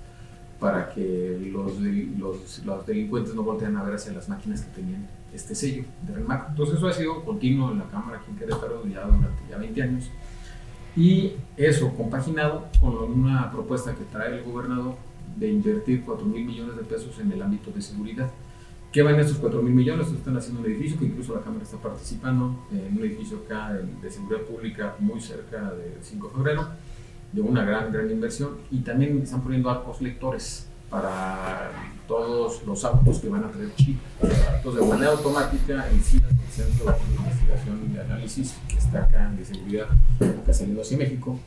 para 0.60 0.90
que 0.90 1.52
los, 1.52 1.74
los, 2.66 2.86
delincuentes 2.86 3.36
no 3.36 3.44
voltearan 3.44 3.78
a 3.78 3.84
ver 3.84 3.96
hacia 3.96 4.12
las 4.12 4.28
máquinas 4.28 4.62
que 4.62 4.72
tenían 4.72 5.08
este 5.34 5.54
sello 5.54 5.84
de 6.08 6.16
REMAC. 6.16 6.50
Entonces 6.50 6.78
eso 6.78 6.88
ha 6.88 6.94
sido 6.94 7.24
continuo 7.24 7.72
en 7.72 7.80
la 7.80 7.86
Cámara 7.86 8.18
aquí 8.18 8.32
en 8.32 8.38
Querétaro 8.38 8.86
ya 8.88 9.02
durante 9.06 9.44
ya 9.50 9.58
20 9.58 9.84
años. 9.84 10.10
Y 10.96 11.34
eso 11.56 11.96
compaginado 11.96 12.68
con 12.80 12.96
una 12.96 13.52
propuesta 13.52 13.94
que 13.94 14.04
trae 14.06 14.40
el 14.40 14.44
gobernador 14.44 14.96
de 15.36 15.52
invertir 15.52 16.04
4 16.04 16.26
mil 16.26 16.44
millones 16.44 16.76
de 16.76 16.84
pesos 16.84 17.20
en 17.20 17.32
el 17.32 17.42
ámbito 17.42 17.70
de 17.70 17.82
seguridad. 17.82 18.32
¿Qué 18.92 19.02
van 19.02 19.20
estos 19.20 19.38
4 19.38 19.62
mil 19.62 19.74
millones? 19.74 20.08
Están 20.08 20.38
haciendo 20.38 20.62
un 20.62 20.68
edificio 20.68 20.98
que 20.98 21.06
incluso 21.06 21.36
la 21.36 21.42
Cámara 21.42 21.64
está 21.64 21.78
participando 21.78 22.66
en 22.72 22.98
un 22.98 23.04
edificio 23.04 23.42
acá 23.46 23.74
de 23.74 24.10
seguridad 24.10 24.44
pública 24.44 24.96
muy 25.00 25.20
cerca 25.20 25.72
de 25.74 25.98
5 26.02 26.28
de 26.28 26.34
febrero, 26.34 26.68
de 27.34 27.42
una 27.42 27.66
gran, 27.66 27.92
gran 27.92 28.10
inversión. 28.10 28.52
Y 28.72 28.80
también 28.80 29.22
están 29.22 29.42
poniendo 29.42 29.70
arcos 29.70 30.02
lectores 30.02 30.68
para 30.90 31.70
todos 32.08 32.66
los 32.66 32.86
autos 32.86 33.20
que 33.20 33.28
van 33.28 33.44
a 33.44 33.52
traer 33.52 33.76
chip. 33.76 34.00
Entonces, 34.22 34.82
de 34.82 34.88
manera 34.88 35.12
automática, 35.12 35.90
el 35.90 36.00
CIAS, 36.00 36.24
el 36.32 36.52
Centro 36.52 36.86
de 36.86 37.24
Investigación 37.24 37.92
y 37.94 37.98
Análisis, 37.98 38.56
que 38.70 38.78
está 38.78 39.04
acá 39.04 39.30
de 39.38 39.44
seguridad, 39.44 39.88
acá 40.22 40.54
saliendo 40.54 40.82
hacia 40.82 40.98
México, 40.98 41.38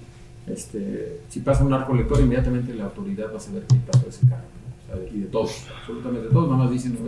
este, 0.47 1.23
si 1.31 1.41
pasa 1.41 1.65
un 1.65 1.73
arco 1.73 1.95
lector, 1.95 2.21
inmediatamente 2.21 2.75
la 2.75 2.85
autoridad 2.85 3.33
va 3.33 3.39
a 3.39 3.41
saber 3.41 3.65
qué 3.67 3.77
pasó 3.91 4.07
ese 4.09 4.29
carro 4.29 4.60
y 5.13 5.21
de 5.21 5.27
todos, 5.27 5.67
absolutamente 5.79 6.27
de 6.27 6.33
todos, 6.33 6.51
nada 6.51 6.65
más 6.65 6.71
dicen, 6.71 6.99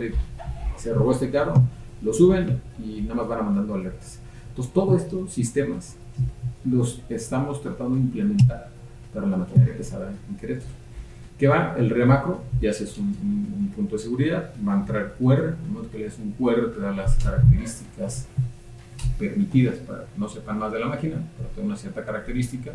se 0.77 0.93
robó 0.93 1.11
este 1.11 1.29
carro, 1.29 1.53
lo 2.01 2.13
suben 2.13 2.61
y 2.83 3.01
nada 3.01 3.15
más 3.15 3.27
van 3.27 3.45
mandando 3.45 3.75
alertas. 3.75 4.19
Entonces, 4.49 4.73
todos 4.73 5.01
estos 5.01 5.31
sistemas 5.31 5.95
los 6.65 7.01
estamos 7.09 7.61
tratando 7.61 7.95
de 7.95 8.01
implementar 8.01 8.69
para 9.13 9.27
la 9.27 9.37
maquinaria 9.37 9.75
pesada 9.75 10.13
en 10.29 10.35
Querétaro. 10.37 10.71
¿Qué 11.37 11.47
va? 11.47 11.75
El 11.77 11.89
remacro, 11.89 12.41
ya 12.61 12.69
haces 12.69 12.97
un, 12.97 13.07
un, 13.07 13.71
punto 13.75 13.95
de 13.95 14.03
seguridad, 14.03 14.53
va 14.65 14.75
a 14.75 14.79
entrar 14.79 15.15
QR, 15.19 15.55
¿no? 15.73 15.89
que 15.89 15.97
le 15.97 16.05
un 16.05 16.31
QR, 16.33 16.71
te 16.73 16.79
da 16.79 16.91
las 16.91 17.15
características 17.15 18.27
permitidas 19.17 19.75
para 19.77 20.01
que 20.01 20.17
no 20.17 20.29
sepan 20.29 20.59
más 20.59 20.71
de 20.71 20.79
la 20.79 20.87
máquina, 20.87 21.15
pero 21.37 21.49
tener 21.49 21.65
una 21.65 21.75
cierta 21.75 22.05
característica 22.05 22.71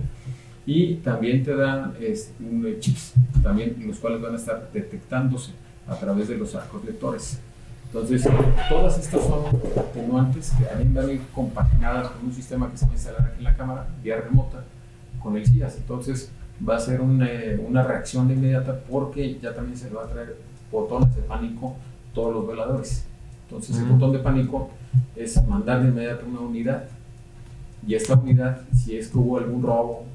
y 0.70 0.96
también 0.96 1.42
te 1.42 1.56
dan 1.56 1.94
este, 1.98 2.78
chips, 2.78 3.14
también 3.42 3.74
los 3.86 3.98
cuales 4.00 4.20
van 4.20 4.34
a 4.34 4.36
estar 4.36 4.68
detectándose 4.70 5.52
a 5.86 5.94
través 5.94 6.28
de 6.28 6.36
los 6.36 6.54
arcos 6.54 6.84
lectores. 6.84 7.40
Entonces, 7.86 8.28
todas 8.68 8.98
estas 8.98 9.22
son 9.22 9.46
atenuantes 9.78 10.52
que 10.58 10.64
también 10.64 10.92
van 10.92 11.08
a 11.08 11.12
ir 11.12 11.22
compaginadas 11.34 12.08
con 12.08 12.26
un 12.26 12.34
sistema 12.34 12.70
que 12.70 12.76
se 12.76 12.84
va 12.84 12.90
a 12.90 12.94
instalar 12.94 13.22
aquí 13.22 13.38
en 13.38 13.44
la 13.44 13.56
cámara, 13.56 13.86
vía 14.02 14.20
remota, 14.20 14.62
con 15.22 15.38
el 15.38 15.46
CIAS. 15.46 15.78
Entonces, 15.78 16.30
va 16.68 16.76
a 16.76 16.80
ser 16.80 17.00
una, 17.00 17.30
una 17.66 17.82
reacción 17.82 18.28
de 18.28 18.34
inmediata 18.34 18.78
porque 18.90 19.38
ya 19.40 19.54
también 19.54 19.78
se 19.78 19.88
le 19.88 19.96
va 19.96 20.04
a 20.04 20.08
traer 20.08 20.36
botones 20.70 21.16
de 21.16 21.22
pánico 21.22 21.76
todos 22.12 22.34
los 22.34 22.46
veladores. 22.46 23.06
Entonces, 23.44 23.74
el 23.78 23.86
botón 23.86 24.12
de 24.12 24.18
pánico 24.18 24.68
es 25.16 25.42
mandar 25.46 25.82
de 25.82 25.88
inmediato 25.88 26.26
una 26.26 26.40
unidad. 26.40 26.84
Y 27.86 27.94
esta 27.94 28.16
unidad, 28.16 28.60
si 28.74 28.98
es 28.98 29.08
que 29.08 29.16
hubo 29.16 29.38
algún 29.38 29.62
robo 29.62 30.07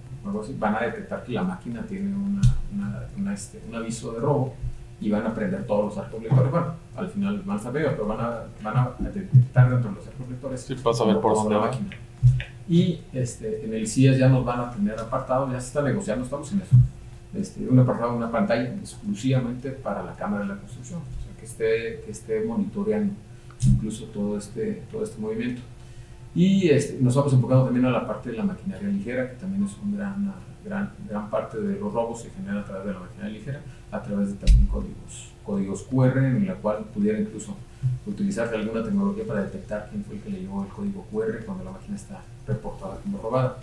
van 0.58 0.76
a 0.76 0.80
detectar 0.82 1.24
que 1.24 1.34
la 1.34 1.44
máquina 1.44 1.86
tiene 1.86 2.14
una, 2.16 3.34
este, 3.34 3.62
un 3.68 3.76
aviso 3.76 4.14
de 4.14 4.20
robo 4.20 4.54
y 5.00 5.10
van 5.10 5.28
a 5.28 5.34
prender 5.34 5.66
todos 5.66 5.86
los 5.86 5.98
arcos 5.98 6.22
lectores. 6.22 6.52
Bueno, 6.52 6.74
al 6.96 7.10
final 7.10 7.42
van 7.46 7.58
a 7.58 7.60
saber, 7.60 7.92
pero 7.92 8.08
van 8.08 8.20
a, 8.22 8.44
van 8.64 8.78
a 8.78 8.92
detectar 9.00 9.70
dentro 9.70 9.90
de 9.90 9.96
los 9.98 10.08
arcos 10.08 10.30
lectores. 10.30 10.62
Sí, 10.62 10.76
para 10.76 10.96
saber 10.96 11.20
por 11.20 11.34
dónde 11.34 11.56
va. 11.56 11.68
Máquina. 11.68 11.90
Y 12.70 13.02
este, 13.12 13.66
en 13.66 13.74
el 13.74 13.88
CIES 13.88 14.18
ya 14.18 14.30
nos 14.30 14.46
van 14.46 14.62
a 14.62 14.72
tener 14.72 14.98
apartado, 14.98 15.52
ya 15.52 15.60
se 15.60 15.68
está 15.68 15.82
negociando, 15.82 16.24
estamos 16.24 16.52
en 16.54 16.62
eso. 16.62 16.76
Este, 17.34 17.68
una 17.68 18.32
pantalla 18.32 18.64
exclusivamente 18.76 19.72
para 19.72 20.04
la 20.04 20.14
cámara 20.14 20.44
de 20.44 20.50
la 20.50 20.58
construcción, 20.58 21.00
o 21.00 21.24
sea, 21.24 21.38
que 21.38 21.46
esté, 21.46 22.02
que 22.06 22.12
esté 22.12 22.46
monitoreando 22.46 23.14
incluso 23.66 24.06
todo 24.06 24.38
este, 24.38 24.84
todo 24.92 25.04
este 25.04 25.20
movimiento. 25.20 25.62
Y 26.36 26.70
este, 26.70 26.98
nos 27.00 27.16
vamos 27.16 27.34
enfocando 27.34 27.66
también 27.66 27.86
a 27.86 27.92
la 27.92 28.08
parte 28.08 28.32
de 28.32 28.38
la 28.38 28.44
maquinaria 28.44 28.90
ligera, 28.90 29.30
que 29.30 29.36
también 29.36 29.64
es 29.64 29.72
una 29.84 29.98
gran, 29.98 30.34
gran, 30.66 30.92
gran 31.08 31.30
parte 31.30 31.60
de 31.60 31.80
los 31.80 31.94
robos 31.94 32.22
se 32.22 32.32
genera 32.32 32.62
a 32.62 32.66
través 32.66 32.88
de 32.88 32.94
la 32.94 33.00
maquinaria 33.02 33.38
ligera, 33.38 33.62
a 33.92 34.02
través 34.02 34.30
de 34.30 34.34
también 34.36 34.66
códigos, 34.68 35.32
códigos 35.46 35.84
QR, 35.84 36.18
en 36.18 36.48
la 36.48 36.56
cual 36.56 36.86
pudiera 36.94 37.20
incluso 37.20 37.56
utilizarse 38.08 38.56
alguna 38.56 38.84
tecnología 38.84 39.26
para 39.28 39.44
detectar 39.44 39.90
quién 39.90 40.04
fue 40.04 40.16
el 40.16 40.22
que 40.22 40.30
le 40.32 40.42
llevó 40.42 40.64
el 40.64 40.70
código 40.70 41.06
QR 41.12 41.46
cuando 41.46 41.66
la 41.66 41.72
máquina 41.72 41.96
está 41.96 42.22
reportada 42.48 42.98
como 43.04 43.20
robada. 43.20 43.58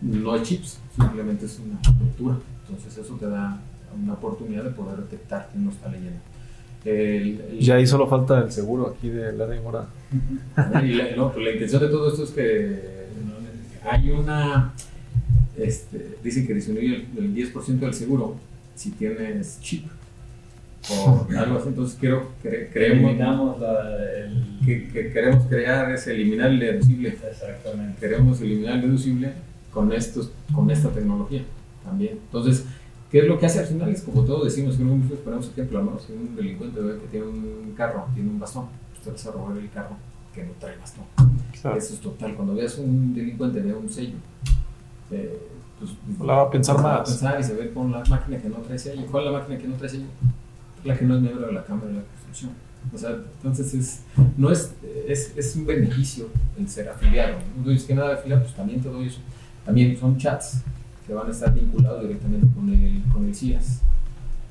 No 0.00 0.32
hay 0.32 0.42
chips, 0.42 0.78
simplemente 0.94 1.46
es 1.46 1.58
una 1.58 1.80
lectura. 2.00 2.36
Entonces 2.68 2.96
eso 2.96 3.14
te 3.16 3.28
da 3.28 3.58
una 4.00 4.12
oportunidad 4.14 4.64
de 4.64 4.70
poder 4.70 4.98
detectar 4.98 5.48
quién 5.50 5.64
lo 5.64 5.72
está 5.72 5.88
leyendo. 5.88 6.20
El, 6.84 7.58
ya 7.60 7.76
ahí 7.76 7.86
solo 7.86 8.08
falta 8.08 8.40
el 8.40 8.50
seguro 8.50 8.88
aquí 8.88 9.08
de 9.08 9.32
la 9.32 9.46
demora. 9.46 9.86
Y 10.84 10.92
la, 10.94 11.16
no, 11.16 11.32
pues 11.32 11.44
la 11.44 11.52
intención 11.52 11.82
de 11.82 11.88
todo 11.88 12.10
esto 12.10 12.24
es 12.24 12.30
que 12.30 12.92
hay 13.84 14.10
una. 14.10 14.72
Este, 15.56 16.16
dicen 16.22 16.46
que 16.46 16.54
disminuye 16.54 17.06
el, 17.16 17.34
10% 17.34 17.78
del 17.78 17.94
seguro 17.94 18.36
si 18.74 18.90
tienes 18.92 19.60
chip 19.60 19.86
o 20.90 21.26
algo 21.36 21.58
así. 21.58 21.68
Entonces, 21.68 21.96
quiero, 22.00 22.32
creemos 22.42 23.16
que, 24.64 24.88
que, 24.88 25.12
queremos 25.12 25.46
crear 25.46 25.92
es 25.92 26.06
eliminar 26.06 26.50
el 26.50 26.58
deducible. 26.58 27.10
Exactamente. 27.10 28.00
Queremos 28.00 28.40
eliminar 28.40 28.76
el 28.76 28.82
deducible 28.82 29.32
con, 29.72 29.92
estos, 29.92 30.32
con 30.54 30.70
esta 30.70 30.88
tecnología 30.90 31.42
también. 31.84 32.18
Entonces, 32.24 32.64
¿Qué 33.12 33.18
es 33.18 33.26
lo 33.26 33.38
que 33.38 33.44
hace 33.44 33.58
al 33.58 33.66
final? 33.66 33.90
Es 33.90 34.00
como 34.00 34.24
todos 34.24 34.46
decimos, 34.46 34.74
que 34.74 34.82
un 34.82 35.02
ponemos 35.22 35.46
ejemplo, 35.50 35.82
¿no? 35.82 35.98
Si 35.98 36.14
un 36.14 36.34
delincuente 36.34 36.80
ve 36.80 36.98
que 36.98 37.08
tiene 37.08 37.26
un 37.26 37.74
carro, 37.76 38.06
tiene 38.14 38.30
un 38.30 38.40
bastón, 38.40 38.68
usted 38.96 39.14
se 39.14 39.28
va 39.28 39.34
a 39.34 39.36
robar 39.36 39.58
el 39.58 39.70
carro 39.70 39.96
que 40.34 40.42
no 40.42 40.52
trae 40.58 40.78
bastón. 40.78 41.04
Eso 41.52 41.76
es 41.92 42.00
total. 42.00 42.34
Cuando 42.34 42.54
veas 42.54 42.78
un 42.78 43.14
delincuente, 43.14 43.60
ve 43.60 43.74
un 43.74 43.86
sello. 43.86 44.16
Eh, 45.10 45.46
pues, 45.78 45.92
la 46.26 46.36
va 46.36 46.42
a 46.44 46.50
pensar 46.50 46.76
más. 46.76 46.84
Va 46.84 46.96
a 47.00 47.04
pensar 47.04 47.38
y 47.38 47.44
se 47.44 47.52
ve 47.52 47.70
con 47.74 47.92
la 47.92 48.02
máquina 48.02 48.40
que 48.40 48.48
no 48.48 48.56
trae 48.56 48.78
sello. 48.78 49.02
¿Cuál 49.10 49.26
es 49.26 49.32
la 49.32 49.38
máquina 49.40 49.58
que 49.58 49.68
no 49.68 49.74
trae 49.74 49.90
sello? 49.90 50.06
La 50.82 50.96
que 50.96 51.04
no 51.04 51.16
es 51.16 51.20
miembro 51.20 51.48
de 51.48 51.52
la 51.52 51.64
Cámara 51.64 51.88
de 51.88 51.94
la 51.96 52.04
Construcción. 52.04 52.52
O 52.94 52.96
sea, 52.96 53.10
entonces 53.10 53.74
es, 53.74 54.00
no 54.38 54.50
es, 54.50 54.72
es, 55.06 55.36
es 55.36 55.54
un 55.54 55.66
beneficio 55.66 56.28
el 56.58 56.66
ser 56.66 56.88
afiliado. 56.88 57.36
No 57.62 57.70
dices 57.70 57.86
que 57.86 57.94
nada 57.94 58.14
afiliado, 58.14 58.42
pues 58.42 58.54
también 58.54 58.80
te 58.80 58.88
doy 58.88 59.08
eso. 59.08 59.20
También 59.66 59.98
son 59.98 60.16
chats 60.16 60.62
que 61.06 61.14
van 61.14 61.26
a 61.26 61.30
estar 61.30 61.52
vinculados 61.52 62.02
directamente 62.02 62.46
con 62.54 62.68
el, 62.68 63.02
con 63.12 63.24
el 63.26 63.34
CIAS. 63.34 63.80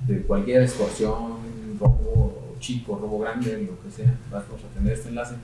De 0.08 0.22
cualquier 0.24 0.64
extorsión, 0.64 1.38
robo 1.80 2.56
chico, 2.60 2.97
robo 3.02 3.20
grande, 3.20 3.68
lo 3.68 3.82
que 3.82 3.91
sea, 3.95 4.18
vamos 4.32 4.64
a 4.64 4.78
tener 4.78 4.93
este 4.93 5.10
enlace. 5.10 5.36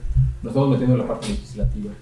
Nos 0.42 0.50
estamos 0.50 0.70
metiendo 0.70 0.94
en 0.94 1.00
la 1.02 1.08
parte 1.08 1.28
legislativa 1.28 1.92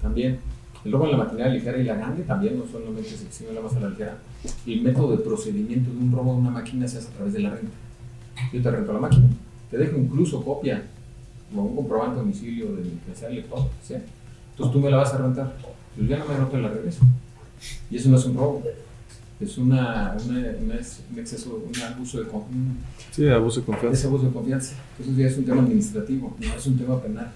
también. 0.00 0.38
El 0.84 0.92
robo 0.92 1.06
en 1.06 1.12
la 1.12 1.18
maquinaria 1.18 1.52
ligera 1.52 1.78
y 1.78 1.84
la 1.84 1.96
grande 1.96 2.22
también, 2.22 2.58
no 2.58 2.64
solamente 2.66 3.10
se 3.10 3.26
exime 3.26 3.52
la 3.52 3.60
masa 3.60 3.80
ligera. 3.80 4.18
El 4.66 4.82
método 4.82 5.16
de 5.16 5.24
procedimiento 5.24 5.90
de 5.90 5.96
un 5.96 6.12
robo 6.12 6.34
de 6.34 6.40
una 6.40 6.50
máquina 6.50 6.86
se 6.86 6.98
hace 6.98 7.08
a 7.08 7.12
través 7.12 7.32
de 7.32 7.40
la 7.40 7.50
renta. 7.50 7.74
Yo 8.52 8.62
te 8.62 8.70
rento 8.70 8.92
la 8.92 9.00
máquina, 9.00 9.26
te 9.70 9.78
dejo 9.78 9.96
incluso 9.96 10.44
copia 10.44 10.84
o 11.54 11.60
un 11.60 11.76
comprobante 11.76 12.16
de 12.16 12.20
domicilio 12.20 12.66
de 12.76 12.82
mi 12.82 12.90
credencial 12.90 13.34
lector, 13.34 13.68
¿sí? 13.82 13.94
Entonces 14.50 14.72
tú 14.72 14.80
me 14.80 14.90
la 14.90 14.98
vas 14.98 15.12
a 15.14 15.18
rentar, 15.18 15.54
yo 15.96 16.04
ya 16.04 16.18
no 16.18 16.26
me 16.26 16.36
roto 16.36 16.58
la 16.58 16.68
regreso. 16.68 17.04
Y 17.90 17.96
eso 17.96 18.08
no 18.08 18.16
es 18.16 18.24
un 18.24 18.36
robo, 18.36 18.62
es 19.40 19.58
una, 19.58 20.16
una, 20.24 20.38
un 20.60 21.18
exceso, 21.18 21.62
un 21.64 21.82
abuso 21.82 22.20
de 22.20 22.28
confianza. 22.28 22.80
Sí, 23.12 23.28
abuso 23.28 23.60
de 23.60 23.66
confianza. 23.66 23.98
Es 23.98 24.04
abuso 24.04 24.24
de 24.26 24.32
confianza. 24.32 24.74
Eso 24.98 25.10
ya 25.16 25.26
es 25.26 25.36
un 25.36 25.44
tema 25.44 25.62
administrativo, 25.62 26.36
no 26.38 26.54
es 26.54 26.66
un 26.66 26.78
tema 26.78 27.00
penal. 27.00 27.30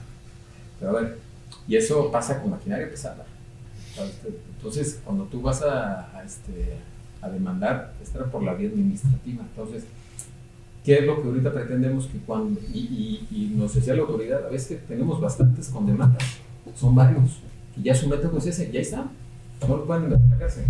Pero 0.79 0.97
a 0.97 1.01
ver, 1.01 1.19
y 1.69 1.77
eso 1.77 2.11
pasa 2.11 2.41
con 2.41 2.51
maquinaria 2.51 2.89
pesada. 2.89 3.27
Entonces, 4.57 5.01
cuando 5.05 5.25
tú 5.25 5.43
vas 5.43 5.63
a, 5.63 6.17
a, 6.17 6.25
este, 6.25 6.77
a 7.21 7.29
demandar, 7.29 7.95
estará 8.03 8.27
por 8.27 8.43
la 8.43 8.55
vía 8.55 8.69
administrativa. 8.69 9.43
Entonces, 9.43 9.85
¿Qué 10.85 10.99
es 10.99 11.05
lo 11.05 11.21
que 11.21 11.29
ahorita 11.29 11.53
pretendemos 11.53 12.07
que 12.07 12.19
cuando, 12.19 12.59
y, 12.73 13.27
y, 13.31 13.53
nos 13.55 13.75
decía 13.75 13.95
la 13.95 14.01
autoridad, 14.01 14.47
a 14.47 14.49
veces 14.49 14.81
tenemos 14.89 15.21
bastantes 15.21 15.69
con 15.69 15.87
demandas, 15.87 16.23
son 16.75 16.95
varios, 16.95 17.41
y 17.77 17.83
ya 17.83 17.95
su 17.95 18.09
método 18.09 18.39
es 18.39 18.47
ese, 18.47 18.73
ya 18.73 18.81
está, 18.81 19.05
no 19.69 19.77
lo 19.77 19.85
pueden 19.85 20.05
meter 20.05 20.19
en 20.21 20.31
la 20.31 20.39
cárcel. 20.39 20.65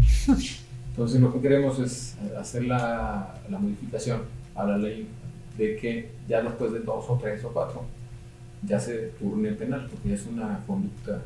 Entonces 0.91 1.21
lo 1.21 1.33
que 1.33 1.41
queremos 1.41 1.79
es 1.79 2.17
hacer 2.39 2.65
la, 2.65 3.41
la 3.49 3.59
modificación 3.59 4.23
a 4.55 4.65
la 4.65 4.77
ley 4.77 5.09
de 5.57 5.77
que 5.77 6.11
ya 6.29 6.43
después 6.43 6.73
de 6.73 6.81
dos 6.81 7.05
o 7.09 7.19
tres 7.21 7.45
o 7.45 7.49
cuatro 7.49 7.85
ya 8.63 8.79
se 8.79 8.97
turne 9.19 9.53
penal, 9.53 9.89
porque 9.91 10.11
ya 10.11 10.15
es 10.15 10.27
una 10.27 10.63
conducta 10.67 11.23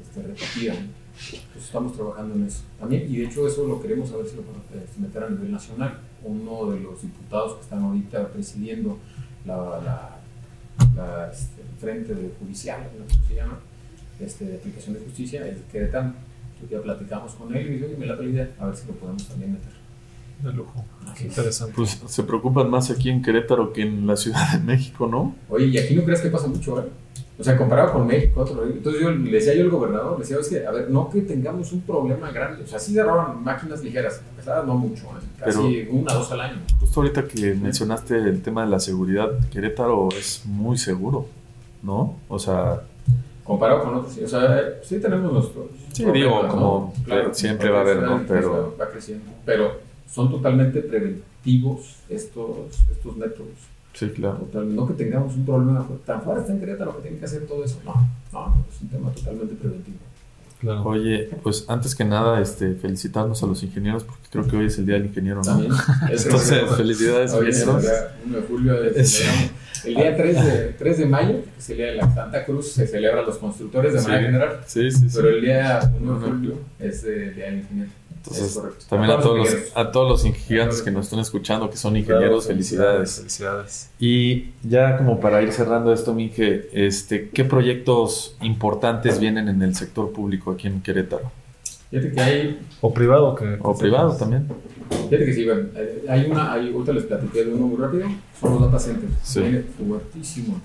este, 0.00 0.22
repetida. 0.22 0.74
Entonces 0.74 1.64
estamos 1.64 1.92
trabajando 1.92 2.34
en 2.36 2.46
eso 2.46 2.62
también, 2.78 3.12
y 3.12 3.16
de 3.16 3.24
hecho 3.26 3.46
eso 3.46 3.66
lo 3.66 3.82
queremos 3.82 4.12
a 4.12 4.16
ver 4.18 4.26
si 4.26 4.36
lo 4.36 4.42
podemos 4.42 4.66
este, 4.72 5.00
meter 5.00 5.24
a 5.24 5.30
nivel 5.30 5.52
nacional 5.52 6.00
uno 6.22 6.70
de 6.70 6.80
los 6.80 7.02
diputados 7.02 7.54
que 7.54 7.62
están 7.62 7.82
ahorita 7.82 8.28
presidiendo 8.28 8.98
la, 9.44 10.16
este, 11.32 11.62
el 11.62 11.78
frente 11.78 12.14
de 12.14 12.30
judicial, 12.38 12.88
¿cómo 12.92 13.26
se 13.26 13.34
llama? 13.34 13.58
Este, 14.18 14.44
de 14.44 14.56
aplicación 14.56 14.94
de 14.94 15.00
justicia, 15.00 15.46
es 15.46 15.58
Querétaro. 15.72 16.12
Ya 16.68 16.80
platicamos 16.80 17.34
con 17.34 17.54
él 17.54 17.66
y 17.66 17.70
me 17.70 17.76
dijo, 17.76 17.98
me 17.98 18.06
la 18.06 18.22
idea, 18.22 18.50
a 18.58 18.66
ver 18.66 18.76
si 18.76 18.86
lo 18.86 18.94
podemos 18.94 19.26
también 19.26 19.52
meter. 19.52 19.72
De 20.42 20.52
lujo. 20.52 20.84
interesante. 21.20 21.72
Pues 21.76 22.00
se 22.06 22.22
preocupan 22.22 22.70
más 22.70 22.90
aquí 22.90 23.10
en 23.10 23.22
Querétaro 23.22 23.72
que 23.72 23.82
en 23.82 24.06
la 24.06 24.16
Ciudad 24.16 24.52
de 24.52 24.58
México, 24.60 25.06
¿no? 25.06 25.34
Oye, 25.48 25.66
y 25.66 25.78
aquí 25.78 25.94
no 25.94 26.04
crees 26.04 26.20
que 26.20 26.30
pasa 26.30 26.46
mucho, 26.46 26.80
¿eh? 26.80 26.84
O 27.38 27.42
sea, 27.42 27.56
comparado 27.56 27.94
con 27.94 28.06
México, 28.06 28.42
otro, 28.42 28.66
entonces 28.66 29.00
yo 29.00 29.10
le 29.10 29.30
decía 29.30 29.54
yo 29.54 29.62
al 29.62 29.70
gobernador, 29.70 30.12
le 30.18 30.24
decía, 30.24 30.36
es 30.38 30.48
que, 30.48 30.66
a 30.66 30.70
ver, 30.72 30.90
no 30.90 31.08
que 31.08 31.22
tengamos 31.22 31.72
un 31.72 31.80
problema 31.80 32.30
grande, 32.30 32.64
o 32.64 32.66
sea, 32.66 32.78
sí 32.78 32.92
se 32.92 33.02
roban 33.02 33.42
máquinas 33.42 33.82
ligeras, 33.82 34.20
pesadas 34.36 34.66
no 34.66 34.74
mucho, 34.74 35.04
¿eh? 35.04 35.24
casi 35.38 35.88
una, 35.90 36.12
dos 36.12 36.30
al 36.32 36.40
año. 36.42 36.58
Justo 36.78 37.00
ahorita 37.00 37.26
que 37.26 37.54
mencionaste 37.54 38.16
el 38.16 38.42
tema 38.42 38.64
de 38.64 38.70
la 38.70 38.78
seguridad, 38.78 39.30
Querétaro 39.50 40.10
es 40.10 40.42
muy 40.44 40.76
seguro, 40.76 41.28
¿no? 41.82 42.16
O 42.28 42.38
sea... 42.38 42.82
Comparado 43.50 43.82
con 43.82 43.94
otros, 43.96 44.16
o 44.16 44.28
sea, 44.28 44.78
sí 44.80 45.00
tenemos 45.00 45.32
nuestros... 45.32 45.66
Sí, 45.92 46.04
digo, 46.12 46.46
como 46.46 46.94
siempre 47.32 47.68
va 47.68 47.78
a 47.78 47.80
haber, 47.80 48.00
¿no? 48.00 48.22
Pero... 48.28 48.76
Va 48.80 48.88
creciendo, 48.88 49.24
pero 49.44 49.72
son 50.08 50.30
totalmente 50.30 50.80
preventivos 50.82 51.96
estos, 52.08 52.78
estos 52.92 53.16
métodos. 53.16 53.48
Sí, 53.92 54.08
claro. 54.10 54.46
no 54.54 54.86
que 54.86 54.94
tengamos 54.94 55.34
un 55.34 55.44
problema 55.44 55.84
tan 56.06 56.22
fuerte 56.22 56.52
en 56.52 56.60
Querétaro 56.60 56.96
que 56.98 57.02
tiene 57.02 57.18
que 57.18 57.24
hacer 57.24 57.44
todo 57.48 57.64
eso. 57.64 57.80
No, 57.84 57.94
no, 58.32 58.64
es 58.72 58.82
un 58.82 58.88
tema 58.88 59.10
totalmente 59.10 59.56
preventivo. 59.56 59.98
Claro. 60.60 60.84
Oye, 60.84 61.30
pues 61.42 61.64
antes 61.66 61.96
que 61.96 62.04
nada, 62.04 62.40
este, 62.40 62.74
felicitarnos 62.74 63.42
a 63.42 63.46
los 63.46 63.64
ingenieros 63.64 64.04
porque 64.04 64.28
creo 64.30 64.46
que 64.46 64.56
hoy 64.58 64.66
es 64.66 64.78
el 64.78 64.86
día 64.86 64.94
del 64.94 65.06
ingeniero, 65.06 65.42
¿no? 65.42 65.60
Entonces, 66.08 66.70
felicidades, 66.76 67.32
ingenieros. 67.34 67.82
de 67.82 68.42
julio, 68.48 68.74
el 69.84 69.94
día 69.94 70.16
3 70.16 70.44
de, 70.44 70.58
3 70.78 70.98
de 70.98 71.06
mayo, 71.06 71.42
que 71.42 71.58
es 71.58 71.70
el 71.70 71.76
día 71.76 71.86
de 71.86 71.94
la 71.96 72.14
Santa 72.14 72.44
Cruz, 72.44 72.72
se 72.72 72.86
celebra 72.86 73.20
a 73.20 73.24
los 73.24 73.38
constructores 73.38 73.94
de 73.94 74.00
manera 74.00 74.22
general. 74.22 74.60
Sí, 74.66 74.90
sí, 74.90 75.06
Pero 75.14 75.28
el 75.28 75.40
día 75.40 75.92
1 76.00 76.18
de 76.18 76.26
julio 76.26 76.54
es 76.78 77.04
el 77.04 77.34
día 77.34 77.46
del 77.46 77.58
ingeniero. 77.58 77.90
Entonces, 78.22 78.86
también 78.86 79.12
a 79.12 79.20
todos, 79.20 79.38
los, 79.38 79.72
a 79.74 79.90
todos 79.90 80.24
los 80.26 80.36
gigantes 80.36 80.82
que 80.82 80.90
nos 80.90 81.06
están 81.06 81.20
escuchando, 81.20 81.70
que 81.70 81.78
son 81.78 81.96
ingenieros, 81.96 82.46
felicidades. 82.46 83.16
felicidades. 83.16 83.90
Y 83.98 84.50
ya 84.62 84.98
como 84.98 85.20
para 85.20 85.40
ir 85.40 85.52
cerrando 85.52 85.90
esto, 85.90 86.12
Mije, 86.12 86.68
este, 86.72 87.30
¿qué 87.30 87.44
proyectos 87.44 88.36
importantes 88.42 89.18
vienen 89.18 89.48
en 89.48 89.62
el 89.62 89.74
sector 89.74 90.12
público 90.12 90.50
aquí 90.50 90.66
en 90.66 90.82
Querétaro? 90.82 91.32
Fíjate 91.90 92.12
que 92.12 92.20
hay... 92.20 92.60
O 92.82 92.92
privado. 92.92 93.34
Que, 93.34 93.56
o 93.58 93.76
privado 93.76 94.14
también. 94.14 94.46
Fíjate 95.10 95.26
que 95.26 95.34
sí, 95.34 95.44
bueno, 95.44 95.68
eh, 95.74 96.04
hay 96.08 96.30
una, 96.30 96.52
hay, 96.52 96.72
ahorita 96.72 96.92
les 96.92 97.04
platiqué 97.04 97.44
de 97.44 97.52
uno 97.52 97.66
muy 97.66 97.76
rápido, 97.76 98.06
son 98.40 98.52
los 98.52 98.62
data 98.62 98.78
centers. 98.78 99.12
Sí. 99.22 99.40
Viene 99.40 99.62
fuertísimo, 99.62 100.60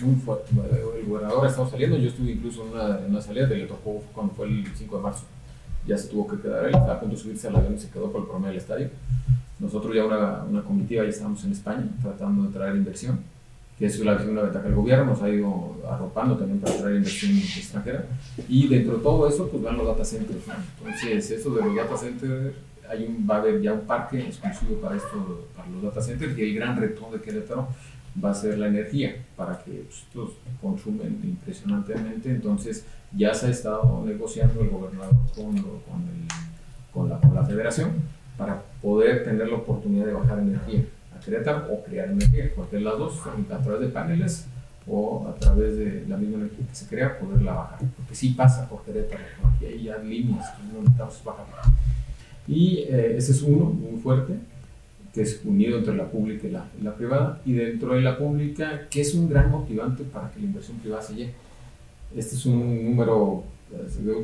muy 0.00 0.16
fuerte. 0.16 0.50
El 0.98 1.06
gobernador 1.06 1.46
ha 1.46 1.48
estado 1.48 1.70
saliendo, 1.70 1.96
yo 1.96 2.08
estuve 2.08 2.32
incluso 2.32 2.64
en 2.64 2.72
una, 2.72 2.98
en 2.98 3.10
una 3.10 3.20
salida 3.20 3.48
que 3.48 3.54
le 3.54 3.66
tocó 3.66 4.02
cuando 4.12 4.34
fue 4.34 4.46
el 4.46 4.66
5 4.74 4.96
de 4.96 5.02
marzo 5.02 5.24
ya 5.86 5.98
se 5.98 6.08
tuvo 6.08 6.26
que 6.26 6.40
quedar, 6.40 6.64
él 6.64 6.74
estaba 6.74 6.94
a 6.94 7.00
punto 7.00 7.14
de 7.14 7.22
subirse 7.22 7.48
al 7.48 7.56
avión 7.56 7.74
y 7.74 7.78
se 7.78 7.90
quedó 7.90 8.10
por 8.10 8.22
el 8.22 8.26
promedio 8.26 8.48
del 8.48 8.58
estadio. 8.58 8.88
Nosotros 9.58 9.94
ya 9.94 10.04
una, 10.04 10.44
una 10.44 10.62
comitiva 10.62 11.04
ya 11.04 11.10
estábamos 11.10 11.44
en 11.44 11.52
España 11.52 11.88
tratando 12.02 12.44
de 12.44 12.52
traer 12.52 12.76
inversión, 12.76 13.20
que 13.78 13.86
es 13.86 13.98
una, 14.00 14.16
una 14.16 14.42
ventaja 14.42 14.66
del 14.66 14.74
gobierno, 14.74 15.04
nos 15.04 15.22
ha 15.22 15.28
ido 15.28 15.76
arropando 15.88 16.36
también 16.36 16.60
para 16.60 16.76
traer 16.76 16.96
inversión 16.96 17.32
extranjera. 17.32 18.06
Y 18.48 18.68
dentro 18.68 18.96
de 18.96 19.02
todo 19.02 19.28
eso, 19.28 19.48
pues 19.48 19.62
van 19.62 19.76
los 19.76 19.86
data 19.86 20.04
centers. 20.04 20.44
Entonces, 20.78 21.30
eso 21.30 21.54
de 21.54 21.64
los 21.64 21.76
data 21.76 21.96
centers, 21.96 22.54
hay 22.88 23.24
va 23.28 23.36
a 23.36 23.38
haber 23.38 23.60
ya 23.60 23.72
un 23.72 23.86
parque 23.86 24.20
exclusivo 24.20 24.80
para, 24.80 24.96
esto, 24.96 25.48
para 25.56 25.68
los 25.68 25.82
data 25.82 26.00
centers 26.00 26.36
y 26.38 26.42
el 26.42 26.54
gran 26.54 26.76
reto 26.76 27.10
de 27.12 27.20
Querétaro 27.20 27.68
va 28.22 28.30
a 28.30 28.34
ser 28.34 28.58
la 28.58 28.68
energía 28.68 29.16
para 29.36 29.58
que 29.58 29.86
pues, 30.12 30.30
consumen 30.60 31.20
impresionantemente. 31.22 32.30
Entonces, 32.30 32.84
ya 33.12 33.34
se 33.34 33.46
ha 33.46 33.50
estado 33.50 34.04
negociando 34.04 34.60
el 34.60 34.68
gobernador 34.68 35.16
con, 35.34 35.56
con, 36.92 37.08
la, 37.08 37.18
con, 37.18 37.34
la, 37.34 37.44
federación 37.44 37.92
para 38.36 38.62
poder 38.82 39.24
tener 39.24 39.48
la 39.48 39.56
oportunidad 39.56 40.06
de 40.06 40.12
bajar 40.12 40.38
energía 40.38 40.84
a 41.16 41.20
Querétaro 41.20 41.72
o 41.72 41.84
crear 41.84 42.10
energía, 42.10 42.52
cualquier 42.54 42.82
las 42.82 42.98
dos, 42.98 43.20
a 43.26 43.58
través 43.58 43.80
de 43.80 43.88
paneles 43.88 44.46
o 44.86 45.26
a 45.28 45.34
través 45.34 45.78
de 45.78 46.04
la 46.08 46.16
misma 46.16 46.36
energía 46.36 46.66
que 46.68 46.74
se 46.74 46.86
crea, 46.86 47.18
poderla 47.18 47.54
bajar. 47.54 47.78
Porque 47.96 48.14
sí 48.14 48.30
pasa 48.30 48.68
por 48.68 48.82
Querétaro, 48.84 49.22
aquí 49.54 49.66
hay 49.66 49.84
ya 49.84 49.98
líneas 49.98 50.52
no 50.72 50.80
necesitamos 50.80 51.22
bajar. 51.24 51.46
Y 52.46 52.78
eh, 52.88 53.16
ese 53.16 53.32
es 53.32 53.42
uno 53.42 53.66
muy 53.66 54.00
fuerte, 54.00 54.34
que 55.12 55.22
es 55.22 55.40
unido 55.44 55.78
entre 55.78 55.96
la 55.96 56.10
pública 56.10 56.46
y 56.46 56.50
la, 56.50 56.68
y 56.78 56.82
la 56.82 56.94
privada, 56.94 57.40
y 57.44 57.52
dentro 57.52 57.94
de 57.94 58.00
la 58.00 58.18
pública, 58.18 58.88
que 58.90 59.00
es 59.00 59.14
un 59.14 59.28
gran 59.28 59.50
motivante 59.50 60.04
para 60.04 60.30
que 60.30 60.40
la 60.40 60.46
inversión 60.46 60.76
privada 60.78 61.02
se 61.02 61.14
llegue 61.14 61.44
este 62.16 62.36
es 62.36 62.46
un 62.46 62.84
número, 62.84 63.44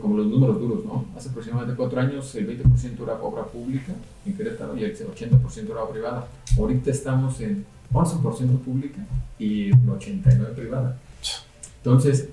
como 0.00 0.16
los 0.16 0.26
números 0.26 0.60
duros, 0.60 0.84
¿no? 0.84 1.06
Hace 1.16 1.28
aproximadamente 1.28 1.76
cuatro 1.76 2.00
años 2.00 2.34
el 2.36 2.46
20% 2.46 3.02
era 3.02 3.14
obra 3.14 3.44
pública 3.44 3.92
en 4.24 4.36
Querétaro 4.36 4.76
y 4.76 4.84
el 4.84 4.96
80% 4.96 5.70
era 5.70 5.88
privada. 5.88 6.28
Ahorita 6.56 6.90
estamos 6.90 7.40
en 7.40 7.64
11% 7.92 8.58
pública 8.60 9.00
y 9.38 9.70
89% 9.70 10.54
privada. 10.54 10.98
Entonces, 11.78 12.28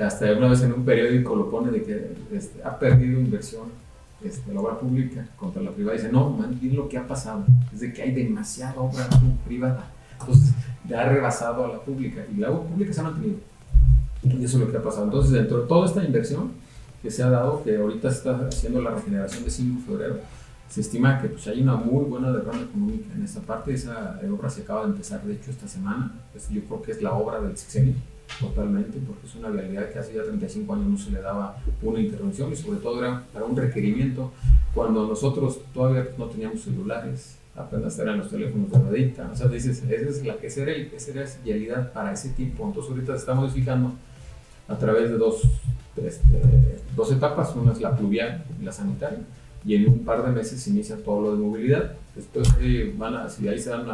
hasta 0.00 0.32
una 0.32 0.48
vez 0.48 0.62
en 0.62 0.72
un 0.72 0.84
periódico 0.84 1.36
lo 1.36 1.50
pone 1.50 1.70
de 1.70 1.82
que 1.82 2.12
este, 2.32 2.62
ha 2.62 2.78
perdido 2.78 3.20
inversión 3.20 3.68
este, 4.24 4.52
la 4.52 4.60
obra 4.60 4.78
pública 4.78 5.26
contra 5.36 5.62
la 5.62 5.70
privada. 5.70 5.96
Dice, 5.96 6.12
no, 6.12 6.30
man, 6.30 6.58
lo 6.62 6.88
que 6.88 6.98
ha 6.98 7.06
pasado. 7.06 7.44
Es 7.72 7.80
de 7.80 7.92
que 7.92 8.02
hay 8.02 8.12
demasiada 8.12 8.80
obra 8.80 9.08
privada. 9.44 9.90
Entonces, 10.20 10.54
ya 10.88 11.02
ha 11.02 11.08
rebasado 11.08 11.64
a 11.64 11.68
la 11.68 11.80
pública 11.80 12.24
y 12.32 12.38
la 12.38 12.50
obra 12.50 12.68
pública 12.68 12.92
se 12.92 13.00
ha 13.00 13.04
mantenido 13.04 13.38
y 14.22 14.44
eso 14.44 14.58
es 14.58 14.64
lo 14.64 14.70
que 14.70 14.76
ha 14.76 14.82
pasado. 14.82 15.04
Entonces, 15.04 15.32
dentro 15.32 15.62
de 15.62 15.66
toda 15.66 15.86
esta 15.86 16.04
inversión 16.04 16.52
que 17.02 17.10
se 17.10 17.22
ha 17.22 17.30
dado, 17.30 17.62
que 17.64 17.76
ahorita 17.76 18.10
se 18.10 18.18
está 18.18 18.46
haciendo 18.46 18.80
la 18.80 18.90
regeneración 18.90 19.44
de 19.44 19.50
5 19.50 19.80
de 19.80 19.86
febrero, 19.86 20.16
se 20.68 20.80
estima 20.80 21.20
que 21.20 21.28
pues, 21.28 21.46
hay 21.48 21.62
una 21.62 21.74
muy 21.74 22.04
buena 22.04 22.32
derrama 22.32 22.62
económica 22.62 23.12
en 23.14 23.24
esta 23.24 23.40
parte. 23.40 23.74
Esa 23.74 24.20
obra 24.32 24.48
se 24.48 24.62
acaba 24.62 24.82
de 24.82 24.92
empezar, 24.92 25.22
de 25.22 25.34
hecho, 25.34 25.50
esta 25.50 25.66
semana. 25.66 26.12
Pues, 26.32 26.48
yo 26.48 26.62
creo 26.64 26.82
que 26.82 26.92
es 26.92 27.02
la 27.02 27.12
obra 27.12 27.40
del 27.40 27.56
sexenio. 27.56 27.94
Totalmente, 28.40 28.98
porque 29.06 29.26
es 29.26 29.34
una 29.34 29.50
realidad 29.50 29.90
que 29.90 29.98
hace 29.98 30.14
ya 30.14 30.22
35 30.22 30.74
años 30.74 30.86
no 30.86 30.98
se 30.98 31.10
le 31.10 31.20
daba 31.20 31.56
una 31.82 32.00
intervención 32.00 32.52
y 32.52 32.56
sobre 32.56 32.78
todo 32.78 32.98
era 33.00 33.24
para 33.32 33.44
un 33.44 33.56
requerimiento 33.56 34.32
cuando 34.74 35.06
nosotros 35.06 35.60
todavía 35.74 36.08
no 36.16 36.26
teníamos 36.26 36.62
celulares, 36.62 37.36
apenas 37.54 37.98
eran 37.98 38.18
los 38.18 38.30
teléfonos 38.30 38.70
de 38.70 38.78
ruedita, 38.78 39.30
o 39.30 39.36
sea, 39.36 39.48
dices, 39.48 39.82
esa 39.82 40.08
es 40.08 40.24
la 40.24 40.36
que 40.36 40.46
era, 40.46 40.72
esa 40.72 41.10
era 41.44 41.92
para 41.92 42.12
ese 42.12 42.30
tiempo, 42.30 42.66
entonces 42.66 42.90
ahorita 42.90 43.14
estamos 43.14 43.52
fijando 43.52 43.92
a 44.68 44.78
través 44.78 45.10
de 45.10 45.18
dos, 45.18 45.42
este, 45.96 46.78
dos 46.96 47.12
etapas, 47.12 47.54
una 47.54 47.72
es 47.72 47.80
la 47.80 47.94
pluvial 47.94 48.44
y 48.60 48.64
la 48.64 48.72
sanitaria, 48.72 49.20
y 49.64 49.74
en 49.74 49.88
un 49.88 49.98
par 50.00 50.24
de 50.24 50.32
meses 50.32 50.60
se 50.60 50.70
inicia 50.70 50.96
todo 50.96 51.20
lo 51.20 51.36
de 51.36 51.42
movilidad, 51.42 51.92
después 52.16 52.48
eh, 52.60 52.94
van 52.96 53.14
a, 53.14 53.28
si 53.28 53.46
ahí 53.48 53.58
se, 53.58 53.70
dan 53.70 53.84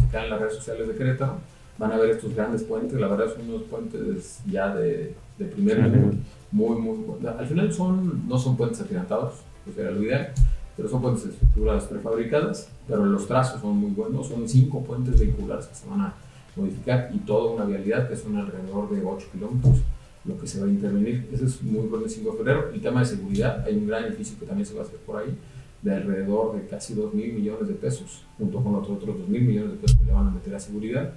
se 0.00 0.08
quedan 0.10 0.30
las 0.30 0.40
redes 0.40 0.54
sociales 0.54 0.88
de 0.88 0.94
Querétaro, 0.94 1.38
van 1.78 1.92
a 1.92 1.96
ver 1.96 2.10
estos 2.10 2.34
grandes 2.34 2.62
puentes, 2.62 2.98
la 3.00 3.08
verdad 3.08 3.32
son 3.34 3.48
unos 3.48 3.62
puentes 3.62 4.40
ya 4.50 4.74
de, 4.74 5.14
de 5.38 5.44
primer 5.46 5.82
nivel, 5.82 6.18
muy, 6.50 6.76
muy 6.80 6.98
buenos. 7.04 7.38
Al 7.38 7.46
final 7.46 7.72
son, 7.72 8.28
no 8.28 8.38
son 8.38 8.56
puentes 8.56 8.80
atirantados, 8.80 9.34
que 9.64 9.80
era 9.80 9.90
lo 9.90 10.02
ideal, 10.02 10.32
pero 10.76 10.88
son 10.88 11.02
puentes 11.02 11.24
de 11.24 11.30
estructuras 11.30 11.84
prefabricadas, 11.84 12.68
pero 12.86 13.04
los 13.04 13.26
trazos 13.26 13.60
son 13.60 13.76
muy 13.76 13.90
buenos, 13.90 14.28
son 14.28 14.48
cinco 14.48 14.82
puentes 14.82 15.18
vehiculares 15.18 15.66
que 15.66 15.74
se 15.74 15.88
van 15.88 16.00
a 16.00 16.14
modificar 16.56 17.10
y 17.12 17.18
toda 17.18 17.52
una 17.52 17.64
vialidad 17.64 18.08
que 18.08 18.16
son 18.16 18.36
alrededor 18.36 18.90
de 18.90 19.04
8 19.04 19.26
kilómetros 19.32 19.78
lo 20.24 20.38
que 20.38 20.46
se 20.46 20.60
va 20.60 20.66
a 20.66 20.70
intervenir. 20.70 21.28
Eso 21.32 21.46
es 21.46 21.62
muy 21.62 21.86
bueno 21.88 22.04
el 22.04 22.10
5 22.10 22.30
de 22.30 22.36
febrero. 22.36 22.70
El 22.72 22.80
tema 22.80 23.00
de 23.00 23.06
seguridad, 23.06 23.64
hay 23.66 23.76
un 23.76 23.88
gran 23.88 24.04
edificio 24.04 24.38
que 24.38 24.46
también 24.46 24.66
se 24.66 24.74
va 24.74 24.82
a 24.82 24.84
hacer 24.84 24.98
por 24.98 25.16
ahí, 25.16 25.36
de 25.82 25.94
alrededor 25.94 26.54
de 26.54 26.66
casi 26.68 26.94
2 26.94 27.12
mil 27.12 27.32
millones 27.32 27.66
de 27.66 27.74
pesos, 27.74 28.22
junto 28.38 28.62
con 28.62 28.74
otros, 28.76 28.98
otros 28.98 29.18
2 29.18 29.28
mil 29.28 29.42
millones 29.42 29.72
de 29.72 29.78
pesos 29.78 29.98
que 29.98 30.04
le 30.04 30.12
van 30.12 30.28
a 30.28 30.30
meter 30.30 30.54
a 30.54 30.60
seguridad. 30.60 31.12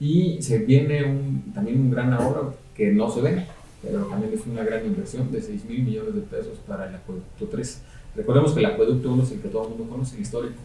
Y 0.00 0.40
se 0.42 0.58
viene 0.58 1.04
un, 1.04 1.52
también 1.54 1.80
un 1.80 1.90
gran 1.90 2.12
ahorro 2.12 2.54
que 2.74 2.92
no 2.92 3.10
se 3.10 3.20
ve, 3.20 3.44
pero 3.82 4.04
también 4.06 4.32
es 4.32 4.46
una 4.46 4.64
gran 4.64 4.84
inversión 4.84 5.30
de 5.30 5.42
6 5.42 5.64
mil 5.66 5.82
millones 5.82 6.14
de 6.14 6.20
pesos 6.22 6.58
para 6.66 6.88
el 6.88 6.94
acueducto 6.94 7.46
3. 7.46 7.82
Recordemos 8.16 8.52
que 8.52 8.60
el 8.60 8.66
acueducto 8.66 9.12
1 9.12 9.22
es 9.22 9.32
el 9.32 9.40
que 9.40 9.48
todo 9.48 9.64
el 9.64 9.68
mundo 9.70 9.88
conoce, 9.88 10.16
el 10.16 10.22
histórico 10.22 10.60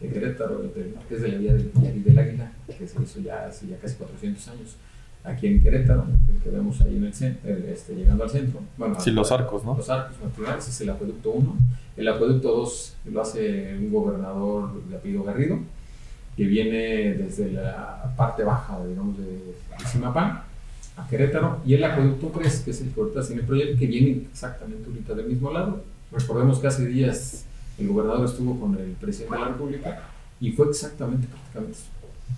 de 0.00 0.08
Querétaro, 0.08 0.62
que 1.08 1.14
es 1.14 1.22
de 1.22 1.28
la 1.28 1.38
vía 1.38 1.54
del, 1.54 2.04
del 2.04 2.18
Águila, 2.18 2.52
que 2.66 2.86
se 2.86 3.02
hizo 3.02 3.20
ya 3.20 3.46
hace 3.46 3.68
ya 3.68 3.76
casi 3.78 3.96
400 3.96 4.48
años 4.48 4.76
aquí 5.24 5.46
en 5.46 5.62
Querétaro, 5.62 6.06
el 6.28 6.42
que 6.42 6.50
vemos 6.50 6.80
ahí 6.80 6.96
en 6.96 7.04
el 7.04 7.14
centro, 7.14 7.50
este, 7.50 7.94
llegando 7.94 8.24
al 8.24 8.30
centro. 8.30 8.60
Bueno, 8.76 8.98
sí, 9.00 9.10
los 9.10 9.30
arcos, 9.30 9.64
¿no? 9.64 9.76
Los 9.76 9.88
arcos 9.90 10.16
naturales, 10.20 10.68
es 10.68 10.80
el 10.80 10.90
acueducto 10.90 11.30
1. 11.30 11.56
El 11.96 12.08
acueducto 12.08 12.56
2 12.56 12.96
lo 13.12 13.20
hace 13.20 13.76
un 13.76 13.92
gobernador 13.92 14.82
de 14.84 14.96
apellido 14.96 15.24
Garrido, 15.24 15.58
que 16.38 16.44
viene 16.44 17.14
desde 17.14 17.50
la 17.50 18.14
parte 18.16 18.44
baja, 18.44 18.78
digamos, 18.86 19.18
de, 19.18 19.24
de 19.24 19.86
Simapán 19.90 20.42
a 20.96 21.08
Querétaro. 21.08 21.58
Y 21.66 21.74
el 21.74 21.82
acueducto 21.82 22.28
3, 22.28 22.60
que 22.60 22.70
es 22.70 22.80
el 22.80 22.92
que 22.92 23.00
ahorita 23.00 23.26
tiene 23.26 23.42
proyecto, 23.42 23.76
que 23.76 23.86
viene 23.88 24.22
exactamente 24.30 24.88
ahorita 24.88 25.14
del 25.14 25.26
mismo 25.26 25.50
lado. 25.50 25.82
Recordemos 26.12 26.60
que 26.60 26.68
hace 26.68 26.86
días 26.86 27.44
el 27.76 27.88
gobernador 27.88 28.24
estuvo 28.24 28.58
con 28.60 28.76
el 28.76 28.92
presidente 28.92 29.34
de 29.34 29.40
la 29.40 29.48
República 29.48 30.02
y 30.40 30.52
fue 30.52 30.68
exactamente, 30.68 31.26
prácticamente, 31.26 31.78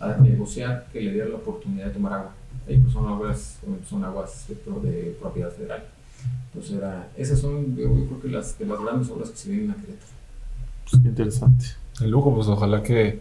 a 0.01 0.17
negociar 0.17 0.87
que 0.91 1.03
le 1.03 1.13
diera 1.13 1.29
la 1.29 1.37
oportunidad 1.37 1.89
de 1.89 1.93
tomar 1.93 2.15
agua 2.15 2.33
pues 2.79 2.93
son 2.93 3.09
aguas, 3.09 3.59
son 3.89 4.05
aguas 4.05 4.47
de, 4.49 5.17
propiedad 5.21 5.51
federal. 5.51 5.85
Entonces, 6.47 6.77
era, 6.77 7.09
esas 7.17 7.41
son, 7.41 7.77
yo 7.77 7.93
creo 8.07 8.21
que 8.21 8.29
las, 8.29 8.59
de 8.59 8.67
las 8.67 8.81
grandes 8.81 9.11
obras 9.11 9.31
que 9.31 9.37
se 9.37 9.51
vienen 9.51 9.73
a 9.73 9.75
Querétaro. 9.75 10.13
Pues 10.89 11.03
qué 11.03 11.09
interesante. 11.09 11.67
El 12.01 12.11
lujo, 12.11 12.35
pues 12.35 12.47
ojalá 12.47 12.83
que, 12.83 13.21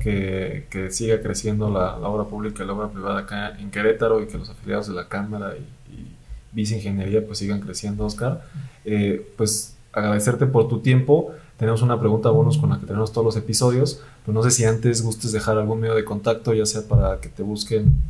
que, 0.00 0.88
siga 0.90 1.20
creciendo 1.20 1.70
la, 1.70 1.96
obra 1.96 2.24
pública 2.24 2.64
y 2.64 2.66
la 2.66 2.72
obra 2.72 2.88
privada 2.88 3.20
acá 3.20 3.58
en 3.58 3.70
Querétaro 3.70 4.20
y 4.22 4.26
que 4.26 4.38
los 4.38 4.50
afiliados 4.50 4.88
de 4.88 4.94
la 4.94 5.08
Cámara 5.08 5.54
y, 5.56 5.92
y 5.92 6.16
Vice 6.52 6.76
Ingeniería 6.76 7.24
pues 7.24 7.38
sigan 7.38 7.60
creciendo, 7.60 8.04
Oscar. 8.04 8.44
Eh, 8.84 9.32
pues 9.36 9.76
agradecerte 9.92 10.46
por 10.46 10.68
tu 10.68 10.80
tiempo. 10.80 11.32
Tenemos 11.56 11.82
una 11.82 11.98
pregunta 12.00 12.30
bonus 12.30 12.58
con 12.58 12.70
la 12.70 12.80
que 12.80 12.86
tenemos 12.86 13.12
todos 13.12 13.24
los 13.24 13.36
episodios, 13.36 14.02
pero 14.24 14.34
no 14.34 14.42
sé 14.42 14.50
si 14.50 14.64
antes 14.64 15.02
gustes 15.02 15.30
dejar 15.32 15.58
algún 15.58 15.80
medio 15.80 15.94
de 15.94 16.04
contacto, 16.04 16.52
ya 16.54 16.66
sea 16.66 16.82
para 16.82 17.20
que 17.20 17.28
te 17.28 17.42
busquen 17.42 18.00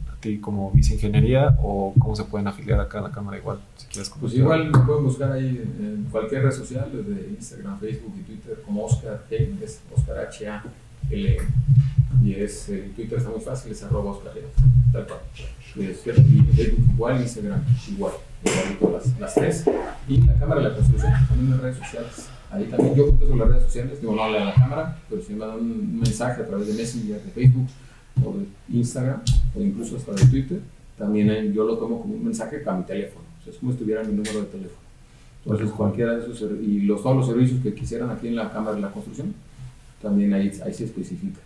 como 0.40 0.70
Vice 0.70 0.94
Ingeniería 0.94 1.58
o 1.60 1.92
cómo 1.98 2.14
se 2.14 2.24
pueden 2.24 2.46
afiliar 2.46 2.80
acá 2.80 3.00
a 3.00 3.02
la 3.02 3.10
cámara 3.10 3.38
igual, 3.38 3.58
si 3.76 3.86
quieres 3.88 4.12
Pues 4.20 4.34
igual 4.34 4.70
me 4.70 4.78
pueden 4.78 5.04
buscar 5.04 5.32
ahí 5.32 5.60
en 5.80 6.06
cualquier 6.10 6.44
red 6.44 6.52
social, 6.52 6.88
desde 6.92 7.28
Instagram, 7.30 7.80
Facebook 7.80 8.14
y 8.20 8.22
Twitter, 8.22 8.62
como 8.64 8.84
Oscar 8.84 9.24
es 9.30 9.80
Oscar 9.94 10.18
H 10.18 10.48
A 10.48 10.64
L 11.10 11.38
y 12.24 12.34
es 12.34 12.68
el 12.68 12.90
Twitter 12.92 13.18
está 13.18 13.30
muy 13.30 13.40
fácil, 13.40 13.72
es 13.72 13.82
arroba 13.82 14.12
Oscar 14.12 14.32
tal 14.92 15.06
cual. 15.06 15.20
Y 15.74 15.86
Facebook 15.86 16.90
igual, 16.92 17.20
Instagram 17.20 17.64
igual, 17.90 18.12
igual 18.44 18.92
las, 18.92 19.18
las 19.18 19.34
tres. 19.34 19.64
Y 20.08 20.18
la 20.18 20.34
cámara 20.34 20.60
de 20.60 20.68
la 20.68 20.76
construcción, 20.76 21.12
también 21.28 21.50
las 21.50 21.60
redes 21.60 21.78
sociales. 21.78 22.28
Ahí 22.50 22.64
también 22.64 22.94
yo 22.94 23.06
contesto 23.06 23.36
las 23.36 23.48
redes 23.48 23.64
sociales, 23.64 24.00
digo 24.00 24.14
no 24.14 24.24
a 24.24 24.30
la 24.30 24.54
cámara, 24.54 24.98
pero 25.08 25.22
si 25.22 25.32
me 25.32 25.46
dan 25.46 25.56
un 25.56 26.00
mensaje 26.00 26.42
a 26.42 26.46
través 26.46 26.68
de 26.68 26.74
Messenger, 26.74 27.22
de 27.22 27.30
Facebook, 27.30 27.66
o 28.24 28.34
de 28.36 28.46
Instagram 28.76 29.22
o 29.56 29.60
incluso 29.60 29.96
hasta 29.96 30.12
de 30.12 30.26
Twitter, 30.26 30.60
también 30.98 31.52
yo 31.52 31.64
lo 31.64 31.78
tomo 31.78 32.02
como 32.02 32.14
un 32.14 32.24
mensaje 32.24 32.58
para 32.58 32.76
mi 32.76 32.84
teléfono. 32.84 33.24
es 33.46 33.56
como 33.56 33.72
si 33.72 33.78
tuviera 33.78 34.02
mi 34.04 34.12
número 34.12 34.40
de 34.40 34.46
teléfono. 34.46 34.82
Entonces, 35.44 35.70
cualquiera 35.70 36.16
de 36.16 36.22
esos 36.22 36.40
y 36.62 36.82
los, 36.82 37.02
todos 37.02 37.16
los 37.16 37.26
servicios 37.26 37.60
que 37.62 37.74
quisieran 37.74 38.10
aquí 38.10 38.28
en 38.28 38.36
la 38.36 38.52
Cámara 38.52 38.76
de 38.76 38.82
la 38.82 38.92
Construcción, 38.92 39.34
también 40.02 40.34
ahí, 40.34 40.52
ahí 40.64 40.74
se 40.74 40.84
especifica. 40.84 41.40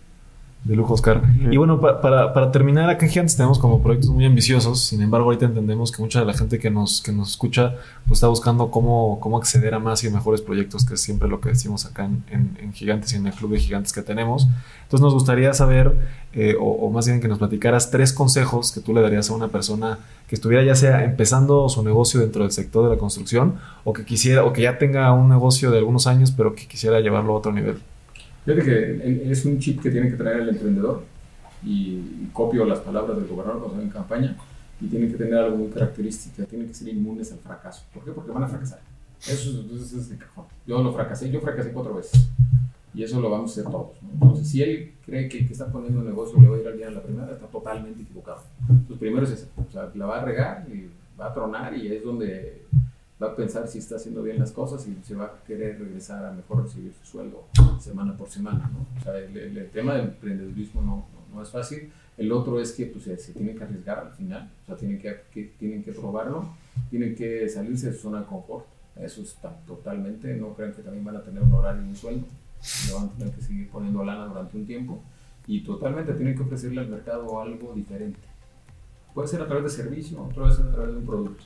De 0.66 0.74
lujo, 0.74 0.94
Oscar. 0.94 1.22
Y 1.48 1.56
bueno, 1.58 1.80
para, 1.80 2.32
para, 2.32 2.50
terminar, 2.50 2.90
acá 2.90 3.06
en 3.06 3.12
Gigantes 3.12 3.36
tenemos 3.36 3.56
como 3.60 3.80
proyectos 3.80 4.10
muy 4.10 4.24
ambiciosos. 4.24 4.82
Sin 4.82 5.00
embargo, 5.00 5.26
ahorita 5.26 5.46
entendemos 5.46 5.92
que 5.92 6.02
mucha 6.02 6.18
de 6.18 6.26
la 6.26 6.34
gente 6.34 6.58
que 6.58 6.70
nos, 6.70 7.00
que 7.00 7.12
nos 7.12 7.30
escucha 7.30 7.76
pues, 8.04 8.16
está 8.16 8.26
buscando 8.26 8.68
cómo, 8.72 9.20
cómo 9.20 9.36
acceder 9.36 9.74
a 9.74 9.78
más 9.78 10.02
y 10.02 10.10
mejores 10.10 10.40
proyectos, 10.40 10.84
que 10.84 10.94
es 10.94 11.00
siempre 11.00 11.28
lo 11.28 11.40
que 11.40 11.50
decimos 11.50 11.86
acá 11.86 12.06
en, 12.06 12.24
en, 12.60 12.72
Gigantes 12.72 13.12
y 13.12 13.16
en 13.16 13.28
el 13.28 13.32
Club 13.32 13.52
de 13.52 13.60
Gigantes 13.60 13.92
que 13.92 14.02
tenemos. 14.02 14.48
Entonces, 14.82 15.02
nos 15.02 15.14
gustaría 15.14 15.54
saber, 15.54 15.96
eh, 16.32 16.56
o, 16.58 16.90
más 16.90 17.06
bien 17.06 17.20
que 17.20 17.28
nos 17.28 17.38
platicaras 17.38 17.92
tres 17.92 18.12
consejos 18.12 18.72
que 18.72 18.80
tú 18.80 18.92
le 18.92 19.02
darías 19.02 19.30
a 19.30 19.34
una 19.34 19.46
persona 19.46 20.00
que 20.26 20.34
estuviera 20.34 20.64
ya 20.64 20.74
sea 20.74 21.04
empezando 21.04 21.68
su 21.68 21.84
negocio 21.84 22.18
dentro 22.18 22.42
del 22.42 22.50
sector 22.50 22.82
de 22.82 22.90
la 22.96 22.98
construcción 22.98 23.60
o 23.84 23.92
que 23.92 24.04
quisiera, 24.04 24.44
o 24.44 24.52
que 24.52 24.62
ya 24.62 24.78
tenga 24.78 25.12
un 25.12 25.28
negocio 25.28 25.70
de 25.70 25.78
algunos 25.78 26.08
años, 26.08 26.32
pero 26.32 26.56
que 26.56 26.66
quisiera 26.66 26.98
llevarlo 26.98 27.34
a 27.34 27.36
otro 27.36 27.52
nivel. 27.52 27.78
Fíjate 28.46 28.64
que 28.64 29.30
es 29.32 29.44
un 29.44 29.58
chip 29.58 29.82
que 29.82 29.90
tiene 29.90 30.08
que 30.08 30.14
traer 30.14 30.38
el 30.38 30.50
emprendedor 30.50 31.02
y 31.64 32.28
copio 32.32 32.64
las 32.64 32.78
palabras 32.78 33.16
del 33.16 33.26
gobernador 33.26 33.60
cuando 33.64 33.82
en 33.82 33.90
campaña 33.90 34.36
y 34.80 34.86
tiene 34.86 35.08
que 35.08 35.14
tener 35.14 35.34
algo 35.34 35.56
muy 35.56 35.68
característica, 35.68 36.44
tienen 36.44 36.68
que 36.68 36.74
ser 36.74 36.86
inmunes 36.88 37.32
al 37.32 37.38
fracaso. 37.38 37.84
¿Por 37.92 38.04
qué? 38.04 38.12
Porque 38.12 38.30
van 38.30 38.44
a 38.44 38.48
fracasar. 38.48 38.78
Eso, 39.18 39.64
es 39.72 40.10
de 40.10 40.16
cajón. 40.16 40.44
Yo 40.64 40.80
lo 40.80 40.92
fracasé, 40.92 41.28
yo 41.28 41.40
fracasé 41.40 41.72
cuatro 41.72 41.94
veces 41.96 42.28
y 42.94 43.02
eso 43.02 43.20
lo 43.20 43.30
vamos 43.30 43.50
a 43.50 43.60
hacer 43.60 43.72
todos. 43.72 43.96
Entonces, 44.12 44.48
si 44.48 44.62
él 44.62 44.94
cree 45.04 45.28
que 45.28 45.40
está 45.40 45.66
poniendo 45.72 45.98
un 45.98 46.06
negocio 46.06 46.40
le 46.40 46.48
va 46.48 46.56
a 46.56 46.60
ir 46.60 46.68
al 46.68 46.76
día 46.76 46.86
en 46.86 46.94
la 46.94 47.02
primera, 47.02 47.32
está 47.32 47.46
totalmente 47.46 48.02
equivocado. 48.02 48.42
Entonces, 48.68 48.98
primero 48.98 49.24
es 49.26 49.32
eso, 49.32 49.48
o 49.56 49.72
sea, 49.72 49.90
la 49.92 50.06
va 50.06 50.20
a 50.20 50.24
regar 50.24 50.66
y 50.72 50.88
va 51.20 51.26
a 51.26 51.34
tronar 51.34 51.76
y 51.76 51.88
es 51.88 52.04
donde 52.04 52.62
va 53.22 53.28
a 53.28 53.36
pensar 53.36 53.66
si 53.66 53.78
está 53.78 53.96
haciendo 53.96 54.22
bien 54.22 54.38
las 54.38 54.52
cosas 54.52 54.86
y 54.86 54.96
se 55.02 55.14
va 55.14 55.24
a 55.24 55.44
querer 55.44 55.78
regresar 55.78 56.24
a 56.24 56.32
mejor 56.32 56.64
recibir 56.64 56.92
su 56.92 57.06
sueldo 57.06 57.44
semana 57.80 58.16
por 58.16 58.28
semana. 58.28 58.70
¿no? 58.72 58.86
O 58.98 59.02
sea, 59.02 59.18
el, 59.18 59.70
tema 59.70 59.94
del 59.94 60.06
emprendedurismo 60.06 60.82
no, 60.82 61.06
no, 61.32 61.42
es 61.42 61.50
fácil. 61.50 61.90
El 62.18 62.32
otro 62.32 62.60
es 62.60 62.72
que 62.72 62.86
pues, 62.86 63.04
se, 63.04 63.32
tiene 63.32 63.54
que 63.54 63.64
arriesgar 63.64 63.98
al 63.98 64.12
final, 64.12 64.50
o 64.62 64.66
sea, 64.66 64.76
tienen 64.76 64.98
que, 64.98 65.52
tienen 65.58 65.82
que 65.82 65.92
probarlo, 65.92 66.48
tienen 66.90 67.14
que 67.14 67.48
salirse 67.48 67.90
de 67.90 67.92
su 67.92 68.02
zona 68.02 68.20
de 68.20 68.26
confort. 68.26 68.66
Eso 68.96 69.22
está 69.22 69.50
totalmente, 69.66 70.34
no 70.34 70.54
crean 70.54 70.72
que 70.72 70.82
también 70.82 71.04
van 71.04 71.16
a 71.16 71.22
tener 71.22 71.42
un 71.42 71.52
horario 71.52 71.82
y 71.82 71.88
un 71.88 71.96
sueldo, 71.96 72.26
van 72.94 73.04
a 73.04 73.12
tener 73.12 73.34
que 73.34 73.42
seguir 73.42 73.68
poniendo 73.68 74.02
lana 74.02 74.24
durante 74.24 74.56
un 74.56 74.66
tiempo 74.66 75.02
y 75.46 75.62
totalmente 75.62 76.14
tienen 76.14 76.34
que 76.34 76.42
ofrecerle 76.42 76.80
al 76.80 76.88
mercado 76.88 77.38
algo 77.38 77.74
diferente. 77.74 78.20
Puede 79.12 79.28
ser 79.28 79.42
a 79.42 79.46
través 79.46 79.64
de 79.64 79.70
servicio, 79.70 80.22
otra 80.22 80.44
vez 80.44 80.58
a 80.58 80.72
través 80.72 80.92
de 80.92 80.96
un 80.96 81.06
producto 81.06 81.44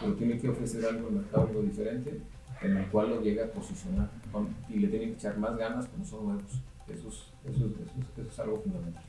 pero 0.00 0.14
tiene 0.14 0.38
que 0.38 0.48
ofrecer 0.48 0.84
algo 0.86 1.08
al 1.08 1.14
mercado, 1.14 1.46
algo 1.48 1.62
diferente, 1.62 2.20
en 2.62 2.76
el 2.76 2.86
cual 2.86 3.10
lo 3.10 3.20
llega 3.20 3.44
a 3.44 3.48
posicionar 3.48 4.08
y 4.68 4.78
le 4.78 4.88
tiene 4.88 5.06
que 5.06 5.12
echar 5.12 5.38
más 5.38 5.56
ganas 5.56 5.86
como 5.86 6.04
son 6.04 6.24
nuevos. 6.26 6.44
Eso 6.88 7.08
es, 7.08 7.14
eso, 7.54 7.64
es, 7.66 8.18
eso 8.18 8.28
es, 8.30 8.38
algo 8.38 8.60
fundamental. 8.60 9.02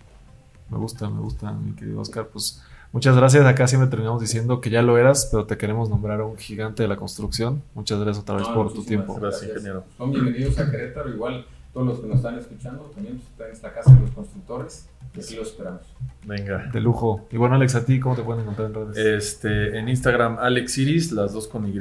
Me 0.69 0.77
gusta, 0.77 1.09
me 1.09 1.19
gusta, 1.19 1.51
mi 1.51 1.73
querido 1.73 1.99
Oscar. 1.99 2.27
Pues 2.27 2.63
muchas 2.91 3.15
gracias. 3.15 3.45
Acá 3.45 3.67
siempre 3.67 3.89
terminamos 3.89 4.21
diciendo 4.21 4.61
que 4.61 4.69
ya 4.69 4.81
lo 4.81 4.97
eras, 4.97 5.27
pero 5.29 5.45
te 5.45 5.57
queremos 5.57 5.89
nombrar 5.89 6.21
a 6.21 6.25
un 6.25 6.37
gigante 6.37 6.83
de 6.83 6.89
la 6.89 6.95
construcción. 6.95 7.61
Muchas 7.73 7.99
gracias 7.99 8.23
otra 8.23 8.35
vez 8.35 8.47
por 8.47 8.73
tu 8.73 8.83
tiempo. 8.83 9.15
Gracias, 9.15 9.49
ingeniero. 9.49 9.83
Son 9.97 10.11
bienvenidos 10.11 10.57
a 10.57 10.71
Querétaro. 10.71 11.09
Igual 11.09 11.45
todos 11.75 11.87
los 11.87 11.99
que 11.99 12.07
nos 12.07 12.15
están 12.17 12.39
escuchando, 12.39 12.83
también 12.95 13.17
está 13.17 13.47
en 13.47 13.51
esta 13.51 13.73
casa 13.73 13.93
de 13.93 13.99
los 13.99 14.11
constructores. 14.11 14.87
Y 15.13 15.19
aquí 15.19 15.35
los 15.35 15.49
esperamos. 15.49 15.81
Venga. 16.25 16.69
De 16.71 16.79
lujo. 16.79 17.27
Y 17.29 17.35
bueno, 17.35 17.55
Alex, 17.55 17.75
¿a 17.75 17.85
ti 17.85 17.99
cómo 17.99 18.15
te 18.15 18.23
pueden 18.23 18.43
encontrar 18.43 18.69
en 18.69 18.73
redes? 18.73 18.97
Este, 18.97 19.77
en 19.77 19.89
Instagram, 19.89 20.37
Alex 20.39 20.77
Iris, 20.77 21.11
las 21.11 21.33
dos 21.33 21.49
con 21.49 21.67
Y, 21.67 21.77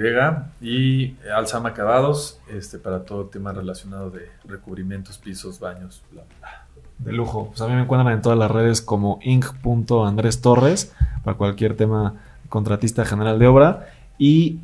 y 0.61 1.17
Alzama 1.33 1.69
Acabados, 1.69 2.41
este, 2.53 2.81
para 2.81 3.05
todo 3.05 3.23
el 3.23 3.31
tema 3.31 3.53
relacionado 3.53 4.11
de 4.11 4.29
recubrimientos, 4.49 5.17
pisos, 5.19 5.61
baños, 5.61 6.03
bla, 6.11 6.25
bla. 6.41 6.67
De 6.99 7.13
lujo. 7.13 7.51
Pues 7.51 7.61
a 7.61 7.69
mí 7.69 7.75
me 7.75 7.83
encuentran 7.83 8.13
en 8.13 8.21
todas 8.21 8.39
las 8.39 8.51
redes 8.51 8.83
como 8.83 9.21
inc.andrés 9.23 10.41
Torres 10.41 10.93
para 11.23 11.37
cualquier 11.37 11.77
tema 11.77 12.17
contratista 12.49 13.05
general 13.05 13.39
de 13.39 13.47
obra. 13.47 13.87
Y 14.19 14.59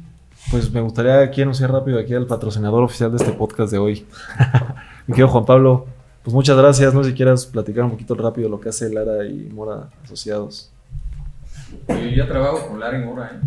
pues 0.51 0.73
me 0.73 0.81
gustaría 0.81 1.21
aquí 1.21 1.43
anunciar 1.43 1.71
rápido 1.71 2.01
aquí 2.01 2.15
al 2.15 2.27
patrocinador 2.27 2.83
oficial 2.83 3.13
de 3.13 3.19
este 3.19 3.33
podcast 3.33 3.71
de 3.71 3.79
hoy. 3.79 4.07
Mi 5.11 5.17
querido 5.17 5.27
Juan 5.27 5.45
Pablo, 5.45 5.87
pues 6.23 6.33
muchas 6.33 6.57
gracias. 6.57 6.95
No 6.95 7.03
sé 7.03 7.11
si 7.11 7.17
quieras 7.17 7.45
platicar 7.45 7.83
un 7.83 7.91
poquito 7.91 8.15
rápido 8.15 8.49
lo 8.49 8.61
que 8.61 8.69
hace 8.69 8.89
Lara 8.91 9.25
y 9.25 9.51
Mora 9.53 9.89
Asociados. 10.05 10.71
Yo 11.89 11.97
ya 11.97 12.29
trabajo 12.29 12.69
con 12.69 12.79
Lara 12.79 12.97
y 12.97 13.05
Mora, 13.05 13.33
¿eh? 13.33 13.41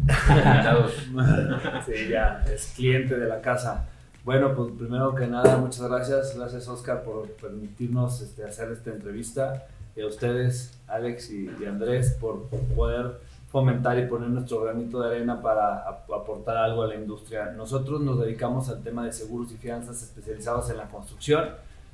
sí, 1.86 2.10
ya, 2.10 2.44
es 2.54 2.74
cliente 2.76 3.18
de 3.18 3.30
la 3.30 3.40
casa. 3.40 3.86
Bueno, 4.26 4.54
pues 4.54 4.74
primero 4.78 5.16
que 5.16 5.26
nada, 5.26 5.56
muchas 5.56 5.88
gracias. 5.88 6.38
Gracias, 6.38 6.68
Oscar, 6.68 7.02
por 7.02 7.30
permitirnos 7.30 8.20
este, 8.20 8.44
hacer 8.44 8.70
esta 8.74 8.90
entrevista. 8.90 9.66
Y 9.96 10.02
a 10.02 10.08
ustedes, 10.08 10.78
Alex 10.88 11.32
y, 11.32 11.48
Andrés, 11.66 12.18
por, 12.20 12.50
poder 12.76 13.22
fomentar 13.54 13.98
y 13.98 14.08
poner 14.08 14.30
nuestro 14.30 14.62
granito 14.62 15.00
de 15.00 15.08
arena 15.08 15.42
para 15.42 15.86
aportar 15.88 16.58
algo 16.58 16.84
a 16.84 16.88
la 16.88 16.96
industria. 16.96 17.54
Nosotros 17.56 18.02
nos 18.02 18.20
dedicamos 18.20 18.68
al 18.68 18.84
tema 18.84 19.06
de 19.06 19.14
seguros 19.14 19.54
y 19.54 19.58
fianzas 19.58 20.04
especializados 20.04 20.70
en 20.70 20.78
la 20.78 20.90
construcción. 20.90 21.52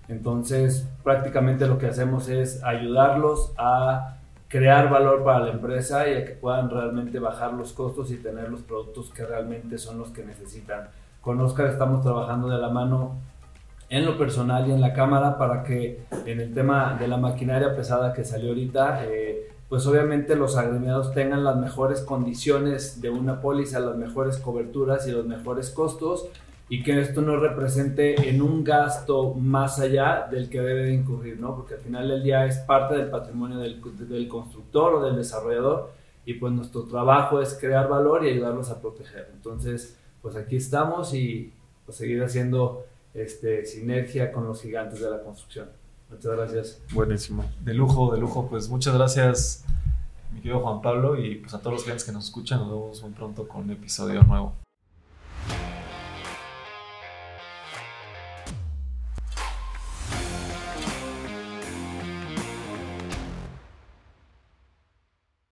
Entonces, 0.07 0.87
prácticamente 1.03 1.67
lo 1.67 1.77
que 1.77 1.85
hacemos 1.85 2.29
es 2.29 2.63
ayudarlos 2.63 3.53
a 3.57 4.15
crear 4.47 4.89
valor 4.89 5.23
para 5.23 5.45
la 5.45 5.51
empresa 5.51 6.09
y 6.09 6.15
a 6.15 6.25
que 6.25 6.31
puedan 6.31 6.71
realmente 6.71 7.19
bajar 7.19 7.53
los 7.53 7.73
costos 7.73 8.09
y 8.09 8.15
tener 8.15 8.49
los 8.49 8.61
productos 8.61 9.11
que 9.11 9.23
realmente 9.23 9.77
son 9.77 9.99
los 9.99 10.09
que 10.09 10.23
necesitan 10.23 10.87
con 11.21 11.39
Oscar 11.41 11.67
estamos 11.67 12.01
trabajando 12.01 12.49
de 12.49 12.57
la 12.57 12.69
mano 12.69 13.17
en 13.89 14.05
lo 14.05 14.17
personal 14.17 14.67
y 14.67 14.71
en 14.71 14.81
la 14.81 14.93
cámara 14.93 15.37
para 15.37 15.63
que 15.63 16.03
en 16.25 16.39
el 16.39 16.53
tema 16.53 16.95
de 16.99 17.07
la 17.07 17.17
maquinaria 17.17 17.75
pesada 17.75 18.13
que 18.13 18.23
salió 18.23 18.49
ahorita, 18.49 19.05
eh, 19.05 19.28
pues 19.69 19.85
obviamente 19.85 20.35
los 20.35 20.57
agremiados 20.57 21.13
tengan 21.13 21.43
las 21.43 21.55
mejores 21.55 22.01
condiciones 22.01 23.01
de 23.01 23.11
una 23.11 23.39
póliza, 23.39 23.79
las 23.79 23.95
mejores 23.95 24.37
coberturas 24.37 25.07
y 25.07 25.11
los 25.11 25.25
mejores 25.27 25.69
costos 25.69 26.27
y 26.69 26.83
que 26.83 26.99
esto 26.99 27.21
no 27.21 27.37
represente 27.37 28.29
en 28.29 28.41
un 28.41 28.63
gasto 28.63 29.33
más 29.35 29.79
allá 29.79 30.27
del 30.29 30.49
que 30.49 30.59
debe 30.59 30.83
de 30.85 30.93
incurrir, 30.93 31.39
¿no? 31.39 31.55
Porque 31.55 31.75
al 31.75 31.79
final 31.81 32.07
del 32.07 32.23
día 32.23 32.45
es 32.45 32.57
parte 32.57 32.95
del 32.95 33.09
patrimonio 33.09 33.57
del, 33.59 33.81
del 34.07 34.27
constructor 34.27 34.95
o 34.95 35.05
del 35.05 35.15
desarrollador 35.15 35.91
y 36.25 36.35
pues 36.35 36.53
nuestro 36.53 36.83
trabajo 36.83 37.41
es 37.41 37.55
crear 37.59 37.87
valor 37.87 38.25
y 38.25 38.29
ayudarlos 38.29 38.69
a 38.69 38.81
proteger. 38.81 39.29
Entonces, 39.33 39.97
pues 40.21 40.35
aquí 40.35 40.57
estamos 40.57 41.13
y 41.13 41.53
pues, 41.85 41.97
seguir 41.97 42.23
haciendo 42.23 42.85
este, 43.13 43.65
sinergia 43.65 44.31
con 44.31 44.45
los 44.45 44.61
gigantes 44.61 44.99
de 44.99 45.09
la 45.09 45.23
construcción. 45.23 45.69
Muchas 46.09 46.31
gracias. 46.31 46.81
Buenísimo. 46.93 47.45
De 47.61 47.73
lujo, 47.73 48.13
de 48.13 48.19
lujo. 48.19 48.47
Pues 48.49 48.69
muchas 48.69 48.93
gracias, 48.95 49.63
mi 50.33 50.41
querido 50.41 50.59
Juan 50.61 50.81
Pablo, 50.81 51.19
y 51.19 51.35
pues 51.35 51.53
a 51.53 51.59
todos 51.59 51.73
los 51.73 51.83
clientes 51.83 52.03
que 52.03 52.11
nos 52.11 52.25
escuchan, 52.25 52.59
nos 52.59 52.69
vemos 52.69 53.01
muy 53.03 53.11
pronto 53.11 53.47
con 53.47 53.61
un 53.61 53.71
episodio 53.71 54.23
nuevo. 54.23 54.53